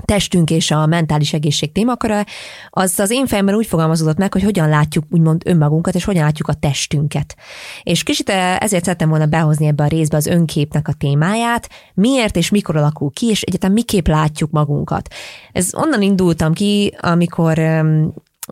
testünk 0.05 0.51
és 0.51 0.71
a 0.71 0.87
mentális 0.87 1.33
egészség 1.33 1.73
témaköre, 1.73 2.27
az 2.71 2.99
az 2.99 3.11
én 3.11 3.27
fejemben 3.27 3.55
úgy 3.55 3.67
fogalmazódott 3.67 4.17
meg, 4.17 4.33
hogy 4.33 4.43
hogyan 4.43 4.69
látjuk 4.69 5.05
úgymond 5.11 5.43
önmagunkat, 5.45 5.95
és 5.95 6.05
hogyan 6.05 6.25
látjuk 6.25 6.49
a 6.49 6.55
testünket. 6.55 7.37
És 7.83 8.03
kicsit 8.03 8.29
eh, 8.29 8.57
ezért 8.57 8.85
szerettem 8.85 9.09
volna 9.09 9.27
behozni 9.27 9.67
ebbe 9.67 9.85
a 9.85 9.89
részbe 9.89 10.17
az 10.17 10.27
önképnek 10.27 10.89
a 10.89 10.93
témáját, 10.93 11.69
miért 11.95 12.37
és 12.37 12.51
mikor 12.51 12.77
alakul 12.77 13.11
ki, 13.11 13.27
és 13.27 13.43
egyetem 13.43 13.73
miképp 13.73 14.07
látjuk 14.07 14.51
magunkat. 14.51 15.09
Ez 15.53 15.75
onnan 15.75 16.03
indultam 16.03 16.53
ki, 16.53 16.97
amikor 17.01 17.61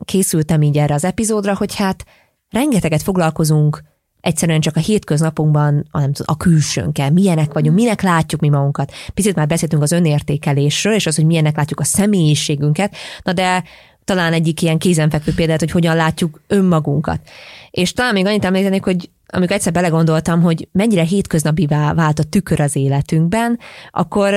készültem 0.04 0.62
így 0.62 0.78
erre 0.78 0.94
az 0.94 1.04
epizódra, 1.04 1.56
hogy 1.56 1.74
hát 1.74 2.04
rengeteget 2.50 3.02
foglalkozunk 3.02 3.82
egyszerűen 4.24 4.60
csak 4.60 4.76
a 4.76 4.80
hétköznapunkban 4.80 5.86
a, 5.90 6.00
nem 6.00 6.12
tudom, 6.12 6.34
a 6.36 6.42
külsőnkkel, 6.42 7.10
milyenek 7.10 7.52
vagyunk, 7.52 7.76
minek 7.76 8.02
látjuk 8.02 8.40
mi 8.40 8.48
magunkat. 8.48 8.92
Picit 9.14 9.34
már 9.34 9.46
beszéltünk 9.46 9.82
az 9.82 9.92
önértékelésről, 9.92 10.94
és 10.94 11.06
az, 11.06 11.16
hogy 11.16 11.26
milyenek 11.26 11.56
látjuk 11.56 11.80
a 11.80 11.84
személyiségünket, 11.84 12.94
na 13.22 13.32
de 13.32 13.62
talán 14.04 14.32
egyik 14.32 14.62
ilyen 14.62 14.78
kézenfekvő 14.78 15.32
példát, 15.34 15.58
hogy 15.58 15.70
hogyan 15.70 15.96
látjuk 15.96 16.40
önmagunkat. 16.46 17.20
És 17.70 17.92
talán 17.92 18.12
még 18.12 18.26
annyit 18.26 18.44
említenék, 18.44 18.84
hogy 18.84 19.10
amikor 19.26 19.56
egyszer 19.56 19.72
belegondoltam, 19.72 20.42
hogy 20.42 20.68
mennyire 20.72 21.02
hétköznapivá 21.02 21.94
vált 21.94 22.18
a 22.18 22.24
tükör 22.24 22.60
az 22.60 22.76
életünkben, 22.76 23.58
akkor 23.90 24.34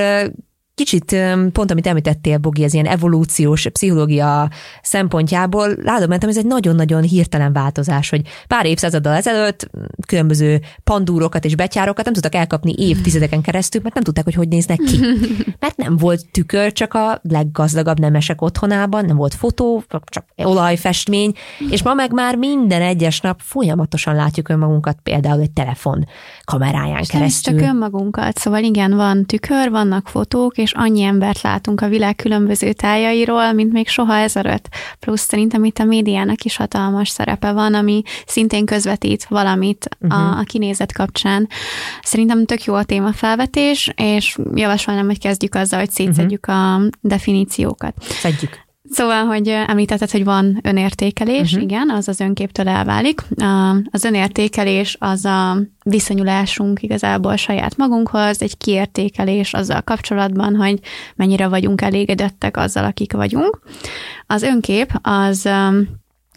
kicsit 0.78 1.16
pont, 1.52 1.70
amit 1.70 1.86
említettél, 1.86 2.38
Bogi, 2.38 2.64
az 2.64 2.74
ilyen 2.74 2.86
evolúciós 2.86 3.68
pszichológia 3.72 4.50
szempontjából, 4.82 5.76
látom, 5.82 6.08
mert 6.08 6.24
ez 6.24 6.36
egy 6.36 6.46
nagyon-nagyon 6.46 7.02
hirtelen 7.02 7.52
változás, 7.52 8.10
hogy 8.10 8.22
pár 8.46 8.66
évszázaddal 8.66 9.12
ezelőtt 9.12 9.70
különböző 10.06 10.60
pandúrokat 10.84 11.44
és 11.44 11.54
betyárokat 11.54 12.04
nem 12.04 12.14
tudtak 12.14 12.34
elkapni 12.34 12.74
évtizedeken 12.76 13.42
keresztül, 13.42 13.80
mert 13.82 13.94
nem 13.94 14.04
tudták, 14.04 14.24
hogy 14.24 14.34
hogy 14.34 14.48
néznek 14.48 14.78
ki. 14.78 14.98
Mert 15.60 15.76
nem 15.76 15.96
volt 15.96 16.26
tükör 16.30 16.72
csak 16.72 16.94
a 16.94 17.20
leggazdagabb 17.22 18.00
nemesek 18.00 18.42
otthonában, 18.42 19.04
nem 19.04 19.16
volt 19.16 19.34
fotó, 19.34 19.84
csak 20.04 20.24
olajfestmény, 20.36 21.32
és 21.70 21.82
ma 21.82 21.94
meg 21.94 22.12
már 22.12 22.36
minden 22.36 22.82
egyes 22.82 23.20
nap 23.20 23.40
folyamatosan 23.44 24.14
látjuk 24.14 24.48
önmagunkat 24.48 24.98
például 25.02 25.40
egy 25.40 25.50
telefon 25.50 26.06
kameráján 26.44 26.98
és 26.98 27.08
keresztül. 27.08 27.54
Nem 27.54 27.62
csak 27.62 27.72
önmagunkat, 27.72 28.38
szóval 28.38 28.62
igen, 28.62 28.96
van 28.96 29.24
tükör, 29.24 29.70
vannak 29.70 30.08
fotók, 30.08 30.56
és 30.56 30.67
és 30.68 30.74
annyi 30.74 31.02
embert 31.02 31.42
látunk 31.42 31.80
a 31.80 31.88
világ 31.88 32.16
különböző 32.16 32.72
tájairól, 32.72 33.52
mint 33.52 33.72
még 33.72 33.88
soha 33.88 34.16
ezelőtt. 34.16 34.68
Plusz 35.00 35.20
szerintem 35.20 35.64
itt 35.64 35.78
a 35.78 35.84
médiának 35.84 36.42
is 36.42 36.56
hatalmas 36.56 37.08
szerepe 37.08 37.52
van, 37.52 37.74
ami 37.74 38.02
szintén 38.26 38.66
közvetít 38.66 39.24
valamit 39.24 39.88
uh-huh. 40.00 40.20
a, 40.20 40.28
mhm. 40.28 40.38
a 40.38 40.42
kinézet 40.42 40.92
kapcsán. 40.92 41.48
Szerintem 42.02 42.44
tök 42.44 42.64
jó 42.64 42.74
a 42.74 42.84
témafelvetés, 42.84 43.92
és 43.96 44.38
javasolnám, 44.54 45.06
hogy 45.06 45.18
kezdjük 45.18 45.54
azzal, 45.54 45.78
hogy 45.78 45.90
szétszedjük 45.90 46.46
uh-huh. 46.48 46.64
a 46.64 46.88
definíciókat. 47.00 47.94
Szedjük. 48.02 48.66
Szóval, 48.90 49.24
hogy 49.24 49.48
említetted, 49.48 50.10
hogy 50.10 50.24
van 50.24 50.60
önértékelés, 50.62 51.52
uh-huh. 51.52 51.62
igen, 51.62 51.90
az 51.90 52.08
az 52.08 52.20
önképtől 52.20 52.68
elválik. 52.68 53.20
Az 53.90 54.04
önértékelés 54.04 54.96
az 55.00 55.24
a 55.24 55.58
viszonyulásunk 55.82 56.82
igazából 56.82 57.36
saját 57.36 57.76
magunkhoz, 57.76 58.42
egy 58.42 58.56
kiértékelés 58.56 59.54
azzal 59.54 59.80
kapcsolatban, 59.80 60.56
hogy 60.56 60.78
mennyire 61.16 61.48
vagyunk 61.48 61.80
elégedettek 61.80 62.56
azzal, 62.56 62.84
akik 62.84 63.12
vagyunk. 63.12 63.60
Az 64.26 64.42
önkép 64.42 64.98
az 65.02 65.48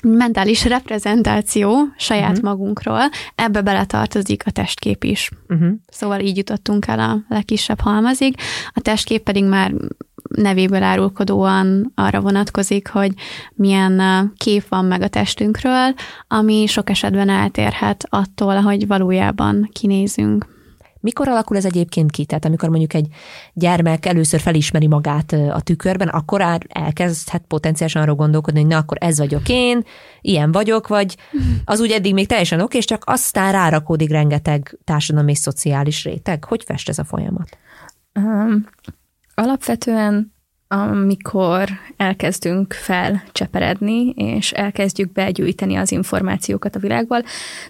mentális 0.04 0.66
reprezentáció 0.66 1.88
saját 1.98 2.30
uh-huh. 2.30 2.44
magunkról, 2.44 3.02
ebbe 3.36 3.62
beletartozik 3.62 4.44
a 4.46 4.52
testkép 4.52 5.04
is. 5.04 5.30
Uh-huh. 5.48 5.70
Szóval 5.88 6.20
így 6.20 6.38
jutottunk 6.38 6.88
el 6.88 7.00
a 7.00 7.18
legkisebb 7.28 7.80
halmazig. 7.80 8.36
A 8.74 8.80
testkép 8.80 9.24
pedig 9.24 9.44
már 9.44 9.74
nevéből 10.36 10.84
árulkodóan 10.84 11.92
arra 11.96 12.22
vonatkozik, 12.22 12.90
hogy 12.90 13.14
milyen 13.54 14.02
kép 14.38 14.68
van 14.68 14.86
meg 14.86 15.02
a 15.02 15.08
testünkről, 15.08 15.94
ami 16.28 16.66
sok 16.66 16.90
esetben 16.90 17.30
eltérhet 17.30 18.06
attól, 18.10 18.56
hogy 18.56 18.88
valójában 18.88 19.70
kinézünk. 19.72 20.60
Mikor 21.02 21.28
alakul 21.28 21.58
ez 21.58 21.66
egyébként 21.66 22.12
ki? 22.12 22.26
Tehát 22.26 22.46
amikor 22.46 22.70
mondjuk 22.70 22.94
egy 22.94 23.08
gyermek 23.54 24.06
először 24.06 24.40
felismeri 24.40 24.88
magát 24.88 25.32
a 25.32 25.62
tükörben, 25.62 26.08
akkor 26.08 26.60
elkezdhet 26.68 27.44
potenciálisan 27.48 28.02
arról 28.02 28.16
gondolkodni, 28.16 28.60
hogy 28.60 28.70
na 28.70 28.78
akkor 28.78 28.98
ez 29.00 29.18
vagyok 29.18 29.42
én, 29.50 29.84
ilyen 30.22 30.52
vagyok, 30.52 30.88
vagy 30.88 31.18
az 31.66 31.80
úgy 31.80 31.92
eddig 31.92 32.14
még 32.14 32.28
teljesen 32.28 32.60
oké, 32.60 32.78
és 32.78 32.86
csak 32.86 33.04
aztán 33.06 33.52
rárakódik 33.52 34.10
rengeteg 34.10 34.78
társadalmi 34.84 35.32
és 35.32 35.38
szociális 35.38 36.04
réteg. 36.04 36.44
Hogy 36.44 36.64
fest 36.64 36.90
ez 36.90 37.00
a 37.00 37.04
folyamat? 37.04 37.58
Um, 38.16 38.66
Alapvetően 39.42 40.34
amikor 40.68 41.70
elkezdünk 41.98 42.74
felcseperedni, 42.74 44.10
és 44.10 44.52
elkezdjük 44.52 45.12
begyűjteni 45.12 45.76
az 45.76 45.92
információkat 45.92 46.76
a 46.76 46.80
világból, 46.80 47.24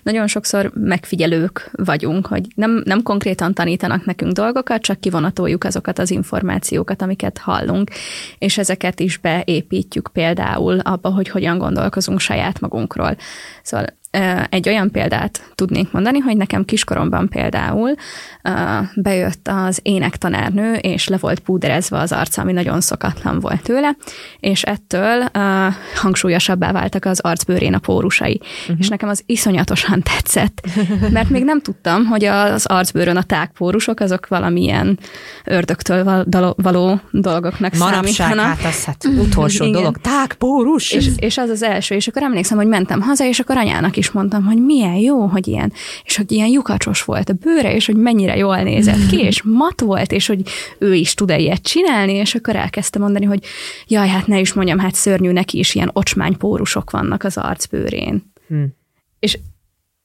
nagyon 0.04 0.28
sokszor 0.28 0.72
megfigyelők 0.74 1.70
vagyunk, 1.72 2.26
hogy 2.26 2.48
nem, 2.56 2.82
nem 2.86 3.04
konkrétan 3.04 3.54
tanítanak 3.54 4.06
nekünk 4.06 4.32
dolgokat, 4.32 4.82
csak 4.82 5.00
kivonatoljuk 5.00 5.64
azokat 5.64 6.00
az 6.00 6.12
információkat, 6.12 7.02
amiket 7.02 7.38
hallunk, 7.38 7.90
és 8.38 8.58
ezeket 8.58 9.00
is 9.00 9.18
beépítjük 9.18 10.10
például 10.14 10.80
abba, 10.80 11.10
hogy 11.10 11.30
hogyan 11.30 11.58
gondolkozunk 11.58 12.20
saját 12.20 12.60
magunkról. 12.60 13.18
Szóval 13.64 13.88
egy 14.50 14.70
olyan 14.70 14.92
példát 14.92 15.52
tudnék 15.56 15.92
mondani, 15.92 16.20
hogy 16.20 16.38
nekem 16.38 16.66
kiskoromban 16.66 17.30
például 17.30 17.96
bejött 18.96 19.48
az 19.48 19.80
énektanárnő, 19.82 20.74
és 20.74 21.08
le 21.08 21.18
volt 21.18 21.40
púderezve 21.40 21.98
az 22.00 22.12
arca, 22.12 22.42
ami 22.42 22.52
nagyon 22.52 22.82
szokatlan 22.82 23.40
volt 23.40 23.62
tőle, 23.62 23.96
és 24.40 24.64
ettől 24.64 25.30
hangsúlyosabbá 25.96 26.72
váltak 26.72 27.06
az 27.06 27.20
arcbőrén 27.20 27.74
a 27.74 27.80
pórusai. 27.80 28.42
Uh-huh. 28.62 28.76
És 28.80 28.88
nekem 28.88 29.10
az 29.10 29.24
iszonyatosan 29.26 30.02
tetszett, 30.02 30.68
mert 31.12 31.30
még 31.30 31.44
nem 31.44 31.62
tudtam, 31.62 32.06
hogy 32.06 32.26
az 32.26 32.66
arcbőrön 32.66 33.18
a 33.18 33.24
tágpórusok 33.24 34.00
azok 34.00 34.28
valamilyen 34.28 35.00
ördögtől 35.46 36.26
való 36.56 37.00
dolgoknak 37.12 37.78
Manapság, 37.78 38.14
számítanak. 38.14 38.58
hát 38.58 38.66
az 38.66 38.86
hát 38.86 39.06
utolsó 39.06 39.72
dolog, 39.72 39.98
tágpórus. 39.98 40.92
És, 40.92 41.10
és 41.18 41.38
az 41.38 41.50
az 41.50 41.64
első, 41.64 41.96
és 41.96 42.08
akkor 42.08 42.24
emlékszem, 42.24 42.58
hogy 42.58 42.68
mentem 42.68 43.02
haza, 43.02 43.26
és 43.26 43.40
akkor 43.40 43.58
anyának 43.58 43.98
is 44.02 44.12
mondtam, 44.12 44.44
hogy 44.46 44.66
milyen 44.66 44.96
jó, 44.96 45.26
hogy 45.26 45.48
ilyen, 45.48 45.74
és 46.04 46.18
hogy 46.18 46.32
ilyen 46.32 46.48
lyukacsos 46.48 47.04
volt 47.04 47.30
a 47.30 47.34
bőre, 47.34 47.76
és 47.76 47.86
hogy 47.86 47.96
mennyire 47.96 48.38
jól 48.38 48.58
nézett 48.58 49.08
ki, 49.10 49.20
és 49.30 49.42
mat 49.44 49.82
volt, 49.82 50.12
és 50.12 50.28
hogy 50.28 50.42
ő 50.80 50.94
is 50.94 51.14
tud-e 51.14 51.40
ilyet 51.40 51.62
csinálni, 51.62 52.14
és 52.14 52.36
akkor 52.36 52.56
elkezdte 52.56 53.00
mondani, 53.00 53.26
hogy 53.26 53.44
jaj, 53.88 54.08
hát 54.08 54.28
ne 54.28 54.40
is 54.40 54.54
mondjam, 54.54 54.80
hát 54.80 54.96
szörnyű, 54.96 55.32
neki 55.32 55.58
is 55.58 55.76
ilyen 55.76 55.90
ocsmánypórusok 55.94 56.92
vannak 56.92 57.24
az 57.24 57.38
arcbőrén. 57.38 58.34
Hmm. 58.48 58.68
És 59.20 59.40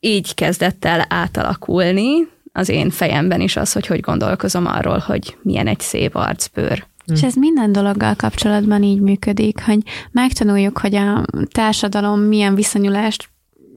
így 0.01 0.35
kezdett 0.35 0.85
el 0.85 1.07
átalakulni 1.09 2.29
az 2.53 2.69
én 2.69 2.91
fejemben 2.91 3.41
is 3.41 3.57
az, 3.57 3.73
hogy 3.73 3.87
hogy 3.87 4.01
gondolkozom 4.01 4.67
arról, 4.67 4.99
hogy 4.99 5.37
milyen 5.43 5.67
egy 5.67 5.81
szép 5.81 6.15
arcbőr. 6.15 6.87
És 7.13 7.23
ez 7.23 7.35
minden 7.35 7.73
dologgal 7.73 8.15
kapcsolatban 8.15 8.83
így 8.83 9.01
működik, 9.01 9.63
hogy 9.65 9.79
megtanuljuk, 10.11 10.79
hogy 10.79 10.95
a 10.95 11.25
társadalom 11.53 12.21
milyen 12.21 12.55
viszonyulást 12.55 13.29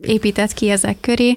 épített 0.02 0.54
ki 0.54 0.70
ezek 0.70 1.00
köré, 1.00 1.36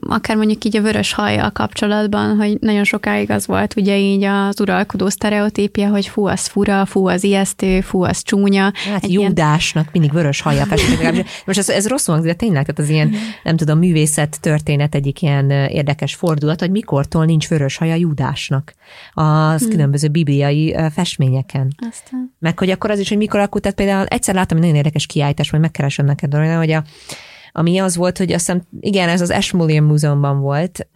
akár 0.00 0.36
mondjuk 0.36 0.64
így 0.64 0.76
a 0.76 0.82
vörös 0.82 1.12
hajjal 1.12 1.50
kapcsolatban, 1.50 2.36
hogy 2.36 2.56
nagyon 2.60 2.84
sokáig 2.84 3.30
az 3.30 3.46
volt 3.46 3.76
ugye 3.76 3.98
így 3.98 4.22
az 4.22 4.60
uralkodó 4.60 5.08
sztereotípia, 5.08 5.88
hogy 5.88 6.06
fú, 6.06 6.26
az 6.26 6.46
fura, 6.46 6.86
fú, 6.86 7.08
az 7.08 7.24
ijesztő, 7.24 7.80
fú, 7.80 8.04
az 8.04 8.22
csúnya. 8.22 8.72
Hát 8.90 9.04
Egy 9.04 9.12
Júdásnak 9.12 9.82
ilyen... 9.82 9.92
mindig 9.92 10.12
vörös 10.12 10.40
hajjal 10.40 10.66
festettek. 10.66 11.26
Most 11.46 11.58
ez, 11.58 11.68
ez 11.68 11.88
rosszul 11.88 12.14
hangzik, 12.14 12.32
de 12.32 12.38
tényleg, 12.38 12.64
tehát 12.66 12.80
az 12.80 12.88
ilyen, 12.88 13.14
nem 13.42 13.56
tudom, 13.56 13.78
művészet 13.78 14.40
történet 14.40 14.94
egyik 14.94 15.22
ilyen 15.22 15.50
érdekes 15.50 16.14
fordulat, 16.14 16.60
hogy 16.60 16.70
mikortól 16.70 17.24
nincs 17.24 17.48
vörös 17.48 17.76
haja 17.76 17.94
Júdásnak 17.94 18.74
az 19.12 19.60
hmm. 19.60 19.70
különböző 19.70 20.08
bibliai 20.08 20.76
festményeken. 20.94 21.74
Aztán. 21.90 22.34
Meg 22.38 22.58
hogy 22.58 22.70
akkor 22.70 22.90
az 22.90 22.98
is, 22.98 23.08
hogy 23.08 23.18
mikor 23.18 23.38
alakult, 23.38 23.62
tehát 23.62 23.78
például 23.78 24.06
egyszer 24.06 24.34
láttam 24.34 24.56
egy 24.56 24.62
nagyon 24.62 24.78
érdekes 24.78 25.06
kiállítás, 25.06 25.50
majd 25.50 25.62
megkeresem 25.62 26.06
neked, 26.06 26.34
hogy 26.34 26.70
a 26.70 26.84
ami 27.52 27.78
az 27.78 27.96
volt, 27.96 28.18
hogy 28.18 28.32
azt 28.32 28.46
hiszem, 28.46 28.62
igen, 28.80 29.08
ez 29.08 29.20
az 29.20 29.30
Ashmolean 29.30 29.84
Múzeumban 29.84 30.40
volt, 30.40 30.88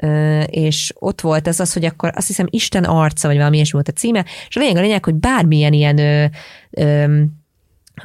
és 0.47 0.93
ott 0.99 1.21
volt 1.21 1.49
ez 1.49 1.61
az, 1.61 1.73
hogy 1.73 1.85
akkor 1.85 2.11
azt 2.15 2.27
hiszem 2.27 2.47
Isten 2.51 2.85
arca, 2.85 3.29
vagy 3.29 3.37
valami 3.37 3.57
ilyesmi 3.57 3.73
volt 3.73 3.89
a 3.89 3.99
címe, 4.01 4.25
és 4.49 4.57
a 4.57 4.61
lényeg 4.61 4.77
a 4.77 4.81
lényeg, 4.81 5.05
hogy 5.05 5.15
bármilyen 5.15 5.73
ilyen 5.73 6.31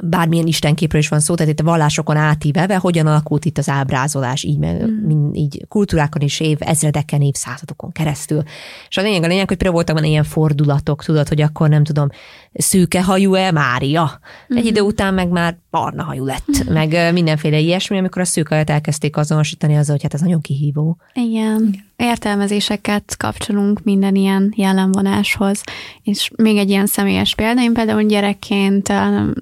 bármilyen 0.00 0.46
istenképről 0.46 1.00
is 1.00 1.08
van 1.08 1.20
szó, 1.20 1.34
tehát 1.34 1.52
itt 1.52 1.60
a 1.60 1.64
vallásokon 1.64 2.16
átívelve, 2.16 2.76
hogyan 2.76 3.06
alakult 3.06 3.44
itt 3.44 3.58
az 3.58 3.68
ábrázolás, 3.68 4.42
így, 4.42 4.58
mm. 4.58 5.32
így 5.32 5.64
kultúrákon 5.68 6.22
is 6.22 6.40
év, 6.40 6.56
ezredeken, 6.60 7.22
évszázadokon 7.22 7.92
keresztül. 7.92 8.42
És 8.88 8.96
a 8.96 9.02
lényeg 9.02 9.22
a 9.22 9.26
lényeg, 9.26 9.48
hogy 9.48 9.56
például 9.56 9.74
voltak 9.74 9.96
van 9.96 10.04
ilyen 10.04 10.24
fordulatok, 10.24 11.04
tudod, 11.04 11.28
hogy 11.28 11.40
akkor 11.40 11.68
nem 11.68 11.84
tudom, 11.84 12.08
szűke 12.52 13.02
hajú-e 13.02 13.50
Mária. 13.50 14.20
Mm. 14.54 14.56
Egy 14.56 14.66
idő 14.66 14.80
után 14.80 15.14
meg 15.14 15.28
már 15.28 15.58
barna 15.70 16.02
hajú 16.02 16.24
lett, 16.24 16.70
mm. 16.70 16.72
meg 16.72 17.12
mindenféle 17.12 17.58
ilyesmi, 17.58 17.98
amikor 17.98 18.22
a 18.22 18.24
szűk 18.24 18.50
elkezdték 18.50 19.16
azonosítani 19.16 19.76
azzal, 19.76 19.92
hogy 19.94 20.02
hát 20.02 20.14
ez 20.14 20.20
nagyon 20.20 20.40
kihívó. 20.40 20.96
Igen. 21.14 21.90
Értelmezéseket 22.02 23.16
kapcsolunk 23.16 23.82
minden 23.82 24.14
ilyen 24.14 24.52
jellemvonáshoz. 24.56 25.60
És 26.02 26.30
még 26.36 26.56
egy 26.56 26.70
ilyen 26.70 26.86
személyes 26.86 27.34
példa, 27.34 27.62
én 27.62 27.72
például 27.72 28.02
gyerekként 28.02 28.92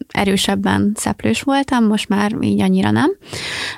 erősebben 0.09 0.93
szeplős 0.95 1.43
voltam, 1.43 1.87
most 1.87 2.09
már 2.09 2.37
így 2.41 2.61
annyira 2.61 2.91
nem, 2.91 3.11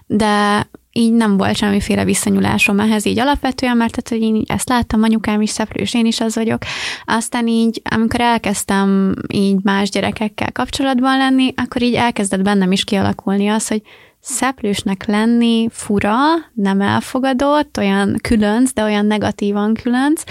de 0.06 0.66
így 0.92 1.12
nem 1.12 1.36
volt 1.36 1.56
semmiféle 1.56 2.04
visszanyulásom 2.04 2.80
ehhez 2.80 3.06
így 3.06 3.18
alapvetően, 3.18 3.76
mert 3.76 4.02
tehát, 4.02 4.22
hogy 4.22 4.34
én 4.34 4.44
ezt 4.46 4.68
láttam, 4.68 5.02
anyukám 5.02 5.40
is 5.40 5.50
szeplős, 5.50 5.94
én 5.94 6.06
is 6.06 6.20
az 6.20 6.34
vagyok. 6.34 6.62
Aztán 7.04 7.46
így, 7.46 7.82
amikor 7.90 8.20
elkezdtem 8.20 9.14
így 9.28 9.56
más 9.62 9.90
gyerekekkel 9.90 10.52
kapcsolatban 10.52 11.18
lenni, 11.18 11.52
akkor 11.56 11.82
így 11.82 11.94
elkezdett 11.94 12.42
bennem 12.42 12.72
is 12.72 12.84
kialakulni 12.84 13.48
az, 13.48 13.68
hogy 13.68 13.82
szeplősnek 14.22 15.06
lenni 15.06 15.68
fura, 15.70 16.16
nem 16.54 16.80
elfogadott, 16.80 17.78
olyan 17.78 18.16
különc, 18.20 18.72
de 18.72 18.82
olyan 18.82 19.06
negatívan 19.06 19.74
különc, 19.74 20.22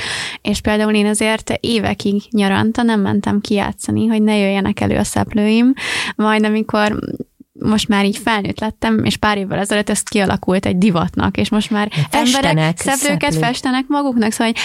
és 0.41 0.61
például 0.61 0.93
én 0.93 1.05
azért 1.05 1.57
évekig 1.59 2.21
nyaranta 2.29 2.81
nem 2.81 3.01
mentem 3.01 3.41
kijátszani, 3.41 4.07
hogy 4.07 4.21
ne 4.21 4.37
jöjjenek 4.37 4.79
elő 4.79 4.97
a 4.97 5.03
szeplőim, 5.03 5.73
majd 6.15 6.45
amikor 6.45 6.99
most 7.51 7.87
már 7.87 8.05
így 8.05 8.17
felnőtt 8.17 8.59
lettem, 8.59 9.03
és 9.03 9.17
pár 9.17 9.37
évvel 9.37 9.59
ezelőtt 9.59 9.89
ez 9.89 10.01
kialakult 10.01 10.65
egy 10.65 10.77
divatnak, 10.77 11.37
és 11.37 11.49
most 11.49 11.69
már 11.69 11.91
festenek, 12.09 12.49
emberek 12.49 12.77
szeplőket 12.77 13.31
szeplő. 13.31 13.47
festenek 13.47 13.87
maguknak, 13.87 14.31
szóval 14.31 14.47
hogy 14.47 14.61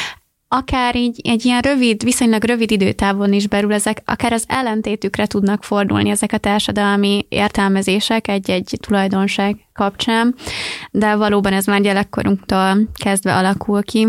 akár 0.49 0.97
így 0.97 1.21
egy 1.25 1.45
ilyen 1.45 1.61
rövid, 1.61 2.03
viszonylag 2.03 2.45
rövid 2.45 2.71
időtávon 2.71 3.33
is 3.33 3.49
belül 3.49 3.73
ezek, 3.73 4.03
akár 4.05 4.33
az 4.33 4.45
ellentétükre 4.49 5.27
tudnak 5.27 5.65
fordulni 5.65 6.11
ezek 6.11 6.33
a 6.33 6.39
társadalmi 6.39 7.27
értelmezések 7.29 8.29
egy-egy 8.29 8.79
tulajdonság 8.81 9.57
kapcsán, 9.73 10.35
de 10.91 11.15
valóban 11.15 11.53
ez 11.53 11.67
már 11.67 11.81
gyerekkorunktól 11.81 12.89
kezdve 12.95 13.37
alakul 13.37 13.83
ki 13.83 14.07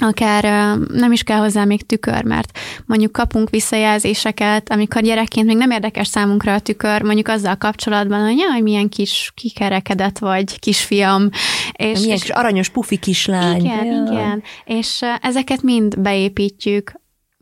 akár 0.00 0.44
nem 0.92 1.12
is 1.12 1.22
kell 1.22 1.38
hozzá 1.38 1.64
még 1.64 1.86
tükör, 1.86 2.24
mert 2.24 2.58
mondjuk 2.86 3.12
kapunk 3.12 3.50
visszajelzéseket, 3.50 4.70
amikor 4.70 5.02
gyerekként 5.02 5.46
még 5.46 5.56
nem 5.56 5.70
érdekes 5.70 6.06
számunkra 6.06 6.54
a 6.54 6.60
tükör, 6.60 7.02
mondjuk 7.02 7.28
azzal 7.28 7.56
kapcsolatban, 7.56 8.26
hogy 8.26 8.38
jaj, 8.38 8.60
milyen 8.60 8.88
kis 8.88 9.32
kikerekedett 9.34 10.18
vagy 10.18 10.58
kisfiam. 10.58 11.28
És, 11.72 12.00
milyen 12.00 12.16
és, 12.16 12.22
kis 12.22 12.30
aranyos 12.30 12.68
pufi 12.68 12.96
kislány. 12.96 13.64
Igen, 13.64 13.86
ja. 13.86 14.12
igen. 14.12 14.42
És 14.64 15.00
ezeket 15.20 15.62
mind 15.62 16.00
beépítjük 16.00 16.92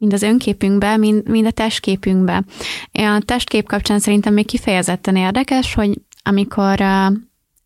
mind 0.00 0.12
az 0.12 0.22
önképünkbe, 0.22 0.96
mind, 0.96 1.28
mind 1.28 1.46
a 1.46 1.50
testképünkbe. 1.50 2.44
A 2.92 3.22
testkép 3.24 3.66
kapcsán 3.66 3.98
szerintem 3.98 4.32
még 4.32 4.46
kifejezetten 4.46 5.16
érdekes, 5.16 5.74
hogy 5.74 5.98
amikor 6.22 6.80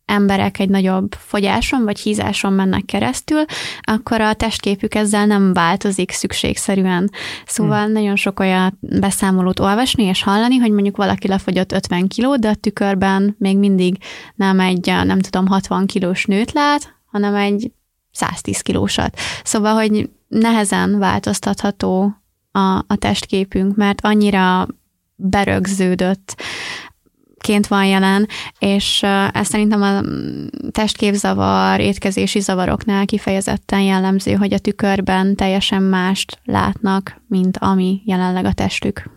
emberek 0.05 0.59
egy 0.59 0.69
nagyobb 0.69 1.13
fogyáson 1.13 1.83
vagy 1.83 1.99
hízáson 1.99 2.53
mennek 2.53 2.85
keresztül, 2.85 3.45
akkor 3.81 4.21
a 4.21 4.33
testképük 4.33 4.95
ezzel 4.95 5.25
nem 5.25 5.53
változik 5.53 6.11
szükségszerűen. 6.11 7.11
Szóval 7.45 7.83
hmm. 7.83 7.91
nagyon 7.91 8.15
sok 8.15 8.39
olyan 8.39 8.77
beszámolót 8.79 9.59
olvasni 9.59 10.03
és 10.03 10.23
hallani, 10.23 10.57
hogy 10.57 10.71
mondjuk 10.71 10.97
valaki 10.97 11.27
lefogyott 11.27 11.71
50 11.71 12.07
kilót, 12.07 12.39
de 12.39 12.49
a 12.49 12.55
tükörben 12.55 13.35
még 13.39 13.57
mindig 13.57 13.97
nem 14.35 14.59
egy, 14.59 14.85
nem 14.85 15.19
tudom, 15.19 15.47
60 15.47 15.85
kilós 15.85 16.25
nőt 16.25 16.51
lát, 16.51 16.95
hanem 17.05 17.35
egy 17.35 17.71
110 18.11 18.61
kilósat. 18.61 19.17
Szóval, 19.43 19.73
hogy 19.73 20.09
nehezen 20.27 20.99
változtatható 20.99 22.15
a, 22.51 22.59
a 22.87 22.95
testképünk, 22.99 23.75
mert 23.75 24.01
annyira 24.01 24.67
berögződött 25.15 26.35
ként 27.43 27.67
van 27.67 27.85
jelen, 27.85 28.27
és 28.59 29.03
ez 29.31 29.47
szerintem 29.47 29.81
a 29.81 30.01
testképzavar, 30.71 31.79
étkezési 31.79 32.39
zavaroknál 32.39 33.05
kifejezetten 33.05 33.81
jellemző, 33.81 34.33
hogy 34.33 34.53
a 34.53 34.59
tükörben 34.59 35.35
teljesen 35.35 35.83
mást 35.83 36.39
látnak, 36.45 37.21
mint 37.27 37.57
ami 37.57 38.01
jelenleg 38.05 38.45
a 38.45 38.53
testük. 38.53 39.11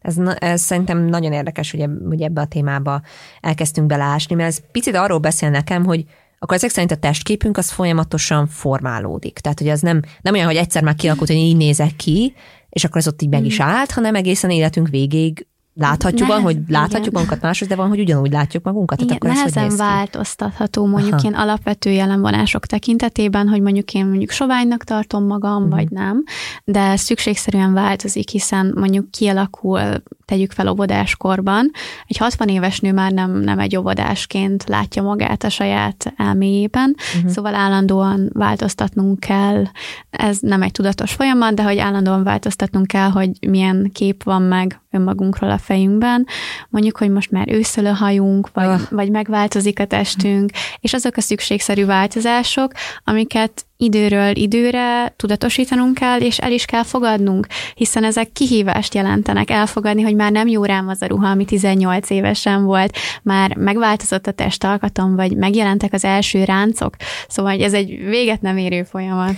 Ez, 0.00 0.16
ez 0.38 0.62
szerintem 0.62 1.04
nagyon 1.04 1.32
érdekes, 1.32 1.70
hogy, 1.70 1.84
hogy 2.08 2.22
ebbe 2.22 2.40
a 2.40 2.46
témába 2.46 3.00
elkezdtünk 3.40 3.86
belásni, 3.86 4.34
mert 4.34 4.48
ez 4.48 4.60
picit 4.72 4.96
arról 4.96 5.18
beszél 5.18 5.50
nekem, 5.50 5.84
hogy 5.84 6.04
akkor 6.38 6.56
ezek 6.56 6.70
szerint 6.70 6.92
a 6.92 6.96
testképünk 6.96 7.56
az 7.56 7.70
folyamatosan 7.70 8.46
formálódik. 8.46 9.38
Tehát, 9.38 9.58
hogy 9.58 9.68
az 9.68 9.80
nem, 9.80 10.02
nem 10.20 10.34
olyan, 10.34 10.46
hogy 10.46 10.56
egyszer 10.56 10.82
már 10.82 10.94
kialakult, 10.94 11.28
hogy 11.28 11.38
így 11.38 11.56
nézek 11.56 11.96
ki, 11.96 12.34
és 12.68 12.84
akkor 12.84 12.96
ez 12.96 13.06
ott 13.06 13.22
így 13.22 13.28
meg 13.28 13.44
is 13.44 13.62
mm. 13.62 13.64
állt, 13.66 13.90
hanem 13.90 14.14
egészen 14.14 14.50
életünk 14.50 14.88
végéig 14.88 15.46
Láthatjuk 15.74 16.28
van, 16.28 16.42
hogy 16.42 16.58
láthatjuk 16.68 17.06
igen. 17.06 17.12
magunkat 17.12 17.40
máshoz, 17.40 17.68
de 17.68 17.74
van, 17.74 17.88
hogy 17.88 18.00
ugyanúgy 18.00 18.30
látjuk 18.30 18.64
magunkat. 18.64 19.00
Igen, 19.00 19.16
akkor 19.16 19.30
nehezen 19.30 19.64
ez, 19.64 19.76
változtatható 19.76 20.86
mondjuk 20.86 21.12
Aha. 21.12 21.22
ilyen 21.22 21.34
alapvető 21.34 21.90
jelenvonások 21.90 22.66
tekintetében, 22.66 23.48
hogy 23.48 23.60
mondjuk 23.60 23.94
én 23.94 24.06
mondjuk 24.06 24.30
soványnak 24.30 24.84
tartom 24.84 25.26
magam, 25.26 25.56
uh-huh. 25.56 25.70
vagy 25.70 25.90
nem, 25.90 26.24
de 26.64 26.96
szükségszerűen 26.96 27.72
változik, 27.72 28.28
hiszen 28.28 28.72
mondjuk 28.76 29.10
kialakul 29.10 29.80
tegyük 30.24 30.52
fel 30.52 30.68
óvodáskorban. 30.68 31.70
Egy 32.06 32.16
60 32.16 32.48
éves 32.48 32.80
nő 32.80 32.92
már 32.92 33.12
nem, 33.12 33.40
nem 33.40 33.58
egy 33.58 33.76
óvodásként 33.76 34.64
látja 34.68 35.02
magát 35.02 35.44
a 35.44 35.48
saját 35.48 36.12
elméjében, 36.16 36.94
uh-huh. 37.16 37.30
szóval 37.30 37.54
állandóan 37.54 38.30
változtatnunk 38.32 39.20
kell. 39.20 39.64
Ez 40.10 40.38
nem 40.40 40.62
egy 40.62 40.72
tudatos 40.72 41.12
folyamat, 41.12 41.54
de 41.54 41.62
hogy 41.62 41.78
állandóan 41.78 42.22
változtatnunk 42.22 42.86
kell, 42.86 43.08
hogy 43.08 43.30
milyen 43.48 43.90
kép 43.92 44.22
van 44.22 44.42
meg 44.42 44.80
önmagunkról 44.90 45.50
a 45.50 45.58
fejünkben. 45.58 46.26
Mondjuk, 46.68 46.96
hogy 46.96 47.10
most 47.10 47.30
már 47.30 47.52
őszöl 47.52 47.86
a 47.86 47.94
hajunk, 47.94 48.52
vagy, 48.52 48.66
uh. 48.66 48.80
vagy 48.90 49.10
megváltozik 49.10 49.80
a 49.80 49.84
testünk, 49.84 50.50
és 50.80 50.92
azok 50.92 51.16
a 51.16 51.20
szükségszerű 51.20 51.84
változások, 51.84 52.72
amiket 53.04 53.64
időről 53.80 54.36
időre 54.36 55.12
tudatosítanunk 55.16 55.94
kell, 55.94 56.20
és 56.20 56.38
el 56.38 56.52
is 56.52 56.64
kell 56.64 56.82
fogadnunk, 56.82 57.46
hiszen 57.74 58.04
ezek 58.04 58.32
kihívást 58.32 58.94
jelentenek 58.94 59.50
elfogadni, 59.50 60.02
hogy 60.02 60.14
már 60.14 60.32
nem 60.32 60.48
jó 60.48 60.64
rám 60.64 60.88
az 60.88 61.02
a 61.02 61.06
ruha, 61.06 61.28
ami 61.28 61.44
18 61.44 62.10
évesen 62.10 62.64
volt, 62.64 62.96
már 63.22 63.56
megváltozott 63.56 64.26
a 64.26 64.32
testalkatom, 64.32 65.16
vagy 65.16 65.36
megjelentek 65.36 65.92
az 65.92 66.04
első 66.04 66.44
ráncok, 66.44 66.96
szóval 67.28 67.62
ez 67.62 67.72
egy 67.72 68.04
véget 68.08 68.40
nem 68.40 68.56
érő 68.56 68.82
folyamat. 68.82 69.36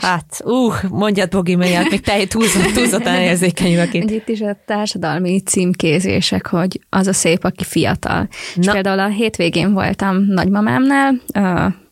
Hát, 0.00 0.40
uh, 0.44 0.74
mondjad 0.88 1.30
Bogi, 1.30 1.54
mert 1.54 1.90
még 1.90 2.00
te 2.00 2.26
túlzott, 2.26 2.72
túlzottan 2.72 3.14
érzékenyülök 3.14 3.94
itt. 3.94 4.10
Itt 4.10 4.28
is 4.28 4.40
a 4.40 4.56
társadalmi 4.66 5.40
címkézések, 5.40 6.46
hogy 6.46 6.80
az 6.88 7.06
a 7.06 7.12
szép, 7.12 7.44
aki 7.44 7.64
fiatal. 7.64 8.28
Na. 8.54 8.62
És 8.62 8.68
például 8.70 8.98
a 8.98 9.08
hétvégén 9.08 9.72
voltam 9.72 10.24
nagymamámnál, 10.26 11.14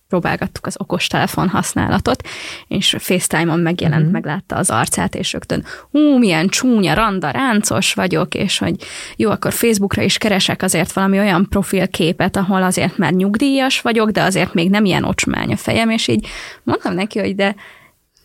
próbálgattuk 0.08 0.66
az 0.66 0.74
okostelefon 0.78 1.48
használatot, 1.48 2.28
és 2.68 2.96
FaceTime-on 2.98 3.60
megjelent, 3.60 4.00
uh-huh. 4.00 4.12
meglátta 4.12 4.56
az 4.56 4.70
arcát, 4.70 5.14
és 5.14 5.32
rögtön, 5.32 5.64
hú, 5.90 6.18
milyen 6.18 6.48
csúnya, 6.48 6.94
randa, 6.94 7.30
ráncos 7.30 7.94
vagyok, 7.94 8.34
és 8.34 8.58
hogy 8.58 8.74
jó, 9.16 9.30
akkor 9.30 9.52
Facebookra 9.52 10.02
is 10.02 10.18
keresek 10.18 10.62
azért 10.62 10.92
valami 10.92 11.18
olyan 11.18 11.46
profilképet, 11.48 12.36
ahol 12.36 12.62
azért 12.62 12.98
már 12.98 13.12
nyugdíjas 13.12 13.80
vagyok, 13.80 14.10
de 14.10 14.22
azért 14.22 14.54
még 14.54 14.70
nem 14.70 14.84
ilyen 14.84 15.04
ocsmány 15.04 15.52
a 15.52 15.56
fejem, 15.56 15.90
és 15.90 16.08
így 16.08 16.26
mondtam 16.62 16.94
neki, 16.94 17.18
hogy 17.18 17.34
de 17.34 17.54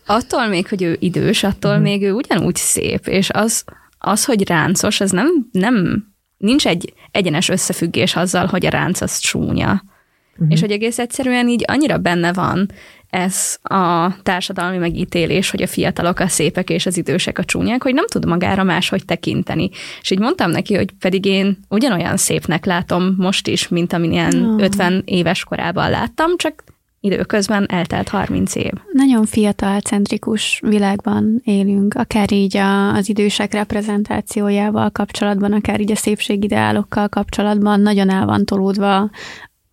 attól 0.06 0.46
még, 0.46 0.68
hogy 0.68 0.82
ő 0.82 0.96
idős, 1.00 1.42
attól 1.42 1.70
uh-huh. 1.70 1.86
még 1.86 2.02
ő 2.02 2.12
ugyanúgy 2.12 2.56
szép, 2.56 3.06
és 3.06 3.30
az, 3.30 3.64
az 3.98 4.24
hogy 4.24 4.48
ráncos, 4.48 5.00
az 5.00 5.10
nem, 5.10 5.48
nem 5.52 6.06
nincs 6.36 6.66
egy 6.66 6.92
egyenes 7.10 7.48
összefüggés 7.48 8.16
azzal, 8.16 8.46
hogy 8.46 8.66
a 8.66 8.70
ránc 8.70 9.00
az 9.00 9.18
csúnya. 9.18 9.82
Uh-huh. 10.42 10.56
És 10.56 10.60
hogy 10.60 10.70
egész 10.70 10.98
egyszerűen 10.98 11.48
így 11.48 11.64
annyira 11.66 11.98
benne 11.98 12.32
van 12.32 12.70
ez 13.12 13.58
a 13.62 14.14
társadalmi 14.22 14.76
megítélés, 14.76 15.50
hogy 15.50 15.62
a 15.62 15.66
fiatalok 15.66 16.18
a 16.18 16.28
szépek 16.28 16.70
és 16.70 16.86
az 16.86 16.96
idősek 16.96 17.38
a 17.38 17.44
csúnyák, 17.44 17.82
hogy 17.82 17.94
nem 17.94 18.06
tud 18.06 18.26
magára 18.26 18.62
máshogy 18.62 19.04
tekinteni. 19.04 19.70
És 20.00 20.10
így 20.10 20.18
mondtam 20.18 20.50
neki, 20.50 20.74
hogy 20.74 20.92
pedig 20.98 21.24
én 21.24 21.58
ugyanolyan 21.68 22.16
szépnek 22.16 22.64
látom 22.64 23.14
most 23.18 23.48
is, 23.48 23.68
mint 23.68 23.92
amilyen 23.92 24.34
uh-huh. 24.34 24.62
50 24.62 25.02
éves 25.04 25.44
korában 25.44 25.90
láttam, 25.90 26.36
csak 26.36 26.64
időközben 27.00 27.66
eltelt 27.68 28.08
30 28.08 28.54
év. 28.54 28.72
Nagyon 28.92 29.24
fiatal 29.24 29.80
centrikus 29.80 30.60
világban 30.66 31.40
élünk, 31.44 31.94
akár 31.94 32.32
így 32.32 32.56
a, 32.56 32.94
az 32.94 33.08
idősek 33.08 33.52
reprezentációjával 33.52 34.90
kapcsolatban, 34.90 35.52
akár 35.52 35.80
így 35.80 35.90
a 35.90 35.96
szépségideálokkal 35.96 37.08
kapcsolatban 37.08 37.80
nagyon 37.80 38.10
el 38.10 38.26
van 38.26 38.44
tolódva 38.44 39.10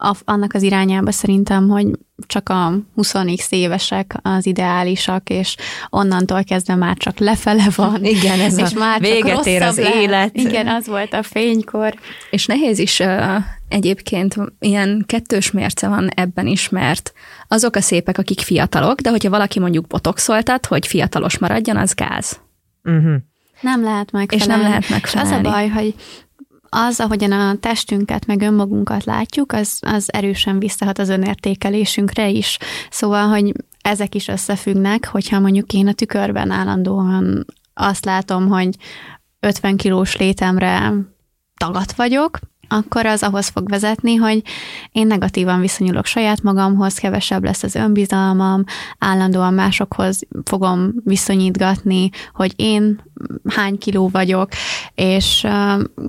a, 0.02 0.16
annak 0.26 0.54
az 0.54 0.62
irányába 0.62 1.12
szerintem, 1.12 1.70
hogy 1.70 1.88
csak 2.28 2.50
a 2.50 2.74
20x 2.97 3.45
évesek 3.50 4.16
az 4.22 4.45
ideálisak, 4.45 5.30
és 5.30 5.56
onnantól 5.89 6.43
kezdve 6.43 6.76
már 6.76 6.97
csak 6.97 7.18
lefele 7.18 7.68
van. 7.76 8.06
Igen, 8.06 8.39
ez 8.39 8.58
és 8.58 8.74
a 8.74 8.80
már 8.80 9.02
csak 9.02 9.12
véget 9.12 9.45
ér 9.45 9.62
az 9.62 9.76
rosszabb 9.78 9.93
lehet. 9.93 10.02
élet. 10.02 10.38
Igen, 10.38 10.68
az 10.68 10.88
volt 10.88 11.14
a 11.14 11.24
fénykor. 11.24 11.93
És 12.30 12.45
nehéz 12.45 12.80
is 12.80 13.00
uh, 13.00 13.36
egyébként 13.68 14.36
ilyen 14.60 15.04
kettős 15.08 15.52
mérce 15.52 15.88
van 15.88 16.10
ebben 16.10 16.47
is, 16.47 16.70
mert 16.70 17.14
azok 17.47 17.76
a 17.76 17.82
szépek, 17.82 18.18
akik 18.18 18.39
fiatalok, 18.39 19.00
de 19.00 19.10
hogyha 19.10 19.30
valaki 19.30 19.60
mondjuk 19.60 19.88
botoxoltat, 19.88 20.66
hogy 20.66 20.88
fiatalos 20.88 21.38
maradjon, 21.38 21.78
az 21.78 21.93
gáz. 21.93 22.39
Uh-huh. 22.84 23.16
Nem 23.62 23.84
lehet 23.84 24.12
megfelelni. 24.12 24.54
És 24.54 24.60
nem 24.60 24.70
lehet 24.70 24.84
És 24.84 25.16
az 25.16 25.32
a 25.32 25.39
megfelelni. 25.39 25.47
baj, 25.47 25.68
hogy 25.68 25.95
az, 26.70 26.99
ahogyan 26.99 27.32
a 27.32 27.55
testünket, 27.55 28.26
meg 28.26 28.41
önmagunkat 28.41 29.03
látjuk, 29.03 29.51
az, 29.51 29.80
az 29.82 30.13
erősen 30.13 30.59
visszahat 30.59 30.99
az 30.99 31.09
önértékelésünkre 31.09 32.30
is. 32.30 32.57
Szóval, 32.89 33.28
hogy 33.28 33.53
ezek 33.82 34.15
is 34.15 34.28
összefüggnek, 34.28 35.07
hogyha 35.07 35.39
mondjuk 35.39 35.74
én 35.74 35.88
a 35.88 35.93
tükörben 35.93 36.51
állandóan 36.51 37.45
azt 37.74 38.05
látom, 38.05 38.47
hogy 38.47 38.76
50 39.39 39.78
kilós 39.78 40.17
létemre 40.17 40.93
tagat 41.57 41.91
vagyok, 41.91 42.39
akkor 42.70 43.05
az 43.05 43.24
ahhoz 43.24 43.47
fog 43.47 43.70
vezetni, 43.70 44.15
hogy 44.15 44.41
én 44.91 45.07
negatívan 45.07 45.59
viszonyulok 45.59 46.05
saját 46.05 46.41
magamhoz, 46.43 46.93
kevesebb 46.93 47.43
lesz 47.43 47.63
az 47.63 47.76
önbizalmam, 47.76 48.63
állandóan 48.97 49.53
másokhoz 49.53 50.20
fogom 50.43 50.93
viszonyítgatni, 51.03 52.09
hogy 52.34 52.53
én 52.55 53.01
hány 53.49 53.78
kiló 53.78 54.09
vagyok, 54.09 54.49
és 54.95 55.47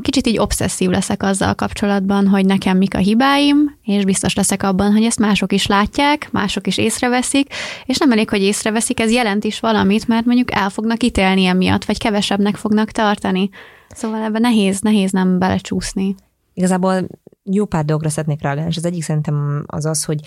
kicsit 0.00 0.26
így 0.26 0.38
obszesszív 0.38 0.88
leszek 0.88 1.22
azzal 1.22 1.54
kapcsolatban, 1.54 2.28
hogy 2.28 2.46
nekem 2.46 2.76
mik 2.76 2.94
a 2.94 2.98
hibáim, 2.98 3.78
és 3.82 4.04
biztos 4.04 4.34
leszek 4.34 4.62
abban, 4.62 4.92
hogy 4.92 5.04
ezt 5.04 5.18
mások 5.18 5.52
is 5.52 5.66
látják, 5.66 6.28
mások 6.32 6.66
is 6.66 6.78
észreveszik, 6.78 7.54
és 7.84 7.98
nem 7.98 8.12
elég, 8.12 8.28
hogy 8.28 8.42
észreveszik, 8.42 9.00
ez 9.00 9.12
jelent 9.12 9.44
is 9.44 9.60
valamit, 9.60 10.08
mert 10.08 10.24
mondjuk 10.24 10.54
el 10.54 10.70
fognak 10.70 11.02
ítélni 11.02 11.44
emiatt, 11.44 11.84
vagy 11.84 11.98
kevesebbnek 11.98 12.56
fognak 12.56 12.90
tartani. 12.90 13.50
Szóval 13.94 14.22
ebben 14.22 14.40
nehéz, 14.40 14.80
nehéz 14.80 15.10
nem 15.10 15.38
belecsúszni. 15.38 16.14
Igazából 16.52 17.06
jó 17.42 17.64
pár 17.64 17.84
dolgra 17.84 18.08
szeretnék 18.08 18.42
reagálni, 18.42 18.70
és 18.70 18.76
az 18.76 18.84
egyik 18.84 19.02
szerintem 19.02 19.64
az 19.66 19.84
az, 19.84 20.04
hogy 20.04 20.20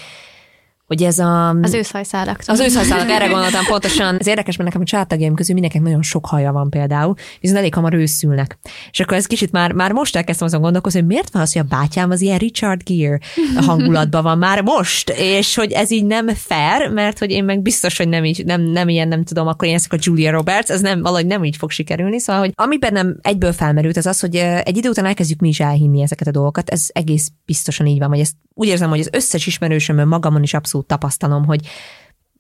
hogy 0.94 1.04
ez 1.04 1.20
a... 1.20 1.50
Az 1.50 1.74
őszhajszálaktól. 1.74 2.56
Az 2.56 2.62
őszhajszálak, 2.62 3.10
erre 3.10 3.28
gondoltam 3.28 3.66
pontosan. 3.66 4.18
Ez 4.20 4.28
érdekes, 4.28 4.56
mert 4.56 4.70
nekem 4.70 4.82
a 4.82 4.90
családtagjaim 4.90 5.36
közül 5.36 5.54
mindenkinek 5.54 5.88
nagyon 5.88 6.04
sok 6.04 6.26
haja 6.26 6.52
van 6.52 6.70
például, 6.70 7.14
viszont 7.40 7.60
elég 7.60 7.74
hamar 7.74 7.94
őszülnek. 7.94 8.58
És 8.92 9.00
akkor 9.00 9.18
ez 9.18 9.26
kicsit 9.26 9.52
már, 9.52 9.72
már 9.72 9.92
most 9.92 10.16
elkezdtem 10.16 10.48
azon 10.48 10.62
gondolkozni, 10.62 11.00
hogy 11.00 11.08
miért 11.08 11.30
van 11.32 11.42
az, 11.42 11.54
hogy 11.54 11.62
a 11.62 11.76
bátyám 11.76 12.12
az 12.12 12.22
ilyen 12.22 12.38
Richard 12.38 12.82
Gere 12.84 13.20
hangulatban 13.56 14.24
van 14.24 14.38
már 14.38 14.62
most, 14.62 15.10
és 15.10 15.56
hogy 15.56 15.72
ez 15.72 15.92
így 15.92 16.06
nem 16.06 16.28
fair, 16.28 16.90
mert 16.90 17.20
hogy 17.20 17.32
én 17.32 17.44
meg 17.44 17.62
biztos, 17.62 17.98
hogy 17.98 18.08
nem, 18.08 18.26
így, 18.26 18.46
nem, 18.46 18.62
nem 18.62 18.90
ilyen, 18.90 19.08
nem 19.08 19.24
tudom, 19.24 19.48
akkor 19.48 19.68
én 19.68 19.76
ezek 19.76 19.94
a 19.94 19.98
Julia 20.00 20.32
Roberts, 20.32 20.70
ez 20.70 20.82
nem, 20.82 21.02
valahogy 21.02 21.26
nem 21.26 21.44
így 21.44 21.58
fog 21.58 21.72
sikerülni. 21.72 22.20
Szóval, 22.20 22.42
hogy 22.42 22.52
ami 22.56 22.78
bennem 22.78 23.18
egyből 23.22 23.54
felmerült, 23.54 23.98
az 23.98 24.06
az, 24.06 24.20
hogy 24.20 24.36
egy 24.36 24.78
idő 24.78 24.90
után 24.90 25.06
elkezdjük 25.06 25.40
mi 25.40 25.48
is 25.48 25.60
elhinni 25.60 26.02
ezeket 26.02 26.28
a 26.28 26.32
dolgokat. 26.32 26.70
Ez 26.70 26.86
egész 26.88 27.32
biztosan 27.46 27.86
így 27.86 28.00
van, 28.00 28.10
hogy 28.10 28.20
ezt 28.20 28.36
úgy 28.54 28.68
érzem, 28.68 28.90
hogy 28.90 29.00
az 29.00 29.10
összes 29.12 29.48
ismerősömön 29.48 30.08
magamon 30.08 30.44
is 30.44 30.54
abszolút 30.54 30.83
tapasztalom, 30.86 31.46
hogy 31.46 31.68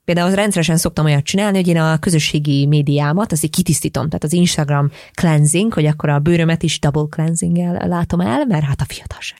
például 0.05 0.35
rendszeresen 0.35 0.77
szoktam 0.77 1.05
olyat 1.05 1.23
csinálni, 1.23 1.57
hogy 1.57 1.67
én 1.67 1.77
a 1.77 1.97
közösségi 1.97 2.65
médiámat, 2.65 3.31
így 3.43 3.49
kitisztítom, 3.49 4.05
tehát 4.05 4.23
az 4.23 4.33
Instagram 4.33 4.91
cleansing, 5.13 5.73
hogy 5.73 5.85
akkor 5.85 6.09
a 6.09 6.19
bőrömet 6.19 6.63
is 6.63 6.79
double 6.79 7.05
cleansing 7.09 7.57
látom 7.85 8.19
el, 8.19 8.45
mert 8.45 8.63
hát 8.63 8.81
a 8.81 8.85
fiatalság. 8.87 9.39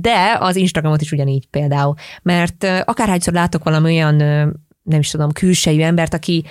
De 0.00 0.36
az 0.40 0.56
Instagramot 0.56 1.00
is 1.00 1.12
ugyanígy 1.12 1.46
például, 1.46 1.94
mert 2.22 2.64
akárhányszor 2.84 3.32
látok 3.32 3.64
valami 3.64 3.92
olyan, 3.92 4.16
nem 4.82 5.00
is 5.00 5.10
tudom, 5.10 5.32
külsejű 5.32 5.80
embert, 5.80 6.14
aki 6.14 6.44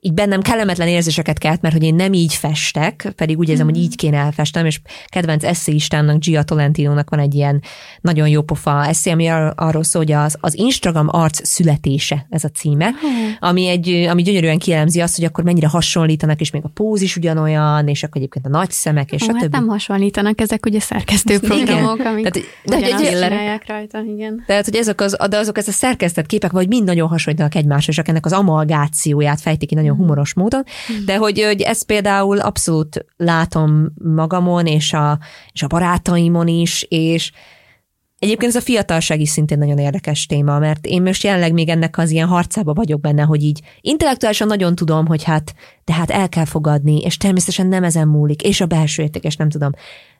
így 0.00 0.14
bennem 0.14 0.40
kellemetlen 0.40 0.88
érzéseket 0.88 1.38
kelt, 1.38 1.60
mert 1.60 1.74
hogy 1.74 1.82
én 1.82 1.94
nem 1.94 2.12
így 2.12 2.34
festek, 2.34 3.12
pedig 3.16 3.38
úgy 3.38 3.48
érzem, 3.48 3.66
hogy 3.66 3.76
így 3.76 3.96
kéne 3.96 4.16
elfestem, 4.16 4.66
és 4.66 4.80
kedvenc 5.06 5.44
eszéistának, 5.44 6.18
Gia 6.18 6.42
Tolentino-nak 6.42 7.10
van 7.10 7.18
egy 7.18 7.34
ilyen 7.34 7.62
nagyon 8.00 8.28
jó 8.28 8.42
pofa 8.42 8.86
eszé, 8.86 9.10
ami 9.10 9.26
ar- 9.28 9.52
arról 9.56 9.82
szól, 9.82 10.02
hogy 10.02 10.12
az, 10.12 10.36
az 10.40 10.58
Instagram 10.58 11.06
arc 11.10 11.46
születése, 11.46 12.26
ez 12.30 12.44
a 12.44 12.48
címe, 12.48 12.90
ami, 13.38 13.66
egy, 13.66 13.88
ami 13.88 14.22
gyönyörűen 14.22 14.58
kielemzi 14.58 15.00
azt, 15.00 15.16
hogy 15.16 15.24
akkor 15.24 15.44
mennyire 15.44 15.68
hasonlítanak, 15.68 16.40
és 16.40 16.50
még 16.50 16.62
a 16.64 16.68
póz 16.68 17.00
is 17.00 17.16
ugyanolyan, 17.16 17.88
és 17.88 18.02
akkor 18.02 18.16
egyébként 18.16 18.46
a 18.46 18.48
nagy 18.48 18.70
szemek, 18.70 19.12
és 19.12 19.22
Ó, 19.22 19.28
a 19.28 19.32
hát 19.32 19.40
többi. 19.40 19.56
nem 19.56 19.66
hasonlítanak, 19.66 20.40
ezek 20.40 20.66
ugye 20.66 20.80
szerkesztő 20.80 21.38
programok, 21.38 21.98
amik 22.04 22.28
Tehát, 22.28 22.48
de, 22.64 22.76
ugyanazt 22.76 23.66
rajta, 23.66 24.02
igen. 24.14 24.44
tehát, 24.46 24.64
hogy 24.64 24.76
ezek 24.76 25.00
az, 25.00 25.16
de 25.28 25.38
azok 25.38 25.58
ez 25.58 25.68
a 25.68 25.72
szerkesztett 25.72 26.26
képek, 26.26 26.52
vagy 26.52 26.68
mind 26.68 26.84
nagyon 26.84 27.08
hasonlítanak 27.08 27.54
egymásra, 27.54 27.92
és 27.92 27.98
ennek 27.98 28.26
az 28.26 28.32
amalgációját 28.32 29.40
fejtik 29.40 29.68
ki 29.68 29.74
nagyon 29.74 29.87
humoros 29.94 30.34
módon, 30.34 30.62
de 31.04 31.16
hogy, 31.16 31.42
hogy 31.42 31.60
ezt 31.60 31.84
például 31.84 32.38
abszolút 32.38 33.04
látom 33.16 33.88
magamon, 34.04 34.66
és 34.66 34.92
a, 34.92 35.18
és 35.52 35.62
a 35.62 35.66
barátaimon 35.66 36.48
is, 36.48 36.86
és 36.88 37.32
Egyébként 38.18 38.50
ez 38.50 38.62
a 38.62 38.64
fiatalság 38.64 39.20
is 39.20 39.28
szintén 39.28 39.58
nagyon 39.58 39.78
érdekes 39.78 40.26
téma, 40.26 40.58
mert 40.58 40.86
én 40.86 41.02
most 41.02 41.22
jelenleg 41.22 41.52
még 41.52 41.68
ennek 41.68 41.98
az 41.98 42.10
ilyen 42.10 42.28
harcába 42.28 42.72
vagyok 42.72 43.00
benne, 43.00 43.22
hogy 43.22 43.42
így 43.42 43.60
intellektuálisan 43.80 44.46
nagyon 44.46 44.74
tudom, 44.74 45.06
hogy 45.06 45.22
hát, 45.22 45.54
de 45.84 45.92
hát 45.92 46.10
el 46.10 46.28
kell 46.28 46.44
fogadni, 46.44 47.00
és 47.00 47.16
természetesen 47.16 47.66
nem 47.66 47.84
ezen 47.84 48.08
múlik, 48.08 48.42
és 48.42 48.60
a 48.60 48.66
belső 48.66 49.02
értékes 49.02 49.36
nem 49.36 49.48
tudom. 49.48 49.70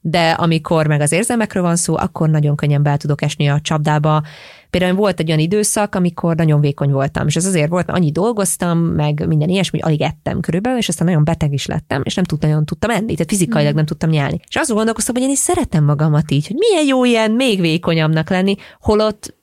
De 0.01 0.31
amikor 0.31 0.87
meg 0.87 1.01
az 1.01 1.13
érzelmekről 1.13 1.63
van 1.63 1.77
szó, 1.77 1.97
akkor 1.97 2.29
nagyon 2.29 2.57
könnyen 2.57 2.83
bele 2.83 2.97
tudok 2.97 3.23
esni 3.23 3.49
a 3.49 3.61
csapdába. 3.61 4.23
Például 4.71 4.95
volt 4.95 5.21
egy 5.21 5.29
olyan 5.29 5.41
időszak, 5.41 5.95
amikor 5.95 6.37
nagyon 6.37 6.61
vékony 6.61 6.91
voltam, 6.91 7.27
és 7.27 7.37
ez 7.37 7.45
azért 7.45 7.69
volt, 7.69 7.87
mert 7.87 7.99
annyi 7.99 8.11
dolgoztam, 8.11 8.79
meg 8.79 9.27
minden 9.27 9.49
ilyesmi, 9.49 9.81
alig 9.81 10.01
ettem 10.01 10.41
körülbelül, 10.41 10.79
és 10.79 10.89
aztán 10.89 11.07
nagyon 11.07 11.25
beteg 11.25 11.53
is 11.53 11.67
lettem, 11.67 12.03
és 12.05 12.15
nem 12.15 12.25
tudtam, 12.25 12.49
nagyon 12.49 12.65
tudtam 12.65 12.91
enni, 12.91 13.13
tehát 13.13 13.31
fizikailag 13.31 13.75
nem 13.75 13.87
tudtam 13.87 14.11
nyelni. 14.11 14.41
És 14.49 14.57
azon 14.57 14.77
gondolkoztam, 14.77 15.15
hogy 15.15 15.25
én 15.25 15.31
is 15.31 15.39
szeretem 15.39 15.85
magamat 15.85 16.31
így, 16.31 16.47
hogy 16.47 16.57
milyen 16.57 16.87
jó 16.87 17.05
ilyen 17.05 17.31
még 17.31 17.61
vékonyabbnak 17.61 18.31
lenni, 18.31 18.55
holott 18.81 19.37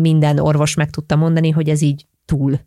minden 0.00 0.38
orvos 0.38 0.74
meg 0.74 0.90
tudta 0.90 1.16
mondani, 1.16 1.50
hogy 1.50 1.68
ez 1.68 1.82
így 1.82 2.06
túl 2.24 2.60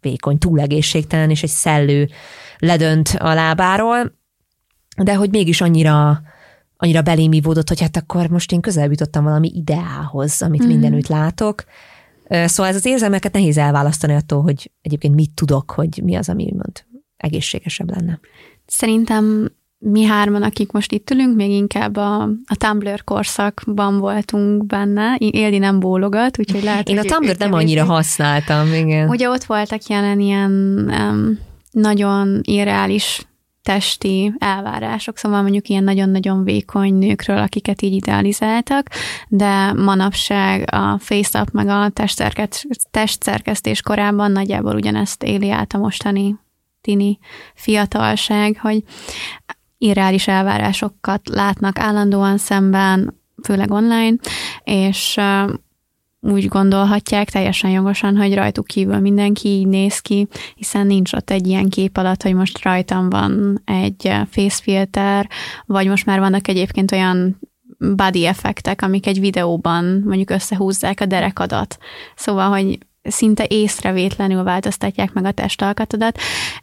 vékony, 0.00 0.38
túl 0.38 0.60
egészségtelen, 0.60 1.30
és 1.30 1.42
egy 1.42 1.48
szellő 1.50 2.08
ledönt 2.58 3.16
a 3.18 3.34
lábáról, 3.34 4.20
de 5.02 5.14
hogy 5.14 5.30
mégis 5.30 5.60
annyira 5.60 6.22
annyira 6.82 7.02
belém 7.02 7.32
ívódott, 7.32 7.68
hogy 7.68 7.80
hát 7.80 7.96
akkor 7.96 8.28
most 8.28 8.52
én 8.52 8.60
közel 8.60 8.88
jutottam 8.88 9.24
valami 9.24 9.50
ideához, 9.54 10.42
amit 10.42 10.64
mm. 10.64 10.66
mindenütt 10.66 11.06
látok. 11.06 11.64
Szóval 12.28 12.66
ez 12.66 12.76
az 12.76 12.86
érzelmeket 12.86 13.32
nehéz 13.32 13.58
elválasztani 13.58 14.14
attól, 14.14 14.42
hogy 14.42 14.70
egyébként 14.80 15.14
mit 15.14 15.30
tudok, 15.34 15.70
hogy 15.70 16.00
mi 16.04 16.14
az, 16.14 16.28
ami 16.28 16.44
mond 16.44 16.84
egészségesebb 17.16 17.90
lenne. 17.90 18.20
Szerintem 18.66 19.50
mi 19.78 20.04
hárman, 20.04 20.42
akik 20.42 20.72
most 20.72 20.92
itt 20.92 21.10
ülünk, 21.10 21.36
még 21.36 21.50
inkább 21.50 21.96
a, 21.96 22.22
a 22.22 22.56
Tumblr 22.58 23.04
korszakban 23.04 23.98
voltunk 23.98 24.66
benne. 24.66 25.16
Éldi 25.18 25.58
nem 25.58 25.80
bólogat, 25.80 26.38
úgyhogy 26.38 26.62
lehet, 26.62 26.88
Én 26.88 26.98
a 26.98 27.02
Tumblr 27.02 27.36
nem 27.38 27.52
annyira 27.52 27.84
használtam, 27.84 28.72
igen. 28.72 29.08
Ugye 29.08 29.28
ott 29.28 29.44
voltak 29.44 29.86
jelen 29.86 30.20
ilyen 30.20 30.50
um, 30.88 31.38
nagyon 31.70 32.40
irreális 32.42 33.26
testi 33.62 34.34
elvárások, 34.38 35.16
szóval 35.16 35.42
mondjuk 35.42 35.68
ilyen 35.68 35.84
nagyon-nagyon 35.84 36.44
vékony 36.44 36.94
nőkről, 36.94 37.38
akiket 37.38 37.82
így 37.82 37.92
idealizáltak, 37.92 38.88
de 39.28 39.72
manapság 39.72 40.74
a 40.74 40.98
face-up 40.98 41.50
meg 41.50 41.68
a 41.68 41.88
testszerket, 41.88 42.64
testszerkesztés 42.90 43.82
korában 43.82 44.30
nagyjából 44.30 44.74
ugyanezt 44.74 45.22
éli 45.22 45.50
át 45.50 45.72
a 45.72 45.78
mostani 45.78 46.36
tini 46.80 47.18
fiatalság, 47.54 48.58
hogy 48.60 48.82
irreális 49.78 50.28
elvárásokat 50.28 51.28
látnak 51.28 51.78
állandóan 51.78 52.38
szemben, 52.38 53.20
főleg 53.42 53.70
online, 53.70 54.16
és 54.64 55.20
úgy 56.24 56.48
gondolhatják 56.48 57.30
teljesen 57.30 57.70
jogosan, 57.70 58.16
hogy 58.16 58.34
rajtuk 58.34 58.66
kívül 58.66 58.98
mindenki 58.98 59.48
így 59.48 59.66
néz 59.66 59.98
ki, 59.98 60.26
hiszen 60.54 60.86
nincs 60.86 61.12
ott 61.12 61.30
egy 61.30 61.46
ilyen 61.46 61.68
kép 61.68 61.96
alatt, 61.96 62.22
hogy 62.22 62.34
most 62.34 62.62
rajtam 62.62 63.10
van 63.10 63.62
egy 63.64 64.12
facefilter, 64.30 65.28
vagy 65.66 65.86
most 65.86 66.06
már 66.06 66.18
vannak 66.18 66.48
egyébként 66.48 66.92
olyan 66.92 67.38
body 67.78 68.26
effektek, 68.26 68.82
amik 68.82 69.06
egy 69.06 69.20
videóban 69.20 70.02
mondjuk 70.04 70.30
összehúzzák 70.30 71.00
a 71.00 71.06
derekadat. 71.06 71.78
Szóval, 72.14 72.48
hogy 72.48 72.78
szinte 73.02 73.44
észrevétlenül 73.48 74.42
változtatják 74.42 75.12
meg 75.12 75.24
a 75.24 75.32
testalkatodat, 75.32 76.18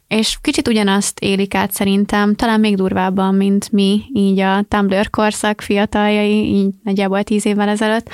és 0.08 0.38
kicsit 0.40 0.68
ugyanazt 0.68 1.18
élik 1.18 1.54
át 1.54 1.72
szerintem, 1.72 2.34
talán 2.34 2.60
még 2.60 2.76
durvábban, 2.76 3.34
mint 3.34 3.72
mi, 3.72 4.02
így 4.12 4.38
a 4.38 4.62
Tumblr 4.68 5.10
korszak 5.10 5.60
fiataljai, 5.60 6.54
így 6.54 6.74
nagyjából 6.82 7.22
tíz 7.22 7.46
évvel 7.46 7.68
ezelőtt, 7.68 8.08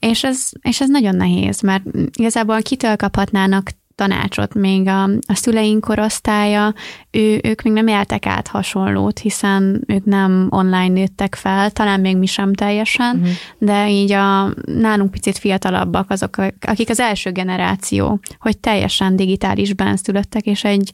és 0.00 0.24
ez, 0.24 0.48
és 0.62 0.80
ez 0.80 0.88
nagyon 0.88 1.16
nehéz, 1.16 1.60
mert 1.60 1.82
igazából 2.16 2.62
kitől 2.62 2.96
kaphatnának 2.96 3.70
tanácsot. 4.00 4.54
Még 4.54 4.86
a, 4.86 5.02
a 5.04 5.34
szüleink 5.34 5.80
korosztálya, 5.80 6.74
ő, 7.10 7.40
ők 7.42 7.62
még 7.62 7.72
nem 7.72 7.86
éltek 7.86 8.26
át 8.26 8.48
hasonlót, 8.48 9.18
hiszen 9.18 9.84
ők 9.86 10.04
nem 10.04 10.46
online 10.50 10.88
nőttek 10.88 11.34
fel, 11.34 11.70
talán 11.70 12.00
még 12.00 12.16
mi 12.16 12.26
sem 12.26 12.54
teljesen, 12.54 13.16
uh-huh. 13.16 13.32
de 13.58 13.90
így 13.90 14.12
a 14.12 14.54
nálunk 14.64 15.10
picit 15.10 15.38
fiatalabbak 15.38 16.10
azok, 16.10 16.36
akik 16.60 16.90
az 16.90 17.00
első 17.00 17.30
generáció, 17.30 18.20
hogy 18.38 18.58
teljesen 18.58 19.16
digitálisban 19.16 19.96
születtek, 19.96 20.46
és 20.46 20.64
egy 20.64 20.90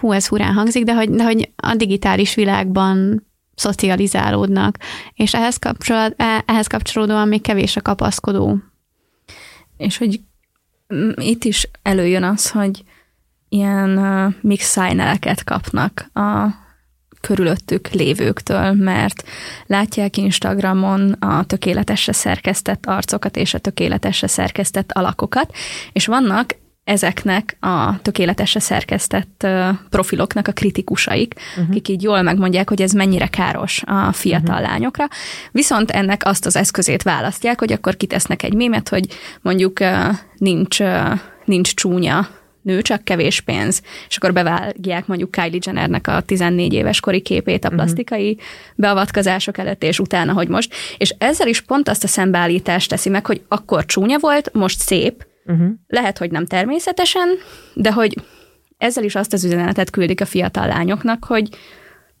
hú, 0.00 0.12
ez 0.12 0.26
hurán 0.26 0.52
hangzik, 0.52 0.84
de 0.84 0.94
hogy, 0.94 1.10
de 1.10 1.24
hogy 1.24 1.50
a 1.56 1.74
digitális 1.74 2.34
világban 2.34 3.26
szocializálódnak, 3.56 4.76
és 5.14 5.34
ehhez, 5.34 5.56
kapcsolód, 5.56 6.14
e, 6.16 6.42
ehhez 6.46 6.66
kapcsolódóan 6.66 7.28
még 7.28 7.40
kevés 7.40 7.76
a 7.76 7.82
kapaszkodó. 7.82 8.58
És 9.76 9.98
hogy 9.98 10.20
itt 11.14 11.44
is 11.44 11.68
előjön 11.82 12.22
az, 12.22 12.50
hogy 12.50 12.84
ilyen 13.48 13.98
uh, 13.98 14.34
mix 14.40 14.72
signeleket 14.72 15.44
kapnak 15.44 16.10
a 16.14 16.46
körülöttük 17.20 17.88
lévőktől, 17.88 18.72
mert 18.72 19.22
látják 19.66 20.16
Instagramon 20.16 21.12
a 21.12 21.44
tökéletesre 21.44 22.12
szerkesztett 22.12 22.86
arcokat 22.86 23.36
és 23.36 23.54
a 23.54 23.58
tökéletesre 23.58 24.26
szerkesztett 24.26 24.92
alakokat, 24.92 25.54
és 25.92 26.06
vannak 26.06 26.56
ezeknek 26.86 27.56
a 27.60 28.02
tökéletesre 28.02 28.60
szerkesztett 28.60 29.46
profiloknak 29.90 30.48
a 30.48 30.52
kritikusaik, 30.52 31.34
uh-huh. 31.50 31.66
akik 31.68 31.88
így 31.88 32.02
jól 32.02 32.22
megmondják, 32.22 32.68
hogy 32.68 32.82
ez 32.82 32.92
mennyire 32.92 33.26
káros 33.26 33.82
a 33.86 34.12
fiatal 34.12 34.54
uh-huh. 34.54 34.70
lányokra. 34.70 35.08
Viszont 35.52 35.90
ennek 35.90 36.24
azt 36.24 36.46
az 36.46 36.56
eszközét 36.56 37.02
választják, 37.02 37.58
hogy 37.58 37.72
akkor 37.72 37.96
kitesznek 37.96 38.42
egy 38.42 38.54
mémet, 38.54 38.88
hogy 38.88 39.06
mondjuk 39.42 39.78
nincs, 40.36 40.78
nincs 41.44 41.74
csúnya 41.74 42.28
nő, 42.62 42.82
csak 42.82 43.04
kevés 43.04 43.40
pénz, 43.40 43.82
és 44.08 44.16
akkor 44.16 44.32
bevágják 44.32 45.06
mondjuk 45.06 45.30
Kylie 45.30 45.60
Jennernek 45.66 46.06
a 46.06 46.20
14 46.20 46.72
éves 46.72 47.00
kori 47.00 47.20
képét 47.20 47.64
a 47.64 47.68
plastikai 47.68 48.30
uh-huh. 48.30 48.46
beavatkozások 48.74 49.58
előtt, 49.58 49.82
és 49.82 49.98
utána, 49.98 50.32
hogy 50.32 50.48
most. 50.48 50.74
És 50.98 51.14
ezzel 51.18 51.48
is 51.48 51.60
pont 51.60 51.88
azt 51.88 52.04
a 52.04 52.08
szembeállítást 52.08 52.88
teszi 52.88 53.08
meg, 53.08 53.26
hogy 53.26 53.42
akkor 53.48 53.84
csúnya 53.84 54.18
volt, 54.18 54.52
most 54.52 54.78
szép, 54.78 55.26
Uh-huh. 55.46 55.68
Lehet, 55.86 56.18
hogy 56.18 56.30
nem 56.30 56.46
természetesen, 56.46 57.28
de 57.74 57.92
hogy 57.92 58.14
ezzel 58.78 59.04
is 59.04 59.14
azt 59.14 59.32
az 59.32 59.44
üzenetet 59.44 59.90
küldik 59.90 60.20
a 60.20 60.24
fiatal 60.24 60.66
lányoknak, 60.66 61.24
hogy, 61.24 61.48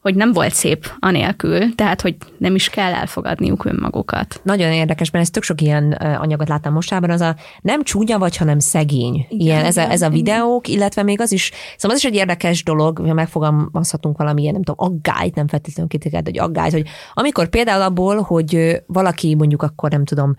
hogy 0.00 0.14
nem 0.14 0.32
volt 0.32 0.54
szép 0.54 0.90
anélkül, 0.98 1.74
tehát 1.74 2.00
hogy 2.00 2.16
nem 2.38 2.54
is 2.54 2.68
kell 2.68 2.92
elfogadniuk 2.92 3.64
önmagukat. 3.64 4.40
Nagyon 4.42 4.72
érdekes, 4.72 5.10
mert 5.10 5.24
ez 5.24 5.30
tök 5.30 5.42
sok 5.42 5.60
ilyen 5.60 5.92
anyagot 5.92 6.48
láttam 6.48 6.72
mostában, 6.72 7.10
az 7.10 7.20
a 7.20 7.36
nem 7.60 7.82
csúnya 7.82 8.18
vagy, 8.18 8.36
hanem 8.36 8.58
szegény. 8.58 9.26
Igen, 9.28 9.46
ilyen, 9.46 9.64
ez, 9.64 9.76
a, 9.76 9.90
ez 9.90 10.02
a 10.02 10.08
videók, 10.08 10.68
illetve 10.68 11.02
még 11.02 11.20
az 11.20 11.32
is, 11.32 11.50
szóval 11.76 11.96
az 11.96 12.04
is 12.04 12.10
egy 12.10 12.16
érdekes 12.16 12.64
dolog, 12.64 12.98
hogy 12.98 13.12
megfogalmazhatunk 13.12 14.18
valamilyen, 14.18 14.52
nem 14.52 14.62
tudom, 14.62 14.88
aggályt, 14.88 15.34
nem 15.34 15.48
feltétlenül 15.48 15.90
kritikát, 15.90 16.24
hogy 16.24 16.38
aggályt, 16.38 16.72
hogy 16.72 16.88
amikor 17.14 17.48
például 17.48 17.82
abból, 17.82 18.20
hogy 18.20 18.82
valaki 18.86 19.34
mondjuk 19.34 19.62
akkor 19.62 19.90
nem 19.90 20.04
tudom, 20.04 20.34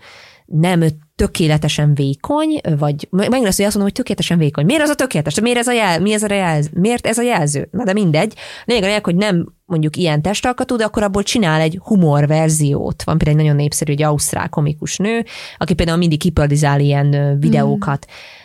nem 0.52 0.84
tökéletesen 1.16 1.94
vékony, 1.94 2.60
vagy 2.78 3.08
megint 3.10 3.46
azt, 3.46 3.56
hogy 3.56 3.66
azt 3.66 3.74
mondom, 3.74 3.82
hogy 3.82 3.92
tökéletesen 3.92 4.38
vékony. 4.38 4.64
Miért 4.64 4.82
az 4.82 4.88
a 4.88 4.94
tökéletes? 4.94 5.40
Miért 5.40 5.58
ez 5.58 5.66
a 5.66 5.72
jel, 5.72 6.00
mi 6.00 6.12
ez 6.12 6.22
a 6.22 6.34
jelző? 6.34 6.70
Miért 6.72 7.06
ez 7.06 7.18
a 7.18 7.22
jelző? 7.22 7.68
Na 7.70 7.84
de 7.84 7.92
mindegy. 7.92 8.34
Lényeg 8.64 8.90
a 8.90 9.00
hogy 9.02 9.16
nem 9.16 9.54
mondjuk 9.64 9.96
ilyen 9.96 10.22
testalkatú, 10.22 10.76
de 10.76 10.84
akkor 10.84 11.02
abból 11.02 11.22
csinál 11.22 11.60
egy 11.60 11.78
humor 11.82 12.26
verziót. 12.26 13.02
Van 13.02 13.18
például 13.18 13.38
egy 13.38 13.44
nagyon 13.44 13.60
népszerű, 13.62 13.92
egy 13.92 14.02
ausztrál 14.02 14.48
komikus 14.48 14.96
nő, 14.96 15.24
aki 15.58 15.74
például 15.74 15.98
mindig 15.98 16.18
kipöldizál 16.18 16.80
ilyen 16.80 17.38
videókat. 17.40 18.06
Mm 18.08 18.36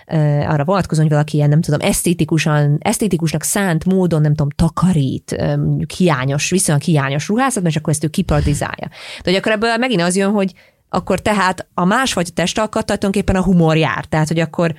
arra 0.47 0.63
vonatkozóan, 0.63 1.05
hogy 1.05 1.15
valaki 1.15 1.37
ilyen, 1.37 1.49
nem 1.49 1.61
tudom, 1.61 1.79
esztétikusan, 1.79 2.77
esztétikusnak 2.79 3.43
szánt 3.43 3.85
módon, 3.85 4.21
nem 4.21 4.33
tudom, 4.35 4.49
takarít, 4.55 5.37
mondjuk 5.57 5.91
hiányos, 5.91 6.49
viszonylag 6.49 6.83
hiányos 6.83 7.27
ruházat, 7.27 7.67
és 7.67 7.75
akkor 7.75 7.93
ezt 7.93 8.03
ő 8.03 8.07
kipardizálja. 8.07 8.87
De 9.23 9.29
hogy 9.29 9.35
akkor 9.35 9.51
ebből 9.51 9.77
megint 9.77 10.01
az 10.01 10.15
jön, 10.15 10.31
hogy 10.31 10.53
akkor 10.93 11.19
tehát 11.19 11.67
a 11.73 11.85
másfajta 11.85 12.31
testalkat 12.31 12.85
tulajdonképpen 12.85 13.35
a 13.35 13.43
humor 13.43 13.77
jár. 13.77 14.05
Tehát, 14.05 14.27
hogy 14.27 14.39
akkor 14.39 14.73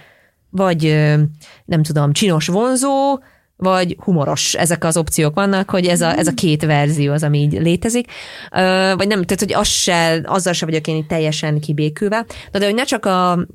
vagy 0.51 0.83
nem 1.65 1.83
tudom, 1.83 2.13
csinos 2.13 2.47
vonzó, 2.47 3.19
vagy 3.57 3.97
humoros. 3.99 4.55
Ezek 4.55 4.85
az 4.85 4.97
opciók 4.97 5.35
vannak, 5.35 5.71
hogy 5.71 5.87
ez 5.87 6.01
a, 6.01 6.19
ez 6.19 6.27
a 6.27 6.35
két 6.35 6.65
verzió 6.65 7.13
az, 7.13 7.23
ami 7.23 7.39
így 7.39 7.53
létezik. 7.53 8.11
Vagy 8.97 9.07
nem, 9.09 9.23
tehát, 9.23 9.39
hogy 9.39 9.53
az 9.53 9.69
se, 9.69 10.21
azzal 10.25 10.53
se 10.53 10.65
vagyok 10.65 10.87
én 10.87 10.97
így 10.97 11.07
teljesen 11.07 11.61
kibékülve. 11.61 12.25
De, 12.51 12.59
de 12.59 12.65
hogy 12.65 12.75
ne 12.75 12.85
csak 12.85 13.07
a, 13.07 13.47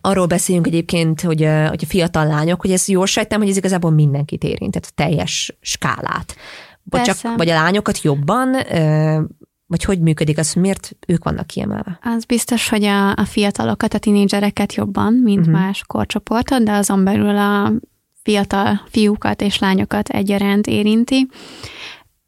arról 0.00 0.26
beszéljünk 0.26 0.66
egyébként, 0.66 1.20
hogy, 1.20 1.48
hogy 1.68 1.84
a 1.84 1.86
fiatal 1.86 2.26
lányok, 2.26 2.60
hogy 2.60 2.72
ez 2.72 2.88
jól 2.88 3.06
sejtem, 3.06 3.40
hogy 3.40 3.48
ez 3.48 3.56
igazából 3.56 3.90
mindenkit 3.90 4.44
érint, 4.44 4.72
tehát 4.72 4.88
a 4.90 5.02
teljes 5.02 5.56
skálát. 5.60 6.36
Vagy, 6.82 7.02
csak, 7.02 7.16
vagy 7.36 7.48
a 7.48 7.54
lányokat 7.54 8.02
jobban, 8.02 8.56
vagy 9.70 9.84
hogy 9.84 10.00
működik 10.00 10.38
az, 10.38 10.52
miért 10.52 10.96
ők 11.06 11.24
vannak 11.24 11.46
kiemelve? 11.46 11.98
Az 12.02 12.24
biztos, 12.24 12.68
hogy 12.68 12.84
a, 12.84 13.10
a 13.10 13.24
fiatalokat, 13.24 13.94
a 13.94 13.98
tinédzsereket 13.98 14.74
jobban, 14.74 15.12
mint 15.12 15.46
uh-huh. 15.46 15.54
más 15.54 15.82
korcsoportot, 15.86 16.62
de 16.62 16.72
azon 16.72 17.04
belül 17.04 17.36
a 17.36 17.72
fiatal 18.22 18.80
fiúkat 18.88 19.42
és 19.42 19.58
lányokat 19.58 20.08
egyaránt 20.08 20.66
érinti. 20.66 21.28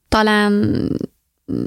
Talán 0.09 0.63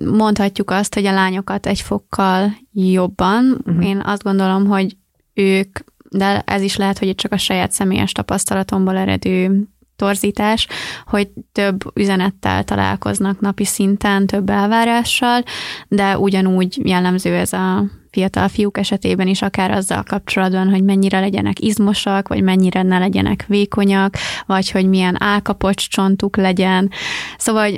mondhatjuk 0.06 0.70
azt, 0.72 0.94
hogy 0.94 1.06
a 1.06 1.14
lányokat 1.14 1.66
egy 1.66 1.82
fokkal 1.82 2.58
jobban. 2.72 3.62
Uh-huh. 3.66 3.86
Én 3.86 4.02
azt 4.06 4.24
gondolom, 4.24 4.66
hogy 4.66 4.98
ők, 5.34 5.80
de 6.10 6.40
ez 6.40 6.62
is 6.62 6.76
lehet, 6.76 7.00
hogy 7.00 7.16
csak 7.16 7.32
a 7.32 7.38
saját 7.38 7.72
személyes 7.72 8.12
tapasztalatomból 8.12 8.98
eredő 8.98 9.68
torzítás, 9.96 10.68
hogy 11.06 11.30
több 11.52 11.98
üzenettel 12.00 12.64
találkoznak 12.64 13.40
napi 13.40 13.66
szinten, 13.66 14.28
több 14.28 14.50
elvárással, 14.50 15.44
de 15.88 16.18
ugyanúgy 16.18 16.80
jellemző 16.84 17.36
ez 17.36 17.54
a 17.54 17.84
fiatal 18.12 18.48
fiúk 18.48 18.78
esetében 18.78 19.28
is, 19.28 19.42
akár 19.42 19.72
azzal 19.72 20.04
kapcsolatban, 20.04 20.70
hogy 20.70 20.84
mennyire 20.84 21.20
legyenek 21.20 21.60
izmosak, 21.60 22.28
vagy 22.28 22.44
mennyire 22.44 22.82
ne 22.82 23.00
legyenek 23.00 23.46
vékonyak, 23.48 24.16
vagy 24.46 24.72
hogy 24.72 24.90
milyen 24.90 25.24
álkapocs 25.24 25.90
csontuk 25.90 26.38
legyen. 26.38 26.92
Szóval 27.38 27.70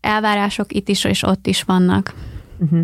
elvárások 0.00 0.72
itt 0.72 0.88
is 0.88 1.04
és 1.04 1.22
ott 1.22 1.46
is 1.46 1.62
vannak. 1.62 2.14
Uh-huh. 2.62 2.80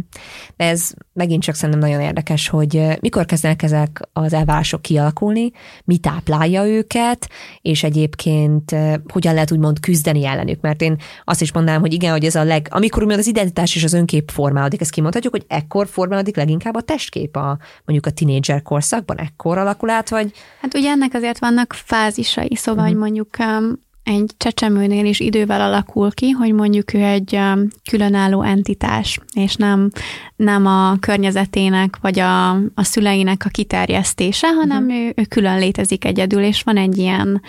De 0.57 0.65
ez 0.65 0.91
megint 1.13 1.43
csak 1.43 1.55
szerintem 1.55 1.89
nagyon 1.89 2.01
érdekes, 2.01 2.49
hogy 2.49 2.99
mikor 3.01 3.25
kezdenek 3.25 3.63
ezek 3.63 4.01
az 4.13 4.33
elvárások 4.33 4.83
kialakulni, 4.83 5.51
mi 5.85 5.99
táplálja 5.99 6.67
őket, 6.67 7.29
és 7.63 7.83
egyébként 7.83 8.77
hogyan 9.13 9.35
lehet 9.35 9.53
úgymond 9.53 9.81
küzdeni 9.81 10.25
ellenük. 10.25 10.61
Mert 10.61 10.83
én 10.83 10.97
azt 11.25 11.41
is 11.41 11.53
mondanám, 11.53 11.81
hogy 11.81 11.93
igen, 11.93 12.13
hogy 12.13 12.25
ez 12.25 12.35
a 12.35 12.45
leg, 12.45 12.67
amikor 12.71 13.03
úgymond 13.03 13.21
az 13.21 13.27
identitás 13.27 13.77
és 13.77 13.85
az 13.85 13.93
önkép 13.93 14.31
formálódik, 14.31 14.81
ezt 14.81 14.91
kimondhatjuk, 14.91 15.33
hogy 15.33 15.45
ekkor 15.49 15.87
formálódik 15.87 16.37
leginkább 16.37 16.75
a 16.75 16.81
testkép 16.81 17.37
a 17.37 17.59
mondjuk 17.85 18.07
a 18.07 18.11
tinédzser 18.17 18.63
korszakban, 18.63 19.19
ekkor 19.19 19.59
alakul 19.59 19.91
át, 19.91 20.09
vagy? 20.09 20.33
Hát 20.61 20.75
ugye 20.75 20.91
ennek 20.91 21.15
azért 21.15 21.39
vannak 21.39 21.73
fázisai, 21.73 22.55
szóval, 22.55 22.85
uh-huh. 22.85 22.99
hogy 22.99 23.03
mondjuk 23.03 23.37
um, 23.39 23.87
egy 24.09 24.31
csecsemőnél 24.37 25.07
is 25.07 25.21
idővel 25.21 25.61
alakul 25.61 26.13
ki, 26.13 26.31
hogy 26.31 26.53
mondjuk 26.53 26.95
ő 26.95 27.03
egy 27.03 27.35
um, 27.35 27.69
különálló 27.91 28.43
entitás, 28.43 29.21
és 29.33 29.55
nem, 29.55 29.91
nem 30.37 30.67
a 30.67 30.97
környezetének 31.01 31.99
vagy 32.01 32.19
a, 32.19 32.51
a 32.51 32.83
szüleinek 32.83 33.43
a 33.45 33.49
kiterjesztése, 33.49 34.49
hanem 34.53 34.85
uh-huh. 34.85 34.99
ő, 34.99 35.13
ő 35.17 35.25
külön 35.29 35.59
létezik 35.59 36.05
egyedül, 36.05 36.43
és 36.43 36.63
van 36.63 36.77
egy 36.77 36.99
ilyen 36.99 37.43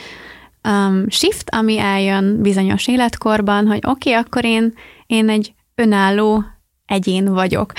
um, 0.63 1.05
shift, 1.09 1.49
ami 1.49 1.79
eljön 1.79 2.41
bizonyos 2.41 2.87
életkorban, 2.87 3.67
hogy 3.67 3.79
oké, 3.83 4.09
okay, 4.09 4.23
akkor 4.23 4.45
én, 4.45 4.73
én 5.07 5.29
egy 5.29 5.53
önálló 5.75 6.43
egyén 6.85 7.33
vagyok. 7.33 7.73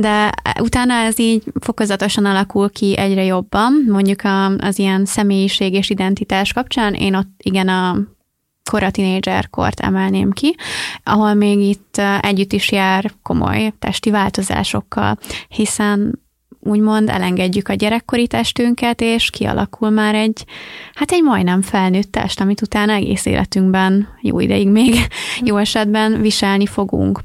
De 0.00 0.32
utána 0.60 0.94
ez 0.94 1.18
így 1.18 1.42
fokozatosan 1.60 2.24
alakul 2.24 2.70
ki 2.70 2.96
egyre 2.96 3.24
jobban, 3.24 3.84
mondjuk 3.88 4.20
az 4.58 4.78
ilyen 4.78 5.04
személyiség 5.04 5.74
és 5.74 5.90
identitás 5.90 6.52
kapcsán 6.52 6.94
én 6.94 7.14
ott 7.14 7.30
igen 7.42 7.68
a 7.68 7.96
kora 8.70 8.90
kort 9.50 9.80
emelném 9.80 10.30
ki, 10.30 10.54
ahol 11.02 11.34
még 11.34 11.58
itt 11.58 12.00
együtt 12.20 12.52
is 12.52 12.72
jár 12.72 13.12
komoly 13.22 13.72
testi 13.78 14.10
változásokkal, 14.10 15.18
hiszen 15.48 16.22
úgymond 16.60 17.08
elengedjük 17.08 17.68
a 17.68 17.74
gyerekkori 17.74 18.26
testünket, 18.26 19.00
és 19.00 19.30
kialakul 19.30 19.90
már 19.90 20.14
egy, 20.14 20.44
hát 20.94 21.10
egy 21.10 21.22
majdnem 21.22 21.62
felnőtt 21.62 22.12
test, 22.12 22.40
amit 22.40 22.62
utána 22.62 22.92
egész 22.92 23.26
életünkben 23.26 24.08
jó 24.20 24.40
ideig 24.40 24.68
még 24.68 24.94
jó 25.48 25.56
esetben 25.56 26.20
viselni 26.20 26.66
fogunk 26.66 27.20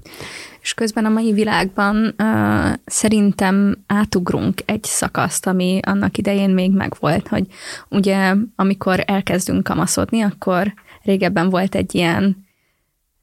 és 0.63 0.73
közben 0.73 1.05
a 1.05 1.09
mai 1.09 1.33
világban 1.33 2.15
uh, 2.17 2.73
szerintem 2.85 3.83
átugrunk 3.87 4.61
egy 4.65 4.83
szakaszt, 4.83 5.47
ami 5.47 5.79
annak 5.81 6.17
idején 6.17 6.49
még 6.49 6.71
megvolt, 6.71 7.27
hogy 7.27 7.45
ugye 7.89 8.33
amikor 8.55 9.03
elkezdünk 9.07 9.63
kamaszodni, 9.63 10.21
akkor 10.21 10.73
régebben 11.01 11.49
volt 11.49 11.75
egy 11.75 11.95
ilyen 11.95 12.45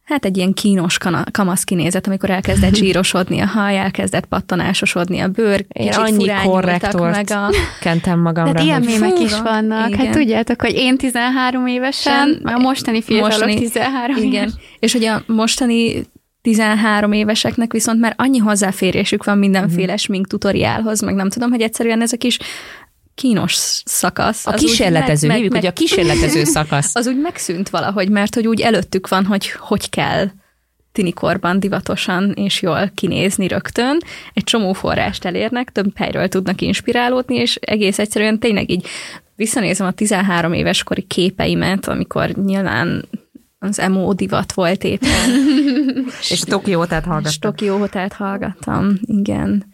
hát 0.05 0.24
egy 0.24 0.36
ilyen 0.36 0.53
kínos 0.53 0.99
kamasz 1.30 1.64
kinézet, 1.64 2.07
amikor 2.07 2.30
elkezdett 2.30 2.74
zsírosodni 2.80 3.41
a 3.41 3.47
haj, 3.47 3.78
elkezdett 3.78 4.24
pattanásosodni 4.26 5.18
a 5.18 5.28
bőr, 5.28 5.64
Én 5.68 5.93
annyi 5.93 6.30
korrektort 6.45 7.16
meg 7.16 7.30
a... 7.30 7.51
kentem 7.80 8.20
magamra. 8.20 8.53
Tehát 8.53 8.66
ilyen 8.66 8.82
hogy 8.82 8.93
mémek 8.93 9.16
fú, 9.16 9.22
is 9.24 9.41
vannak. 9.41 9.88
igen. 9.88 10.07
Hát 10.07 10.14
tudjátok, 10.14 10.61
hogy 10.61 10.74
én 10.74 10.97
13 10.97 11.66
évesen, 11.66 12.41
a 12.45 12.59
mostani 12.59 13.03
fiatalok 13.03 13.30
Mostani- 13.30 13.59
13 13.59 14.16
Igen. 14.16 14.32
éves. 14.32 14.53
És 14.78 14.93
hogy 14.93 15.05
a 15.05 15.22
mostani 15.26 16.07
13 16.43 17.12
éveseknek 17.12 17.72
viszont 17.72 18.01
már 18.01 18.14
annyi 18.16 18.38
hozzáférésük 18.38 19.24
van 19.24 19.38
mindenféle 19.38 19.97
smink 19.97 20.26
tutoriálhoz, 20.26 21.01
meg 21.01 21.14
nem 21.14 21.30
tudom, 21.30 21.51
hogy 21.51 21.61
egyszerűen 21.61 22.03
ez 22.03 22.12
a 22.12 22.16
kis 22.16 22.38
kínos 23.14 23.53
szakasz. 23.84 24.47
A 24.47 24.53
kísérletező, 24.53 25.26
meg- 25.26 25.36
hívjuk, 25.36 25.53
meg- 25.53 25.62
hogy 25.62 25.70
a 25.70 25.74
kísérletező 25.74 26.45
szakasz. 26.57 26.95
az 26.97 27.07
úgy 27.07 27.20
megszűnt 27.20 27.68
valahogy, 27.68 28.09
mert 28.09 28.34
hogy 28.34 28.47
úgy 28.47 28.61
előttük 28.61 29.09
van, 29.09 29.24
hogy 29.24 29.51
hogy 29.51 29.91
kell 29.91 30.26
tinikorban 30.93 31.61
divatosan 31.61 32.32
és 32.32 32.62
jól 32.62 32.91
kinézni 32.95 33.49
rögtön. 33.49 33.99
Egy 34.34 34.45
csomó 34.45 34.72
forrást 34.72 35.24
elérnek, 35.24 35.70
több 35.72 35.97
helyről 35.97 36.28
tudnak 36.28 36.61
inspirálódni, 36.61 37.36
és 37.36 37.55
egész 37.55 37.99
egyszerűen 37.99 38.38
tényleg 38.38 38.70
így 38.70 38.86
visszanézem 39.36 39.86
a 39.86 39.91
13 39.93 40.53
éves 40.53 40.82
kori 40.82 41.03
képeimet, 41.03 41.88
amikor 41.88 42.30
nyilván 42.30 43.09
az 43.62 43.78
emo 43.78 44.12
divat 44.12 44.52
volt 44.52 44.84
éppen. 44.84 45.30
És 46.30 46.40
Tokió, 46.40 46.78
És 46.78 47.04
hallgattam. 47.04 47.50
Tokió 47.50 47.76
Hotelt 47.76 48.12
hallgattam, 48.12 48.98
igen. 49.00 49.64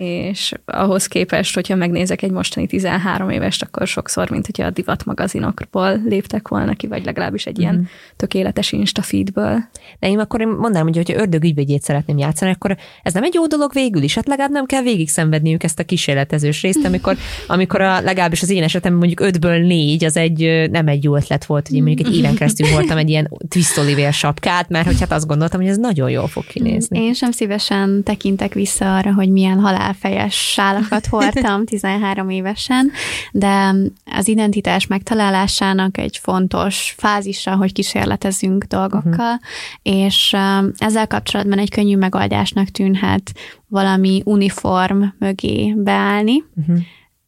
És 0.00 0.52
ahhoz 0.64 1.06
képest, 1.06 1.54
hogyha 1.54 1.74
megnézek 1.74 2.22
egy 2.22 2.30
mostani 2.30 2.66
13 2.66 3.30
évest, 3.30 3.62
akkor 3.62 3.86
sokszor, 3.86 4.30
mint 4.30 4.46
hogyha 4.46 4.64
a 4.64 4.70
divat 4.70 5.04
magazinokból 5.04 6.00
léptek 6.04 6.48
volna 6.48 6.74
ki, 6.74 6.86
vagy 6.86 7.04
legalábbis 7.04 7.46
egy 7.46 7.58
ilyen 7.58 7.88
tökéletes 8.16 8.72
Insta 8.72 9.02
feedből. 9.02 9.58
De 9.98 10.08
én 10.08 10.18
akkor 10.18 10.40
én 10.40 10.48
mondanám, 10.48 10.86
hogy 10.86 10.96
hogyha 10.96 11.20
ördög 11.20 11.44
ügyvédjét 11.44 11.82
szeretném 11.82 12.18
játszani, 12.18 12.50
akkor 12.50 12.76
ez 13.02 13.12
nem 13.12 13.22
egy 13.22 13.34
jó 13.34 13.46
dolog 13.46 13.72
végül 13.72 14.02
is, 14.02 14.14
hát 14.14 14.26
legalább 14.26 14.50
nem 14.50 14.66
kell 14.66 14.82
végig 14.82 15.08
szenvedniük 15.08 15.62
ezt 15.62 15.78
a 15.78 15.84
kísérletezős 15.84 16.62
részt, 16.62 16.84
amikor, 16.84 17.16
amikor 17.46 17.80
a, 17.80 18.00
legalábbis 18.00 18.42
az 18.42 18.50
én 18.50 18.62
esetemben 18.62 18.98
mondjuk 18.98 19.20
ötből 19.20 19.58
négy, 19.58 20.04
az 20.04 20.16
egy 20.16 20.68
nem 20.70 20.88
egy 20.88 21.04
jó 21.04 21.16
ötlet 21.16 21.44
volt, 21.44 21.68
hogy 21.68 21.76
én 21.76 21.82
mondjuk 21.82 22.08
egy 22.08 22.16
éven 22.16 22.34
keresztül 22.34 22.70
voltam 22.76 22.96
egy 22.96 23.08
ilyen 23.08 23.30
twist 23.48 23.78
Oliver 23.78 24.12
sapkát, 24.12 24.68
mert 24.68 24.86
hogy 24.86 25.00
hát 25.00 25.12
azt 25.12 25.26
gondoltam, 25.26 25.60
hogy 25.60 25.68
ez 25.68 25.78
nagyon 25.78 26.10
jól 26.10 26.26
fog 26.26 26.46
kinézni. 26.46 27.02
Én 27.02 27.14
sem 27.14 27.30
szívesen 27.30 28.02
tekintek 28.02 28.54
vissza 28.54 28.96
arra, 28.96 29.12
hogy 29.12 29.30
milyen 29.30 29.58
halálfejes 29.90 30.52
sálakat 30.52 31.06
hordtam 31.06 31.64
13 31.64 32.30
évesen, 32.30 32.90
de 33.32 33.74
az 34.04 34.28
identitás 34.28 34.86
megtalálásának 34.86 35.98
egy 35.98 36.16
fontos 36.16 36.94
fázisa, 36.96 37.56
hogy 37.56 37.72
kísérletezünk 37.72 38.64
dolgokkal, 38.64 39.40
és 39.82 40.32
um, 40.32 40.70
ezzel 40.78 41.06
kapcsolatban 41.06 41.58
egy 41.58 41.70
könnyű 41.70 41.96
megoldásnak 41.96 42.68
tűnhet 42.68 43.32
valami 43.68 44.22
uniform 44.24 45.02
mögé 45.18 45.74
beállni, 45.76 46.44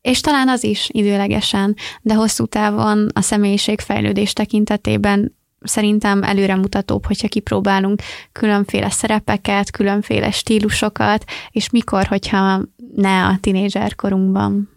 és 0.01 0.21
talán 0.21 0.49
az 0.49 0.65
is 0.65 0.89
időlegesen, 0.93 1.77
de 2.01 2.15
hosszú 2.15 2.47
távon 2.47 3.09
a 3.15 3.21
személyiségfejlődés 3.21 4.33
tekintetében 4.33 5.37
szerintem 5.65 6.23
előremutatóbb, 6.23 7.07
hogyha 7.07 7.29
kipróbálunk 7.29 8.03
különféle 8.33 8.91
szerepeket, 8.91 9.71
különféle 9.71 10.31
stílusokat, 10.31 11.25
és 11.51 11.71
mikor, 11.71 12.07
hogyha 12.07 12.61
ne 12.97 13.25
a 13.25 13.39
tinédzser 13.41 13.95
korunkban. 13.95 14.71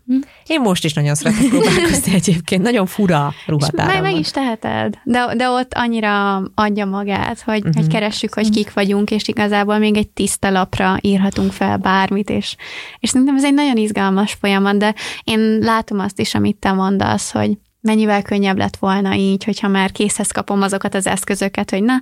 Én 0.47 0.61
most 0.61 0.83
is 0.83 0.93
nagyon 0.93 1.15
szeretek 1.15 1.47
próbálkozni 1.47 2.13
egyébként, 2.21 2.61
nagyon 2.61 2.85
fura 2.85 3.33
ruhatáram 3.45 3.91
meg, 3.91 4.01
meg 4.01 4.19
is 4.19 4.31
teheted, 4.31 4.97
de, 5.03 5.35
de 5.35 5.49
ott 5.49 5.73
annyira 5.73 6.35
adja 6.55 6.85
magát, 6.85 7.41
hogy, 7.41 7.57
uh-huh. 7.57 7.73
hogy 7.73 7.87
keressük, 7.87 8.33
hogy 8.33 8.49
kik 8.49 8.73
vagyunk, 8.73 9.11
és 9.11 9.27
igazából 9.27 9.77
még 9.77 9.97
egy 9.97 10.09
tiszta 10.09 10.49
lapra 10.49 10.97
írhatunk 11.01 11.51
fel 11.51 11.77
bármit, 11.77 12.29
és, 12.29 12.55
és 12.99 13.09
szerintem 13.09 13.35
ez 13.35 13.43
egy 13.43 13.53
nagyon 13.53 13.77
izgalmas 13.77 14.33
folyamat, 14.33 14.77
de 14.77 14.95
én 15.23 15.39
látom 15.59 15.99
azt 15.99 16.19
is, 16.19 16.35
amit 16.35 16.57
te 16.57 16.71
mondasz, 16.71 17.31
hogy 17.31 17.57
mennyivel 17.85 18.21
könnyebb 18.21 18.57
lett 18.57 18.77
volna 18.77 19.15
így, 19.15 19.43
hogyha 19.43 19.67
már 19.67 19.91
készhez 19.91 20.31
kapom 20.31 20.61
azokat 20.61 20.95
az 20.95 21.07
eszközöket, 21.07 21.69
hogy 21.69 21.83
na, 21.83 21.99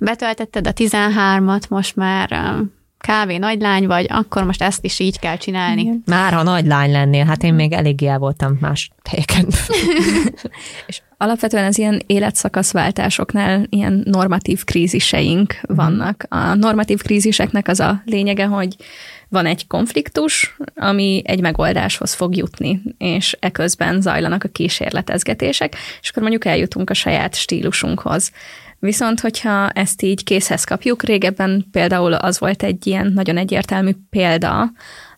betöltetted 0.00 0.66
a 0.66 0.72
13-at, 0.72 1.68
most 1.68 1.96
már 1.96 2.56
kávé 2.98 3.36
nagylány 3.36 3.86
vagy, 3.86 4.06
akkor 4.08 4.44
most 4.44 4.62
ezt 4.62 4.84
is 4.84 4.98
így 4.98 5.18
kell 5.18 5.36
csinálni. 5.36 5.80
Igen. 5.80 6.02
Már 6.06 6.32
ha 6.32 6.42
nagy 6.42 6.66
lány 6.66 6.90
lennél, 6.90 7.24
hát 7.24 7.42
én 7.42 7.54
még 7.54 7.72
eléggé 7.72 8.06
el 8.06 8.18
voltam 8.18 8.58
más 8.60 8.90
helyeken. 9.10 9.46
És 10.86 11.00
alapvetően 11.16 11.64
az 11.64 11.78
ilyen 11.78 12.02
életszakaszváltásoknál 12.06 13.66
ilyen 13.68 14.02
normatív 14.04 14.64
kríziseink 14.64 15.60
vannak. 15.62 16.26
A 16.28 16.54
normatív 16.54 17.02
kríziseknek 17.02 17.68
az 17.68 17.80
a 17.80 18.02
lényege, 18.04 18.44
hogy 18.44 18.76
van 19.28 19.46
egy 19.46 19.66
konfliktus, 19.66 20.56
ami 20.74 21.22
egy 21.24 21.40
megoldáshoz 21.40 22.14
fog 22.14 22.36
jutni, 22.36 22.82
és 22.98 23.36
eközben 23.40 24.00
zajlanak 24.00 24.44
a 24.44 24.48
kísérletezgetések, 24.48 25.76
és 26.00 26.08
akkor 26.08 26.22
mondjuk 26.22 26.44
eljutunk 26.44 26.90
a 26.90 26.94
saját 26.94 27.34
stílusunkhoz. 27.34 28.32
Viszont, 28.78 29.20
hogyha 29.20 29.70
ezt 29.70 30.02
így 30.02 30.24
készhez 30.24 30.64
kapjuk, 30.64 31.02
régebben 31.02 31.66
például 31.70 32.12
az 32.12 32.38
volt 32.38 32.62
egy 32.62 32.86
ilyen 32.86 33.12
nagyon 33.12 33.36
egyértelmű 33.36 33.90
példa, 34.10 34.70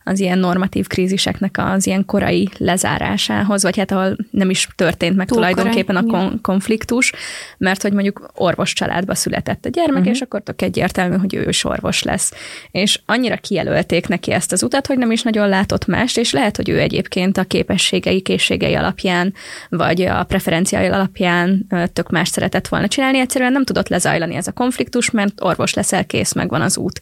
az 0.03 0.19
ilyen 0.19 0.39
normatív 0.39 0.87
kríziseknek 0.87 1.55
az 1.57 1.87
ilyen 1.87 2.05
korai 2.05 2.49
lezárásához, 2.57 3.63
vagy 3.63 3.77
hát 3.77 3.91
ahol 3.91 4.15
nem 4.31 4.49
is 4.49 4.67
történt 4.75 5.15
meg 5.15 5.27
Túl 5.27 5.37
tulajdonképpen 5.37 5.95
a 5.95 6.03
korai, 6.03 6.19
kon- 6.19 6.41
konfliktus, 6.41 7.13
mert 7.57 7.81
hogy 7.81 7.93
mondjuk 7.93 8.31
orvos 8.35 8.73
családba 8.73 9.15
született 9.15 9.65
a 9.65 9.69
gyermek, 9.69 9.97
uh-huh. 9.97 10.13
és 10.13 10.21
akkor 10.21 10.41
tök 10.41 10.61
egyértelmű, 10.61 11.17
hogy 11.17 11.35
ő 11.35 11.45
is 11.47 11.63
orvos 11.63 12.03
lesz. 12.03 12.33
És 12.71 12.99
annyira 13.05 13.37
kijelölték 13.37 14.07
neki 14.07 14.31
ezt 14.31 14.51
az 14.51 14.63
utat, 14.63 14.87
hogy 14.87 14.97
nem 14.97 15.11
is 15.11 15.21
nagyon 15.21 15.49
látott 15.49 15.85
mást, 15.85 16.17
és 16.17 16.31
lehet, 16.31 16.55
hogy 16.55 16.69
ő 16.69 16.79
egyébként 16.79 17.37
a 17.37 17.43
képességei, 17.43 18.21
készségei 18.21 18.73
alapján, 18.73 19.33
vagy 19.69 20.01
a 20.01 20.23
preferenciái 20.23 20.87
alapján 20.87 21.67
tök 21.93 22.09
más 22.09 22.27
szeretett 22.27 22.67
volna 22.67 22.87
csinálni, 22.87 23.19
egyszerűen 23.19 23.51
nem 23.51 23.63
tudott 23.63 23.87
lezajlani 23.87 24.35
ez 24.35 24.47
a 24.47 24.51
konfliktus, 24.51 25.11
mert 25.11 25.33
orvos 25.41 25.73
leszel, 25.73 26.05
kész, 26.05 26.33
megvan 26.33 26.61
az 26.61 26.77
út. 26.77 27.01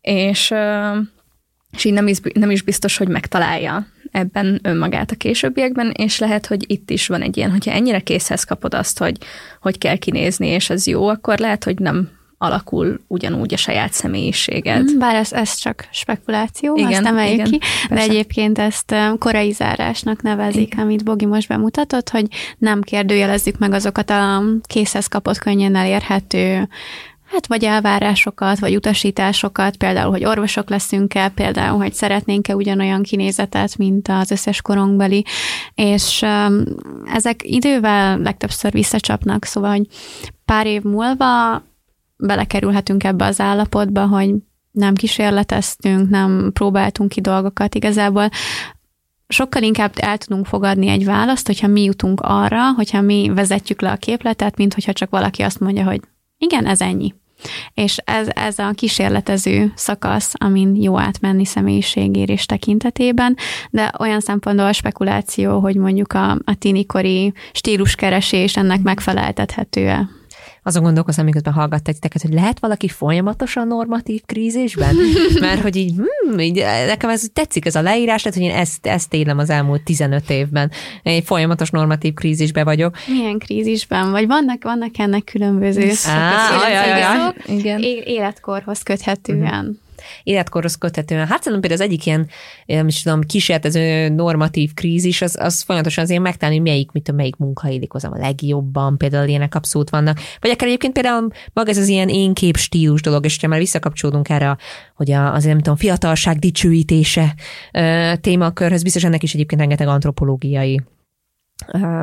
És 0.00 0.54
és 1.72 1.84
így 1.84 1.92
nem 1.92 2.06
is, 2.06 2.18
nem 2.34 2.50
is 2.50 2.62
biztos, 2.62 2.96
hogy 2.96 3.08
megtalálja 3.08 3.86
ebben 4.10 4.60
önmagát 4.62 5.10
a 5.10 5.16
későbbiekben, 5.16 5.90
és 5.90 6.18
lehet, 6.18 6.46
hogy 6.46 6.64
itt 6.70 6.90
is 6.90 7.06
van 7.06 7.22
egy 7.22 7.36
ilyen, 7.36 7.50
hogyha 7.50 7.70
ennyire 7.70 8.00
készhez 8.00 8.44
kapod 8.44 8.74
azt, 8.74 8.98
hogy 8.98 9.16
hogy 9.60 9.78
kell 9.78 9.96
kinézni, 9.96 10.46
és 10.46 10.70
ez 10.70 10.86
jó, 10.86 11.06
akkor 11.08 11.38
lehet, 11.38 11.64
hogy 11.64 11.78
nem 11.78 12.08
alakul 12.42 13.00
ugyanúgy 13.06 13.54
a 13.54 13.56
saját 13.56 13.92
személyiséged. 13.92 14.92
Mm, 14.92 14.98
Bár 14.98 15.14
ez, 15.14 15.32
ez 15.32 15.54
csak 15.54 15.88
spekuláció, 15.92 16.76
Igen, 16.76 16.92
azt 16.92 17.04
emeljük 17.04 17.34
igen, 17.34 17.50
ki, 17.50 17.58
de 17.58 17.94
persze. 17.94 18.10
egyébként 18.10 18.58
ezt 18.58 18.92
ö, 18.92 19.12
korai 19.18 19.52
zárásnak 19.52 20.22
nevezik, 20.22 20.74
amit 20.78 21.04
Bogi 21.04 21.26
most 21.26 21.48
bemutatott, 21.48 22.08
hogy 22.08 22.26
nem 22.58 22.80
kérdőjelezzük 22.80 23.58
meg 23.58 23.72
azokat 23.72 24.10
a 24.10 24.42
készhez 24.66 25.06
kapott, 25.06 25.38
könnyen 25.38 25.74
elérhető 25.74 26.68
hát 27.32 27.46
vagy 27.46 27.64
elvárásokat, 27.64 28.58
vagy 28.58 28.76
utasításokat, 28.76 29.76
például, 29.76 30.10
hogy 30.10 30.24
orvosok 30.24 30.70
leszünk-e, 30.70 31.28
például, 31.28 31.78
hogy 31.78 31.94
szeretnénk-e 31.94 32.56
ugyanolyan 32.56 33.02
kinézetet, 33.02 33.76
mint 33.76 34.08
az 34.08 34.30
összes 34.30 34.62
korunkbeli, 34.62 35.24
és 35.74 36.22
um, 36.22 36.62
ezek 37.12 37.40
idővel 37.42 38.18
legtöbbször 38.18 38.72
visszacsapnak, 38.72 39.44
szóval, 39.44 39.70
hogy 39.70 39.86
pár 40.44 40.66
év 40.66 40.82
múlva 40.82 41.62
belekerülhetünk 42.16 43.04
ebbe 43.04 43.24
az 43.24 43.40
állapotba, 43.40 44.06
hogy 44.06 44.34
nem 44.70 44.94
kísérleteztünk, 44.94 46.10
nem 46.10 46.50
próbáltunk 46.52 47.08
ki 47.10 47.20
dolgokat 47.20 47.74
igazából, 47.74 48.28
sokkal 49.28 49.62
inkább 49.62 49.92
el 49.96 50.18
tudunk 50.18 50.46
fogadni 50.46 50.88
egy 50.88 51.04
választ, 51.04 51.46
hogyha 51.46 51.66
mi 51.66 51.82
jutunk 51.82 52.20
arra, 52.20 52.72
hogyha 52.72 53.00
mi 53.00 53.30
vezetjük 53.34 53.80
le 53.80 53.90
a 53.90 53.96
képletet, 53.96 54.56
mint 54.56 54.74
hogyha 54.74 54.92
csak 54.92 55.10
valaki 55.10 55.42
azt 55.42 55.60
mondja, 55.60 55.84
hogy 55.84 56.00
igen, 56.38 56.66
ez 56.66 56.80
ennyi. 56.80 57.14
És 57.74 57.96
ez, 58.04 58.28
ez 58.34 58.58
a 58.58 58.70
kísérletező 58.70 59.72
szakasz, 59.74 60.32
amin 60.38 60.76
jó 60.76 60.98
átmenni 60.98 61.44
személyiségérés 61.44 62.46
tekintetében, 62.46 63.36
de 63.70 63.92
olyan 63.98 64.20
szempontból 64.20 64.66
a 64.66 64.72
spekuláció, 64.72 65.58
hogy 65.58 65.76
mondjuk 65.76 66.12
a, 66.12 66.30
a 66.30 66.54
tinikori 66.58 67.32
stíluskeresés 67.52 68.56
ennek 68.56 68.82
megfeleltethető-e. 68.82 70.08
Azon 70.64 70.82
gondolkozom, 70.82 71.24
miközben 71.24 71.52
hallgattak 71.52 71.94
titeket, 71.94 72.22
hogy 72.22 72.32
lehet 72.32 72.58
valaki 72.58 72.88
folyamatosan 72.88 73.66
normatív 73.66 74.22
krízisben? 74.26 74.96
Mert 75.40 75.60
hogy 75.60 75.76
így, 75.76 75.94
hmm, 75.94 76.38
így 76.38 76.62
nekem 76.86 77.10
ez 77.10 77.24
tetszik 77.32 77.66
ez 77.66 77.74
a 77.74 77.82
leírás, 77.82 78.22
tehát 78.22 78.38
hogy 78.38 78.46
én 78.46 78.54
ezt, 78.54 78.86
ezt 78.86 79.14
élem 79.14 79.38
az 79.38 79.50
elmúlt 79.50 79.82
15 79.82 80.30
évben. 80.30 80.70
Én 81.02 81.14
egy 81.14 81.24
folyamatos 81.24 81.70
normatív 81.70 82.14
krízisbe 82.14 82.64
vagyok. 82.64 82.96
Milyen 83.06 83.38
krízisben? 83.38 84.10
Vagy 84.10 84.26
vannak, 84.26 84.62
vannak 84.62 84.98
ennek 84.98 85.24
különböző 85.24 85.90
Á, 86.06 86.50
ajaj, 86.66 86.92
ajaj. 86.92 87.32
Igen. 87.46 87.80
életkorhoz 88.04 88.82
köthetően. 88.82 89.81
Életkorhoz 90.22 90.74
köthetően. 90.74 91.26
Hát 91.26 91.42
szerintem 91.42 91.60
például 91.60 91.80
az 91.80 91.86
egyik 91.86 92.06
ilyen, 92.06 92.28
nem 92.66 92.86
is 92.86 93.02
tudom, 93.02 93.20
kísérletező 93.20 94.08
normatív 94.08 94.74
krízis, 94.74 95.22
az, 95.22 95.36
az 95.40 95.62
folyamatosan 95.62 96.04
azért 96.04 96.20
megtalálni, 96.20 96.60
hogy 96.60 96.68
melyik, 96.68 96.92
mit 96.92 97.12
melyik 97.12 97.36
munka 97.36 97.68
illik 97.68 97.92
hozzám 97.92 98.12
a 98.12 98.18
legjobban, 98.18 98.98
például 98.98 99.28
ilyenek 99.28 99.54
abszolút 99.54 99.90
vannak. 99.90 100.18
Vagy 100.40 100.50
akár 100.50 100.68
egyébként 100.68 100.92
például 100.92 101.28
maga 101.52 101.70
ez 101.70 101.78
az 101.78 101.88
ilyen 101.88 102.08
én 102.08 102.34
kép 102.34 102.56
stílus 102.56 103.00
dolog, 103.02 103.24
és 103.24 103.38
ha 103.40 103.46
már 103.46 103.58
visszakapcsolódunk 103.58 104.28
erre, 104.28 104.56
hogy 104.94 105.10
a, 105.10 105.34
az 105.34 105.44
nem 105.44 105.56
tudom, 105.56 105.76
fiatalság 105.76 106.38
dicsőítése 106.38 107.34
témakörhöz, 108.20 108.82
biztos 108.82 109.04
ennek 109.04 109.22
is 109.22 109.34
egyébként 109.34 109.60
rengeteg 109.60 109.88
antropológiai 109.88 110.80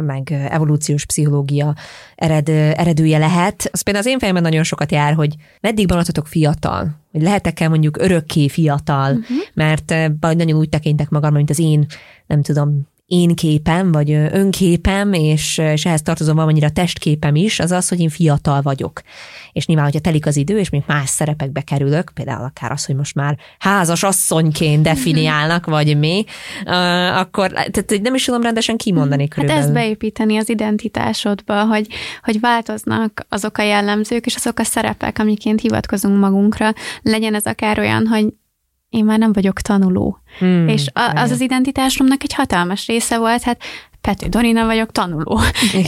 meg 0.02 0.32
evolúciós 0.32 1.06
pszichológia 1.06 1.76
ered, 2.16 2.50
eredője 2.50 3.18
lehet. 3.18 3.70
Az 3.72 3.82
például 3.82 4.06
az 4.06 4.12
én 4.12 4.20
fejemben 4.20 4.44
nagyon 4.44 4.64
sokat 4.64 4.92
jár, 4.92 5.14
hogy 5.14 5.36
meddig 5.62 5.90
maradhatok 5.90 6.28
fiatal, 6.28 7.00
hogy 7.12 7.22
lehetek-e 7.22 7.68
mondjuk 7.68 7.98
örökké 7.98 8.48
fiatal, 8.48 9.12
uh-huh. 9.12 9.38
mert 9.54 9.94
nagyon 10.20 10.58
úgy 10.58 10.70
tekintek 10.70 11.10
magam, 11.10 11.34
mint 11.34 11.50
az 11.50 11.60
én, 11.60 11.86
nem 12.28 12.42
tudom, 12.42 12.88
én 13.10 13.36
képem, 13.36 13.92
vagy 13.92 14.12
önképem, 14.12 15.14
és, 15.14 15.58
és 15.58 15.86
ehhez 15.86 16.02
tartozom 16.02 16.36
valamennyire 16.36 16.68
a 16.68 16.72
testképem 16.72 17.36
is, 17.36 17.60
az 17.60 17.72
az, 17.72 17.90
hogy 17.90 18.00
én 18.00 18.10
fiatal 18.10 18.62
vagyok. 18.62 19.02
És 19.52 19.66
nyilván, 19.66 19.86
hogyha 19.86 20.00
telik 20.00 20.26
az 20.26 20.36
idő, 20.36 20.60
és 20.60 20.70
még 20.70 20.84
más 20.88 21.10
szerepekbe 21.10 21.62
kerülök, 21.62 22.12
például 22.14 22.44
akár 22.44 22.72
az, 22.72 22.86
hogy 22.86 22.96
most 22.96 23.16
már 23.16 23.38
házas 23.60 24.04
asszonyként 24.04 24.84
definiálnak, 24.84 25.66
vagy 25.66 25.98
mi, 25.98 26.24
akkor 27.14 27.52
tehát 27.52 28.00
nem 28.02 28.16
is 28.16 28.26
tudom 28.26 28.42
rendesen 28.42 28.78
kimondani 28.78 29.22
hát 29.22 29.30
körülbelül. 29.30 29.62
Hát 29.62 29.72
ezt 29.72 29.80
beépíteni 29.84 30.38
az 30.38 30.50
identitásodba, 30.50 31.66
hogy, 31.66 31.88
hogy 32.24 32.40
változnak 32.40 33.26
azok 33.30 33.58
a 33.58 33.64
jellemzők, 33.64 34.26
és 34.26 34.36
azok 34.36 34.60
a 34.60 34.64
szerepek, 34.64 35.20
amiként 35.20 35.62
hivatkozunk 35.62 36.20
magunkra. 36.20 36.74
Legyen 37.02 37.36
ez 37.36 37.46
akár 37.46 37.80
olyan, 37.80 38.08
hogy 38.08 38.26
én 38.90 39.06
már 39.06 39.20
nem 39.20 39.34
vagyok 39.34 39.62
tanuló. 39.62 40.20
Hmm, 40.40 40.68
és 40.68 40.88
a, 40.94 41.12
az 41.16 41.32
az 41.32 41.42
identitásomnak 41.42 42.24
egy 42.24 42.34
hatalmas 42.34 42.88
része 42.88 43.18
volt, 43.18 43.44
hát 43.44 43.64
Pető 44.02 44.28
Dorina 44.28 44.66
vagyok 44.66 44.92
tanuló. 44.92 45.40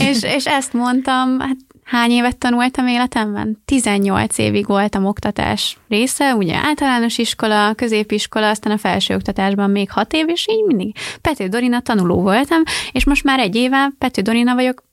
és, 0.08 0.22
és 0.22 0.46
ezt 0.46 0.72
mondtam, 0.72 1.40
hát 1.40 1.56
hány 1.84 2.10
évet 2.10 2.38
tanultam 2.38 2.86
életemben? 2.86 3.62
18 3.64 4.38
évig 4.38 4.66
voltam 4.66 5.04
oktatás 5.04 5.78
része, 5.88 6.34
ugye 6.34 6.54
általános 6.54 7.18
iskola, 7.18 7.74
középiskola, 7.74 8.48
aztán 8.48 8.72
a 8.72 8.78
felsőoktatásban 8.78 9.70
még 9.70 9.90
6 9.90 10.12
év, 10.12 10.28
és 10.28 10.46
így 10.50 10.64
mindig 10.66 10.96
Pető 11.20 11.48
Dorina 11.48 11.80
tanuló 11.80 12.20
voltam, 12.20 12.62
és 12.92 13.04
most 13.04 13.24
már 13.24 13.38
egy 13.38 13.54
éve 13.54 13.92
Pető 13.98 14.22
Dorina 14.22 14.54
vagyok 14.54 14.84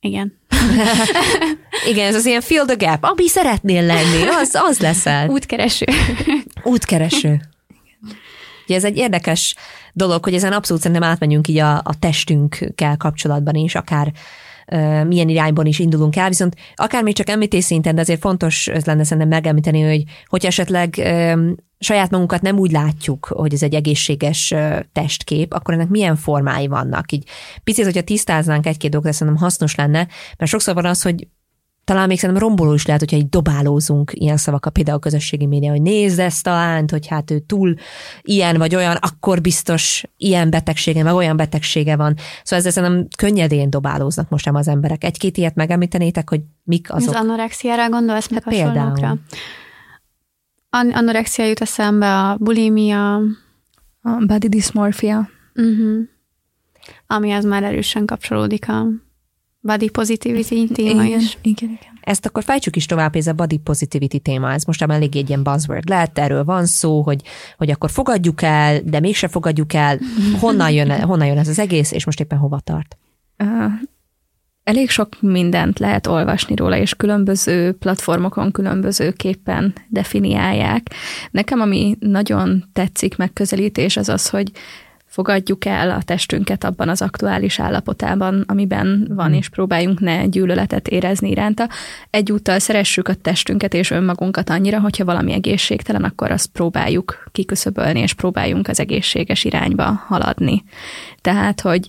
igen. 0.00 0.39
Igen, 1.90 2.06
ez 2.06 2.14
az 2.14 2.26
ilyen 2.26 2.40
fill 2.40 2.64
the 2.64 2.74
gap. 2.74 3.04
Ami 3.04 3.28
szeretnél 3.28 3.82
lenni, 3.82 4.22
az, 4.40 4.54
az 4.68 4.78
leszel. 4.78 5.28
Útkereső. 5.28 5.86
Útkereső. 6.62 7.40
Ugye 8.66 8.76
ez 8.76 8.84
egy 8.84 8.96
érdekes 8.96 9.54
dolog, 9.92 10.24
hogy 10.24 10.34
ezen 10.34 10.52
abszolút 10.52 10.82
szerintem 10.82 11.08
átmenjünk 11.08 11.48
így 11.48 11.58
a, 11.58 11.76
a 11.76 11.98
testünkkel 11.98 12.96
kapcsolatban 12.96 13.54
is, 13.54 13.74
akár 13.74 14.12
milyen 15.06 15.28
irányban 15.28 15.66
is 15.66 15.78
indulunk 15.78 16.16
el, 16.16 16.28
viszont 16.28 16.56
akár 16.74 17.02
még 17.02 17.14
csak 17.14 17.28
említés 17.28 17.64
szinten, 17.64 17.94
de 17.94 18.00
azért 18.00 18.20
fontos 18.20 18.68
ez 18.68 18.84
lenne 18.84 19.04
szerintem 19.04 19.28
megemlíteni, 19.28 19.82
hogy 19.82 20.04
hogy 20.26 20.46
esetleg 20.46 20.94
saját 21.78 22.10
magunkat 22.10 22.42
nem 22.42 22.58
úgy 22.58 22.70
látjuk, 22.70 23.26
hogy 23.26 23.52
ez 23.52 23.62
egy 23.62 23.74
egészséges 23.74 24.54
testkép, 24.92 25.52
akkor 25.52 25.74
ennek 25.74 25.88
milyen 25.88 26.16
formái 26.16 26.66
vannak. 26.66 27.12
Így 27.12 27.28
picit, 27.64 27.84
hogyha 27.84 28.02
tisztáznánk 28.02 28.66
egy-két 28.66 28.90
dolgot, 28.90 29.12
szerintem 29.12 29.42
hasznos 29.42 29.74
lenne, 29.74 30.08
mert 30.38 30.50
sokszor 30.50 30.74
van 30.74 30.86
az, 30.86 31.02
hogy 31.02 31.26
talán 31.90 32.08
még 32.08 32.18
szerintem 32.18 32.46
romboló 32.46 32.74
is 32.74 32.86
lehet, 32.86 33.00
hogyha 33.00 33.16
így 33.16 33.28
dobálózunk 33.28 34.10
ilyen 34.14 34.36
szavakat, 34.36 34.72
például 34.72 34.96
a 34.96 35.00
közösségi 35.00 35.46
média, 35.46 35.70
hogy 35.70 35.82
nézd 35.82 36.18
ezt 36.18 36.42
talán, 36.42 36.84
hogy 36.90 37.06
hát 37.06 37.30
ő 37.30 37.38
túl 37.38 37.74
ilyen 38.22 38.56
vagy 38.56 38.74
olyan, 38.74 38.96
akkor 38.96 39.40
biztos 39.40 40.02
ilyen 40.16 40.50
betegsége, 40.50 41.02
meg 41.02 41.14
olyan 41.14 41.36
betegsége 41.36 41.96
van. 41.96 42.16
Szóval 42.42 42.58
ezzel 42.58 42.70
szerintem 42.70 43.08
könnyedén 43.16 43.70
dobálóznak 43.70 44.28
most 44.28 44.44
nem 44.44 44.54
az 44.54 44.68
emberek. 44.68 45.04
Egy-két 45.04 45.36
ilyet 45.36 45.54
megemlítenétek, 45.54 46.28
hogy 46.28 46.40
mik 46.64 46.92
azok? 46.92 47.14
Az 47.14 47.20
anorexiára 47.20 47.88
gondolsz, 47.88 48.28
meg 48.28 48.42
hát 48.42 48.54
például. 48.54 49.18
An- 50.70 50.94
anorexia 50.94 51.46
jut 51.46 51.60
eszembe, 51.60 52.18
a 52.18 52.36
bulimia, 52.36 53.14
a 54.02 54.24
body 54.26 54.48
dysmorphia. 54.48 55.28
Uh-huh. 55.54 55.98
Ami 57.06 57.32
az 57.32 57.44
már 57.44 57.62
erősen 57.62 58.06
kapcsolódik 58.06 58.68
a 58.68 58.86
body 59.60 59.90
positivity 59.90 60.66
téma 60.72 61.04
igen, 61.04 61.20
is. 61.20 61.38
Igen, 61.42 61.68
igen. 61.68 61.98
Ezt 62.00 62.26
akkor 62.26 62.42
fejtsük 62.42 62.76
is 62.76 62.86
tovább, 62.86 63.16
ez 63.16 63.26
a 63.26 63.32
body 63.32 63.58
positivity 63.58 64.18
téma, 64.18 64.52
ez 64.52 64.64
most 64.64 64.86
már 64.86 64.96
elég 64.96 65.16
egy 65.16 65.28
ilyen 65.28 65.42
buzzword 65.42 65.88
lehet, 65.88 66.18
erről 66.18 66.44
van 66.44 66.66
szó, 66.66 67.02
hogy, 67.02 67.22
hogy 67.56 67.70
akkor 67.70 67.90
fogadjuk 67.90 68.42
el, 68.42 68.80
de 68.84 69.00
mégse 69.00 69.28
fogadjuk 69.28 69.72
el, 69.72 69.98
honnan 70.40 70.70
jön, 70.70 71.00
honnan 71.00 71.26
jön 71.26 71.38
ez 71.38 71.48
az 71.48 71.58
egész, 71.58 71.92
és 71.92 72.04
most 72.04 72.20
éppen 72.20 72.38
hova 72.38 72.60
tart? 72.60 72.96
Uh, 73.38 73.72
elég 74.64 74.90
sok 74.90 75.20
mindent 75.20 75.78
lehet 75.78 76.06
olvasni 76.06 76.54
róla, 76.54 76.76
és 76.76 76.94
különböző 76.94 77.72
platformokon 77.72 78.52
különbözőképpen 78.52 79.74
definiálják. 79.88 80.90
Nekem, 81.30 81.60
ami 81.60 81.96
nagyon 82.00 82.64
tetszik 82.72 83.16
megközelítés, 83.16 83.96
az 83.96 84.08
az, 84.08 84.28
hogy 84.28 84.50
fogadjuk 85.10 85.64
el 85.64 85.90
a 85.90 86.02
testünket 86.02 86.64
abban 86.64 86.88
az 86.88 87.02
aktuális 87.02 87.60
állapotában, 87.60 88.44
amiben 88.46 89.06
van, 89.14 89.26
hmm. 89.26 89.34
és 89.34 89.48
próbáljunk 89.48 90.00
ne 90.00 90.26
gyűlöletet 90.26 90.88
érezni 90.88 91.30
iránta. 91.30 91.68
Egyúttal 92.10 92.58
szeressük 92.58 93.08
a 93.08 93.14
testünket 93.14 93.74
és 93.74 93.90
önmagunkat 93.90 94.50
annyira, 94.50 94.80
hogyha 94.80 95.04
valami 95.04 95.32
egészségtelen, 95.32 96.04
akkor 96.04 96.30
azt 96.30 96.46
próbáljuk 96.46 97.28
kiküszöbölni, 97.32 98.00
és 98.00 98.12
próbáljunk 98.12 98.68
az 98.68 98.80
egészséges 98.80 99.44
irányba 99.44 99.84
haladni. 100.06 100.64
Tehát, 101.20 101.60
hogy 101.60 101.88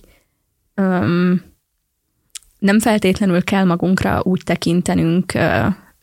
öm, 0.74 1.42
nem 2.58 2.80
feltétlenül 2.80 3.44
kell 3.44 3.64
magunkra 3.64 4.20
úgy 4.22 4.40
tekintenünk 4.44 5.32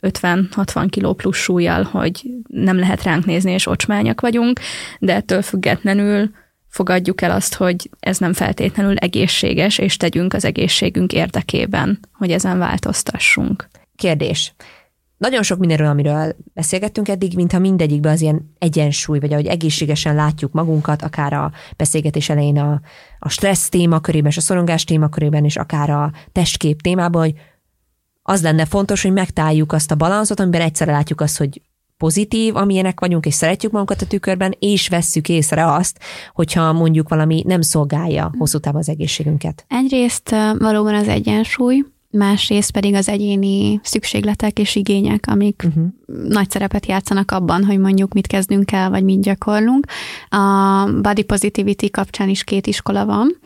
50-60 0.02 0.88
kiló 0.90 1.14
plusz 1.14 1.38
súlyjal, 1.38 1.84
hogy 1.84 2.24
nem 2.48 2.80
lehet 2.80 3.04
ránk 3.04 3.26
nézni, 3.26 3.52
és 3.52 3.68
ocsmányak 3.68 4.22
vagyunk, 4.22 4.60
de 5.00 5.16
ettől 5.16 5.42
függetlenül 5.42 6.32
fogadjuk 6.70 7.22
el 7.22 7.32
azt, 7.32 7.54
hogy 7.54 7.90
ez 8.00 8.18
nem 8.18 8.34
feltétlenül 8.34 8.96
egészséges, 8.96 9.78
és 9.78 9.98
tegyünk 9.98 10.34
az 10.34 10.46
egészségünk 10.46 11.14
érdekében, 11.14 12.00
hogy 12.14 12.32
ezen 12.32 12.58
változtassunk. 12.58 13.68
Kérdés. 13.96 14.54
Nagyon 15.18 15.44
sok 15.44 15.60
mindenről, 15.60 15.88
amiről 15.88 16.36
beszélgettünk 16.54 17.08
eddig, 17.08 17.36
mintha 17.36 17.60
mindegyikben 17.60 18.12
az 18.12 18.22
ilyen 18.22 18.56
egyensúly, 18.60 19.20
vagy 19.20 19.34
ahogy 19.34 19.46
egészségesen 19.46 20.16
látjuk 20.16 20.52
magunkat, 20.52 21.02
akár 21.02 21.34
a 21.34 21.52
beszélgetés 21.78 22.30
elején 22.30 22.58
a, 22.58 22.82
a 23.20 23.30
stressz 23.30 23.70
témakörében, 23.70 24.30
és 24.30 24.38
a 24.38 24.42
szorongás 24.42 24.84
témakörében, 24.84 25.46
és 25.46 25.56
akár 25.56 25.90
a 25.90 26.12
testkép 26.32 26.82
témában, 26.82 27.22
hogy 27.22 27.34
az 28.22 28.42
lenne 28.42 28.66
fontos, 28.66 29.02
hogy 29.02 29.14
megtaláljuk 29.14 29.72
azt 29.72 29.92
a 29.92 29.96
balanszot, 29.96 30.40
amiben 30.40 30.62
egyszerre 30.62 30.92
látjuk 30.92 31.22
azt, 31.22 31.38
hogy 31.38 31.62
pozitív, 32.00 32.56
amilyenek 32.56 33.00
vagyunk, 33.00 33.26
és 33.26 33.34
szeretjük 33.34 33.72
magunkat 33.72 34.02
a 34.02 34.08
tükörben, 34.08 34.56
és 34.60 34.88
vesszük 34.88 35.30
észre 35.30 35.74
azt, 35.74 36.00
hogyha 36.34 36.74
mondjuk 36.74 37.10
valami 37.10 37.44
nem 37.48 37.62
szolgálja 37.62 38.32
hosszú 38.38 38.58
távon 38.58 38.80
az 38.80 38.90
egészségünket. 38.90 39.66
Egyrészt 39.68 40.36
valóban 40.58 40.94
az 40.96 41.08
egyensúly, 41.08 41.84
másrészt 42.12 42.72
pedig 42.72 42.94
az 42.94 43.10
egyéni 43.10 43.80
szükségletek 43.84 44.60
és 44.60 44.76
igények, 44.76 45.26
amik 45.28 45.64
uh-huh. 45.68 45.86
nagy 46.28 46.50
szerepet 46.50 46.86
játszanak 46.86 47.32
abban, 47.32 47.66
hogy 47.66 47.80
mondjuk 47.80 48.14
mit 48.14 48.28
kezdünk 48.28 48.72
el, 48.72 48.90
vagy 48.90 49.04
mit 49.04 49.22
gyakorlunk. 49.22 49.86
A 50.30 50.86
body 51.02 51.24
positivity 51.24 51.90
kapcsán 51.90 52.30
is 52.30 52.44
két 52.44 52.68
iskola 52.68 53.06
van, 53.06 53.40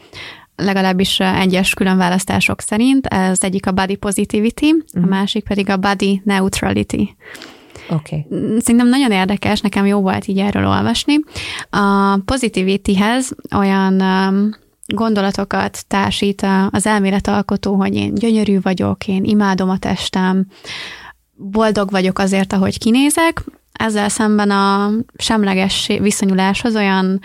legalábbis 0.55 1.19
egyes 1.19 1.73
különválasztások 1.73 2.61
szerint. 2.61 3.05
Ez 3.05 3.43
egyik 3.43 3.67
a 3.67 3.71
body 3.71 3.95
positivity, 3.95 4.71
uh-huh. 4.71 5.03
a 5.03 5.07
másik 5.07 5.43
pedig 5.43 5.69
a 5.69 5.77
body 5.77 6.21
neutrality. 6.25 7.15
Okay. 7.89 8.25
Szerintem 8.59 8.88
nagyon 8.88 9.11
érdekes, 9.11 9.61
nekem 9.61 9.86
jó 9.86 9.99
volt 9.99 10.27
így 10.27 10.39
erről 10.39 10.67
olvasni. 10.67 11.19
A 11.69 12.17
positivityhez 12.25 13.36
olyan 13.55 14.01
um, 14.01 14.49
gondolatokat 14.86 15.88
társít 15.88 16.45
az 16.69 16.86
elméletalkotó, 16.86 17.75
hogy 17.75 17.95
én 17.95 18.13
gyönyörű 18.13 18.61
vagyok, 18.61 19.07
én 19.07 19.23
imádom 19.23 19.69
a 19.69 19.77
testem, 19.77 20.47
boldog 21.36 21.91
vagyok 21.91 22.19
azért, 22.19 22.53
ahogy 22.53 22.79
kinézek. 22.79 23.43
Ezzel 23.71 24.09
szemben 24.09 24.51
a 24.51 24.89
semleges 25.17 25.88
viszonyuláshoz 25.99 26.75
olyan 26.75 27.19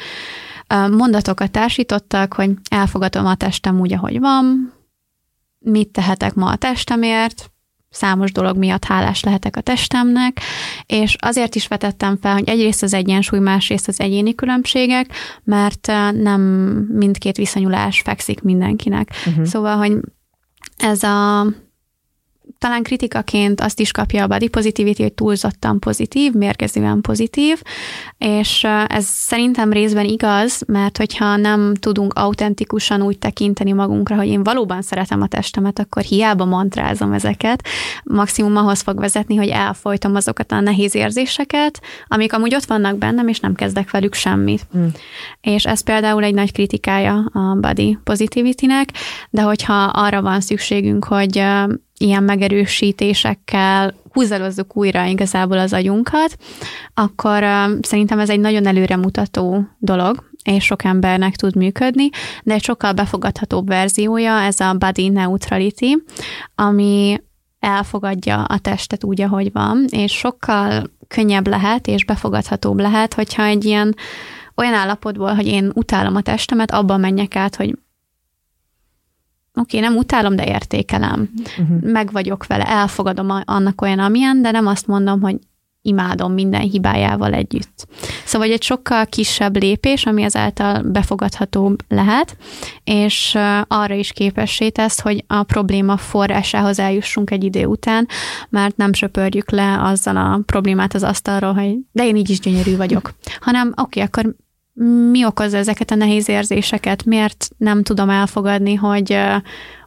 mondatokat 0.91 1.51
társítottak, 1.51 2.33
hogy 2.33 2.51
elfogadom 2.71 3.27
a 3.27 3.35
testem 3.35 3.81
úgy, 3.81 3.93
ahogy 3.93 4.21
van, 4.21 4.73
mit 5.59 5.89
tehetek 5.89 6.35
ma 6.35 6.51
a 6.51 6.57
testemért, 6.57 7.51
számos 7.91 8.33
dolog 8.33 8.57
miatt 8.57 8.85
hálás 8.85 9.23
lehetek 9.23 9.57
a 9.57 9.61
testemnek, 9.61 10.41
és 10.87 11.17
azért 11.19 11.55
is 11.55 11.67
vetettem 11.67 12.17
fel, 12.21 12.33
hogy 12.33 12.49
egyrészt 12.49 12.83
az 12.83 12.95
egyensúly, 12.95 13.39
másrészt 13.39 13.89
az 13.89 14.01
egyéni 14.01 14.35
különbségek, 14.35 15.13
mert 15.45 15.87
nem 16.13 16.41
mindkét 16.93 17.37
viszonyulás 17.37 18.01
fekszik 18.01 18.43
mindenkinek. 18.43 19.11
Uh-huh. 19.27 19.45
Szóval, 19.45 19.77
hogy 19.77 19.97
ez 20.77 21.03
a 21.03 21.47
talán 22.59 22.83
kritikaként 22.83 23.61
azt 23.61 23.81
is 23.81 23.91
kapja 23.91 24.23
a 24.23 24.27
body 24.27 24.49
positivity, 24.49 25.03
hogy 25.03 25.13
túlzottan 25.13 25.79
pozitív, 25.79 26.33
mérgezően 26.33 27.01
pozitív, 27.01 27.63
és 28.19 28.67
ez 28.87 29.05
szerintem 29.05 29.73
részben 29.73 30.05
igaz, 30.05 30.63
mert 30.67 30.97
hogyha 30.97 31.37
nem 31.37 31.75
tudunk 31.75 32.13
autentikusan 32.13 33.03
úgy 33.03 33.19
tekinteni 33.19 33.73
magunkra, 33.73 34.17
hogy 34.17 34.27
én 34.27 34.43
valóban 34.43 34.83
szeretem 34.83 35.23
a 35.23 35.27
testemet, 35.27 35.79
akkor 35.79 36.03
hiába 36.03 36.45
mantrázom 36.45 37.13
ezeket, 37.13 37.67
maximum 38.05 38.57
ahhoz 38.57 38.81
fog 38.81 38.99
vezetni, 38.99 39.37
hogy 39.37 39.49
elfolytom 39.49 40.15
azokat 40.15 40.53
a 40.53 40.61
nehéz 40.61 40.95
érzéseket, 40.95 41.81
amik 42.07 42.33
amúgy 42.33 42.55
ott 42.55 42.65
vannak 42.65 42.97
bennem, 42.97 43.29
és 43.29 43.41
nem 43.41 43.55
kezdek 43.55 43.91
velük 43.91 44.15
semmit. 44.15 44.67
Mm. 44.77 44.87
És 45.41 45.65
ez 45.65 45.81
például 45.81 46.25
egy 46.25 46.35
nagy 46.35 46.53
kritikája 46.53 47.31
a 47.33 47.57
body 47.61 47.99
positivity-nek, 48.05 48.89
de 49.31 49.43
hogyha 49.43 49.75
arra 49.85 50.23
van 50.23 50.41
szükségünk, 50.41 51.05
hogy 51.05 51.45
ilyen 51.99 52.23
megerősítésekkel 52.23 53.95
húzalozzuk 54.13 54.77
újra 54.77 55.05
igazából 55.05 55.59
az 55.59 55.73
agyunkat, 55.73 56.37
akkor 56.95 57.45
szerintem 57.81 58.19
ez 58.19 58.31
egy 58.31 58.41
nagyon 58.41 58.67
előremutató 58.67 59.69
dolog, 59.79 60.31
és 60.45 60.65
sok 60.65 60.85
embernek 60.85 61.37
tud 61.37 61.57
működni, 61.57 62.09
de 62.43 62.55
egy 62.55 62.63
sokkal 62.63 62.93
befogadhatóbb 62.93 63.67
verziója 63.67 64.41
ez 64.41 64.61
a 64.61 64.75
body 64.75 65.09
neutrality, 65.09 65.97
ami 66.55 67.21
elfogadja 67.59 68.45
a 68.45 68.59
testet 68.59 69.05
úgy, 69.05 69.21
ahogy 69.21 69.53
van, 69.53 69.85
és 69.91 70.13
sokkal 70.13 70.91
könnyebb 71.09 71.47
lehet, 71.47 71.87
és 71.87 72.05
befogadhatóbb 72.05 72.79
lehet, 72.81 73.15
hogyha 73.15 73.45
egy 73.45 73.65
ilyen 73.65 73.95
olyan 74.57 74.75
állapotból, 74.75 75.35
hogy 75.35 75.47
én 75.47 75.71
utálom 75.75 76.17
a 76.17 76.21
testemet, 76.21 76.71
abban 76.71 77.01
menjek 77.01 77.37
át, 77.37 77.57
hogy 77.57 77.79
oké, 79.59 79.77
okay, 79.77 79.89
nem 79.89 79.99
utálom, 79.99 80.37
de 80.37 80.47
értékelem. 80.47 81.31
Uh-huh. 81.59 81.81
Meg 81.93 82.13
vagyok 82.13 82.47
vele, 82.47 82.65
elfogadom 82.65 83.43
annak 83.45 83.81
olyan, 83.81 83.99
amilyen, 83.99 84.43
de 84.43 84.51
nem 84.51 84.67
azt 84.67 84.87
mondom, 84.87 85.21
hogy 85.21 85.37
imádom 85.83 86.33
minden 86.33 86.61
hibájával 86.61 87.33
együtt. 87.33 87.87
Szóval 88.25 88.51
egy 88.51 88.63
sokkal 88.63 89.07
kisebb 89.07 89.57
lépés, 89.57 90.07
ami 90.07 90.23
ezáltal 90.23 90.83
befogadhatóbb 90.83 91.83
lehet, 91.89 92.37
és 92.85 93.39
arra 93.67 93.95
is 93.95 94.13
képessé 94.13 94.69
tesz, 94.69 95.01
hogy 95.01 95.25
a 95.27 95.43
probléma 95.43 95.97
forrásához 95.97 96.79
eljussunk 96.79 97.31
egy 97.31 97.45
idő 97.45 97.65
után, 97.65 98.09
mert 98.49 98.77
nem 98.77 98.93
söpörjük 98.93 99.51
le 99.51 99.83
azzal 99.83 100.17
a 100.17 100.41
problémát 100.47 100.95
az 100.95 101.03
asztalról, 101.03 101.53
hogy 101.53 101.77
de 101.93 102.07
én 102.07 102.17
így 102.17 102.31
is 102.31 102.41
gyönyörű 102.41 102.77
vagyok, 102.77 103.13
hanem 103.41 103.69
oké, 103.69 103.81
okay, 103.81 104.03
akkor 104.03 104.35
mi 105.11 105.25
okozza 105.25 105.57
ezeket 105.57 105.91
a 105.91 105.95
nehéz 105.95 106.29
érzéseket, 106.29 107.05
miért 107.05 107.49
nem 107.57 107.83
tudom 107.83 108.11
elfogadni, 108.11 108.75
hogy 108.75 109.19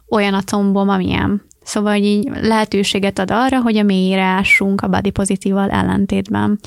olyan 0.08 0.34
a 0.34 0.42
combom, 0.42 0.88
amilyen. 0.88 1.42
Szóval 1.62 1.94
így 1.94 2.30
lehetőséget 2.40 3.18
ad 3.18 3.30
arra, 3.30 3.60
hogy 3.60 3.76
a 3.76 3.82
mélyre 3.82 4.22
ássunk 4.22 4.80
a 4.80 4.88
body 4.88 5.10
pozitívval 5.10 5.70
ellentétben. 5.70 6.58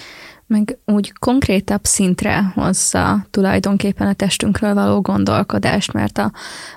Meg 0.47 0.77
úgy 0.85 1.13
konkrétabb 1.19 1.83
szintre 1.83 2.51
hozza 2.53 3.27
tulajdonképpen 3.31 4.07
a 4.07 4.13
testünkről 4.13 4.73
való 4.73 5.01
gondolkodást, 5.01 5.93
mert 5.93 6.17
a 6.17 6.31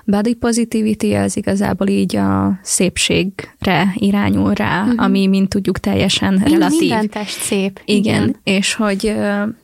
body 0.05 0.33
positivity 0.33 1.13
az 1.13 1.37
igazából 1.37 1.87
így 1.87 2.15
a 2.15 2.59
szépségre 2.61 3.93
irányul 3.93 4.53
rá, 4.53 4.81
uh-huh. 4.81 5.03
ami, 5.03 5.27
mint 5.27 5.49
tudjuk, 5.49 5.79
teljesen 5.79 6.37
relatív. 6.37 6.79
Minden 6.79 7.09
test 7.09 7.39
szép. 7.39 7.81
Igen, 7.85 8.23
Igen. 8.23 8.35
és 8.43 8.73
hogy 8.73 9.15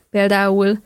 például 0.09 0.79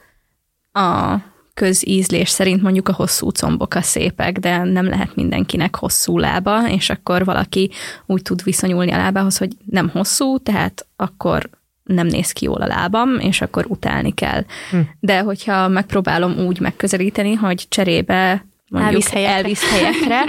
a 0.79 1.21
közízlés 1.53 2.29
szerint 2.29 2.61
mondjuk 2.61 2.87
a 2.87 2.93
hosszú 2.93 3.29
combok 3.29 3.73
a 3.73 3.81
szépek, 3.81 4.37
de 4.37 4.63
nem 4.63 4.85
lehet 4.85 5.15
mindenkinek 5.15 5.75
hosszú 5.75 6.17
lába, 6.17 6.69
és 6.69 6.89
akkor 6.89 7.25
valaki 7.25 7.71
úgy 8.05 8.21
tud 8.21 8.43
viszonyulni 8.43 8.91
a 8.91 8.97
lábához, 8.97 9.37
hogy 9.37 9.51
nem 9.65 9.89
hosszú, 9.89 10.37
tehát 10.37 10.87
akkor 10.95 11.49
nem 11.83 12.07
néz 12.07 12.31
ki 12.31 12.45
jól 12.45 12.61
a 12.61 12.67
lábam, 12.67 13.19
és 13.19 13.41
akkor 13.41 13.65
utálni 13.67 14.13
kell. 14.13 14.43
Hm. 14.71 14.77
De 14.99 15.19
hogyha 15.19 15.67
megpróbálom 15.67 16.37
úgy 16.37 16.59
megközelíteni, 16.59 17.33
hogy 17.33 17.65
cserébe 17.69 18.45
mondjuk 18.69 18.93
elvisz 18.93 19.09
helyekre, 19.09 19.35
elvisz 19.35 19.69
helyekre 19.69 20.23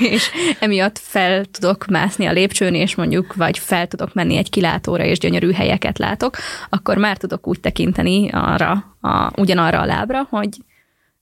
és 0.14 0.30
emiatt 0.60 0.98
fel 0.98 1.44
tudok 1.44 1.86
mászni 1.86 2.26
a 2.26 2.32
lépcsőn, 2.32 2.74
és 2.74 2.94
mondjuk 2.94 3.34
vagy 3.34 3.58
fel 3.58 3.86
tudok 3.86 4.14
menni 4.14 4.36
egy 4.36 4.50
kilátóra, 4.50 5.04
és 5.04 5.18
gyönyörű 5.18 5.52
helyeket 5.52 5.98
látok, 5.98 6.36
akkor 6.68 6.96
már 6.96 7.16
tudok 7.16 7.46
úgy 7.46 7.60
tekinteni 7.60 8.28
arra, 8.30 8.96
a, 9.00 9.40
ugyanarra 9.40 9.80
a 9.80 9.84
lábra, 9.84 10.26
hogy 10.30 10.48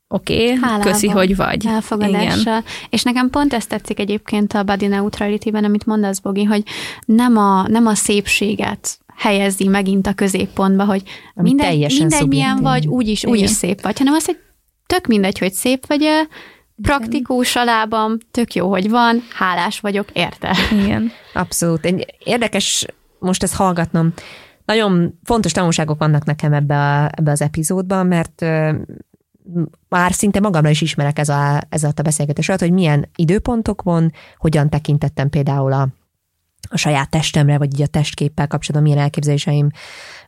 oké, 0.09 0.53
okay, 0.53 0.81
köszi, 0.81 1.09
hogy 1.09 1.37
vagy. 1.37 1.67
Elfogadással. 1.67 2.59
Igen. 2.59 2.65
És 2.91 3.03
nekem 3.03 3.31
pont 3.31 3.53
ezt 3.53 3.69
tetszik 3.69 3.99
egyébként 3.99 4.53
a 4.53 4.63
body 4.63 4.87
neutrality-ben, 4.87 5.65
amit 5.65 5.87
mondasz, 5.87 6.19
Bogi, 6.19 6.45
hogy 6.45 6.63
nem 7.05 7.37
a, 7.37 7.69
nem 7.69 7.87
a 7.87 7.95
szépséget 7.95 8.99
helyezi 9.17 9.69
megint 9.69 10.07
a 10.07 10.13
középpontba, 10.13 10.85
hogy 10.85 11.03
minden, 11.35 11.77
mindegy 11.77 12.27
milyen 12.29 12.61
vagy, 12.61 12.87
úgyis, 12.87 13.25
úgyis 13.25 13.51
szép 13.51 13.81
vagy, 13.81 13.99
hanem 13.99 14.15
az, 14.15 14.25
hogy 14.25 14.39
tök 14.91 15.07
mindegy, 15.07 15.39
hogy 15.39 15.53
szép 15.53 15.87
vagy-e, 15.87 16.27
praktikus 16.83 17.57
a 17.57 17.65
lábam, 17.65 18.19
tök 18.31 18.55
jó, 18.55 18.69
hogy 18.69 18.91
van, 18.91 19.23
hálás 19.35 19.81
vagyok, 19.81 20.11
érte. 20.13 20.57
Igen. 20.73 21.11
Abszolút. 21.35 21.95
Érdekes 22.25 22.87
most 23.19 23.43
ezt 23.43 23.55
hallgatnom. 23.55 24.13
Nagyon 24.65 25.19
fontos 25.25 25.53
tanulságok 25.53 25.99
vannak 25.99 26.25
nekem 26.25 26.53
ebbe, 26.53 26.77
a, 26.77 27.11
ebbe 27.15 27.31
az 27.31 27.43
epizódban, 27.43 28.07
mert 28.07 28.45
már 29.89 30.13
szinte 30.13 30.41
magamra 30.41 30.71
is 30.71 30.81
ismerek 30.81 31.19
ez 31.19 31.29
a, 31.29 31.63
ez 31.69 31.85
a 31.85 31.93
beszélgetés 32.03 32.49
alatt, 32.49 32.61
hogy 32.61 32.73
milyen 32.73 33.09
időpontokon, 33.17 34.13
hogyan 34.37 34.69
tekintettem 34.69 35.31
például 35.31 35.73
a, 35.73 35.89
a 36.73 36.77
saját 36.77 37.11
testemre, 37.11 37.59
vagy 37.59 37.73
így 37.73 37.83
a 37.83 37.87
testképpel 37.87 38.47
kapcsolatban 38.47 38.91
milyen 38.91 39.05
elképzeléseim 39.05 39.71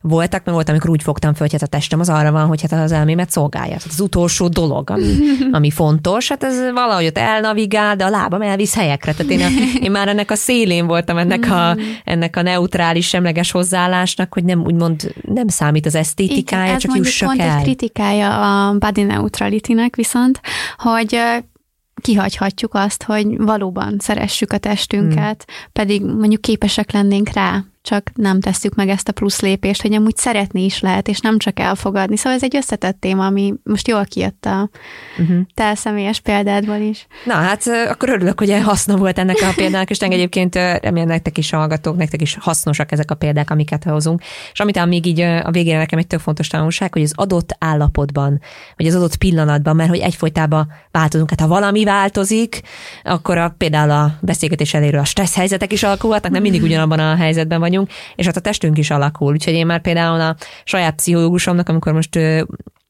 voltak, 0.01 0.43
mert 0.43 0.55
volt, 0.55 0.69
amikor 0.69 0.89
úgy 0.89 1.03
fogtam 1.03 1.33
föl, 1.33 1.41
hogy 1.41 1.51
hát 1.51 1.61
a 1.61 1.77
testem 1.77 1.99
az 1.99 2.09
arra 2.09 2.31
van, 2.31 2.47
hogy 2.47 2.61
hát 2.61 2.71
az 2.71 2.91
elmémet 2.91 3.29
szolgálja. 3.29 3.77
Tehát 3.77 3.87
az 3.89 3.99
utolsó 3.99 4.47
dolog, 4.47 4.89
ami, 4.89 5.15
ami 5.51 5.71
fontos, 5.71 6.29
hát 6.29 6.43
ez 6.43 6.71
valahogy 6.73 7.05
ott 7.05 7.17
elnavigál, 7.17 7.95
de 7.95 8.05
a 8.05 8.09
lábam 8.09 8.41
elvisz 8.41 8.75
helyekre. 8.75 9.13
Tehát 9.13 9.31
én, 9.31 9.41
a, 9.41 9.79
én 9.85 9.91
már 9.91 10.07
ennek 10.07 10.31
a 10.31 10.35
szélén 10.35 10.87
voltam, 10.87 11.17
ennek 11.17 11.51
a, 11.51 11.77
ennek 12.03 12.35
a 12.35 12.41
neutrális, 12.41 13.07
semleges 13.07 13.51
hozzáállásnak, 13.51 14.33
hogy 14.33 14.43
nem 14.43 14.61
úgymond 14.65 15.13
nem 15.21 15.47
számít 15.47 15.85
az 15.85 15.95
esztétikája, 15.95 16.65
Igen, 16.65 16.77
csak 16.77 16.95
jussak 16.95 17.27
pont 17.27 17.41
el. 17.41 17.57
egy 17.57 17.63
kritikája 17.63 18.67
a 18.67 18.77
body 18.77 19.03
neutrality-nek 19.03 19.95
viszont, 19.95 20.41
hogy 20.77 21.19
kihagyhatjuk 22.03 22.73
azt, 22.73 23.03
hogy 23.03 23.37
valóban 23.37 23.95
szeressük 23.99 24.53
a 24.53 24.57
testünket, 24.57 25.45
hmm. 25.47 25.69
pedig 25.73 26.05
mondjuk 26.05 26.41
képesek 26.41 26.91
lennénk 26.91 27.29
rá 27.29 27.63
csak 27.83 28.11
nem 28.15 28.39
tesszük 28.39 28.75
meg 28.75 28.89
ezt 28.89 29.07
a 29.07 29.11
plusz 29.11 29.41
lépést, 29.41 29.81
hogy 29.81 29.93
amúgy 29.93 30.17
szeretni 30.17 30.63
is 30.63 30.79
lehet, 30.79 31.07
és 31.07 31.19
nem 31.19 31.37
csak 31.37 31.59
elfogadni. 31.59 32.17
Szóval 32.17 32.33
ez 32.33 32.43
egy 32.43 32.55
összetett 32.55 32.99
téma, 32.99 33.25
ami 33.25 33.53
most 33.63 33.87
jól 33.87 34.05
kijött 34.05 34.45
a 34.45 34.69
uh-huh. 35.17 35.37
te 35.53 35.75
személyes 35.75 36.19
példádból 36.19 36.75
is. 36.75 37.07
Na 37.25 37.33
hát 37.33 37.63
akkor 37.89 38.09
örülök, 38.09 38.39
hogy 38.39 38.61
haszna 38.63 38.95
volt 38.95 39.19
ennek 39.19 39.41
a 39.41 39.51
példának, 39.55 39.89
és 39.89 39.97
egyébként 39.97 40.55
remélem 40.55 41.07
nektek 41.07 41.37
is 41.37 41.49
hallgatók, 41.49 41.97
nektek 41.97 42.21
is 42.21 42.37
hasznosak 42.39 42.91
ezek 42.91 43.11
a 43.11 43.15
példák, 43.15 43.49
amiket 43.49 43.83
hozunk. 43.83 44.21
És 44.53 44.59
amit 44.59 44.85
még 44.85 45.05
így 45.05 45.19
a 45.21 45.51
végére 45.51 45.77
nekem 45.77 45.99
egy 45.99 46.07
tök 46.07 46.19
fontos 46.19 46.47
tanulság, 46.47 46.93
hogy 46.93 47.01
az 47.01 47.13
adott 47.15 47.55
állapotban, 47.59 48.41
vagy 48.77 48.87
az 48.87 48.95
adott 48.95 49.15
pillanatban, 49.15 49.75
mert 49.75 49.89
hogy 49.89 49.99
egyfolytában 49.99 50.71
változunk, 50.91 51.29
hát 51.29 51.39
ha 51.39 51.47
valami 51.47 51.83
változik, 51.83 52.61
akkor 53.03 53.37
a, 53.37 53.55
például 53.57 53.91
a 53.91 54.17
beszélgetés 54.21 54.73
elérő 54.73 54.97
a 54.97 55.05
stressz 55.05 55.35
helyzetek 55.35 55.71
is 55.71 55.83
alakulhatnak, 55.83 56.31
nem 56.31 56.41
mindig 56.41 56.63
ugyanabban 56.63 56.99
a 56.99 57.15
helyzetben 57.15 57.59
vagy 57.59 57.72
vagyunk, 57.73 57.91
és 58.15 58.25
hát 58.25 58.37
a 58.37 58.41
testünk 58.41 58.77
is 58.77 58.89
alakul. 58.89 59.33
Úgyhogy 59.33 59.53
én 59.53 59.65
már 59.65 59.81
például 59.81 60.21
a 60.21 60.35
saját 60.63 60.95
pszichológusomnak, 60.95 61.69
amikor 61.69 61.93
most 61.93 62.19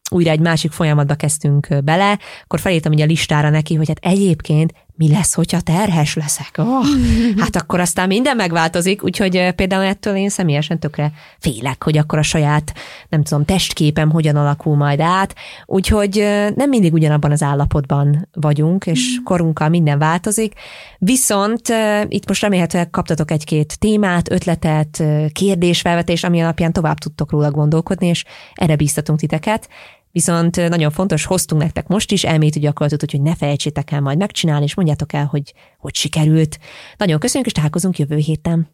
újra 0.09 0.31
egy 0.31 0.39
másik 0.39 0.71
folyamatba 0.71 1.15
kezdtünk 1.15 1.67
bele, 1.83 2.19
akkor 2.43 2.59
felírtam 2.59 2.91
ugye 2.91 3.03
a 3.03 3.07
listára 3.07 3.49
neki, 3.49 3.75
hogy 3.75 3.87
hát 3.87 3.99
egyébként 4.01 4.73
mi 4.95 5.09
lesz, 5.09 5.33
hogyha 5.33 5.59
terhes 5.59 6.15
leszek? 6.15 6.51
Oh, 6.57 6.85
hát 7.43 7.55
akkor 7.55 7.79
aztán 7.79 8.07
minden 8.07 8.35
megváltozik, 8.35 9.03
úgyhogy 9.03 9.51
például 9.55 9.83
ettől 9.83 10.15
én 10.15 10.29
személyesen 10.29 10.79
tökre 10.79 11.11
félek, 11.39 11.83
hogy 11.83 11.97
akkor 11.97 12.19
a 12.19 12.23
saját, 12.23 12.73
nem 13.09 13.23
tudom, 13.23 13.45
testképem 13.45 14.11
hogyan 14.11 14.35
alakul 14.35 14.75
majd 14.75 14.99
át, 14.99 15.35
úgyhogy 15.65 16.15
nem 16.55 16.69
mindig 16.69 16.93
ugyanabban 16.93 17.31
az 17.31 17.41
állapotban 17.41 18.29
vagyunk, 18.33 18.85
és 18.85 19.17
mm. 19.19 19.23
korunkkal 19.23 19.69
minden 19.69 19.99
változik, 19.99 20.53
viszont 20.97 21.61
itt 22.07 22.27
most 22.27 22.41
remélhetőleg 22.41 22.89
kaptatok 22.89 23.31
egy-két 23.31 23.79
témát, 23.79 24.31
ötletet, 24.31 25.03
kérdésfelvetés, 25.31 26.23
ami 26.23 26.41
alapján 26.41 26.73
tovább 26.73 26.97
tudtok 26.97 27.31
róla 27.31 27.51
gondolkodni, 27.51 28.07
és 28.07 28.23
erre 28.53 28.75
bíztatunk 28.75 29.19
titeket. 29.19 29.69
Viszont 30.13 30.69
nagyon 30.69 30.91
fontos, 30.91 31.25
hoztunk 31.25 31.61
nektek 31.61 31.87
most 31.87 32.11
is 32.11 32.23
elmélyítő 32.23 32.59
gyakorlatot, 32.59 33.03
úgyhogy 33.03 33.21
ne 33.21 33.35
felejtsétek 33.35 33.91
el 33.91 34.01
majd 34.01 34.17
megcsinálni, 34.17 34.63
és 34.63 34.75
mondjátok 34.75 35.13
el, 35.13 35.25
hogy 35.25 35.53
hogy 35.77 35.95
sikerült. 35.95 36.59
Nagyon 36.97 37.19
köszönjük, 37.19 37.47
és 37.47 37.53
találkozunk 37.53 37.97
jövő 37.97 38.15
héten. 38.15 38.67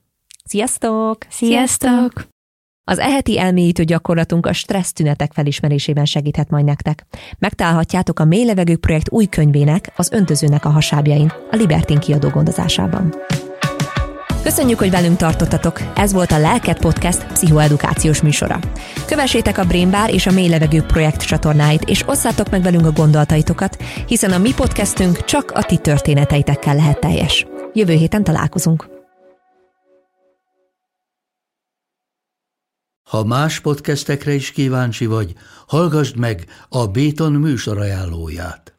Sziasztok! 0.46 1.18
Sziasztok! 1.30 2.28
Az 2.84 3.00
eheti 3.00 3.40
elmélyítő 3.40 3.84
gyakorlatunk 3.84 4.46
a 4.46 4.54
stressz 4.54 4.94
tünetek 4.94 5.34
felismerésében 5.34 6.06
segíthet 6.06 6.50
majd 6.50 6.66
nektek. 6.66 7.06
Megtalálhatjátok 7.38 8.20
a 8.20 8.26
Mély 8.26 8.46
Levegők 8.46 8.80
projekt 8.80 9.12
új 9.12 9.26
könyvének, 9.26 9.92
az 9.96 10.12
öntözőnek 10.12 10.66
a 10.66 10.70
hasábjain, 10.70 11.34
a 11.52 11.56
Libertin 11.56 12.00
kiadó 12.00 12.30
gondozásában. 12.30 13.14
Köszönjük, 14.50 14.80
hogy 14.80 14.90
velünk 14.90 15.18
tartottatok. 15.18 15.82
Ez 15.96 16.14
volt 16.14 16.32
a 16.32 16.40
Lelket 16.40 16.80
Podcast 16.80 17.26
pszichoedukációs 17.26 18.22
műsora. 18.22 18.60
Kövessétek 19.06 19.58
a 19.58 19.66
Brainbar 19.66 20.14
és 20.14 20.26
a 20.26 20.32
Mély 20.32 20.50
Levegő 20.50 20.82
projekt 20.82 21.22
csatornáit, 21.22 21.84
és 21.84 22.04
osszátok 22.08 22.50
meg 22.50 22.62
velünk 22.62 22.86
a 22.86 22.92
gondolataitokat, 22.92 23.84
hiszen 24.08 24.32
a 24.32 24.38
mi 24.38 24.54
podcastünk 24.54 25.26
csak 25.26 25.52
a 25.52 25.64
ti 25.64 25.78
történeteitekkel 25.78 26.76
lehet 26.76 27.00
teljes. 27.00 27.48
Jövő 27.74 27.94
héten 27.94 28.24
találkozunk. 28.24 28.90
Ha 33.10 33.24
más 33.24 33.60
podcastekre 33.60 34.34
is 34.34 34.52
kíváncsi 34.52 35.06
vagy, 35.06 35.34
hallgassd 35.68 36.18
meg 36.18 36.46
a 36.70 36.88
Béton 36.88 37.32
műsor 37.32 37.78
ajánlóját. 37.78 38.79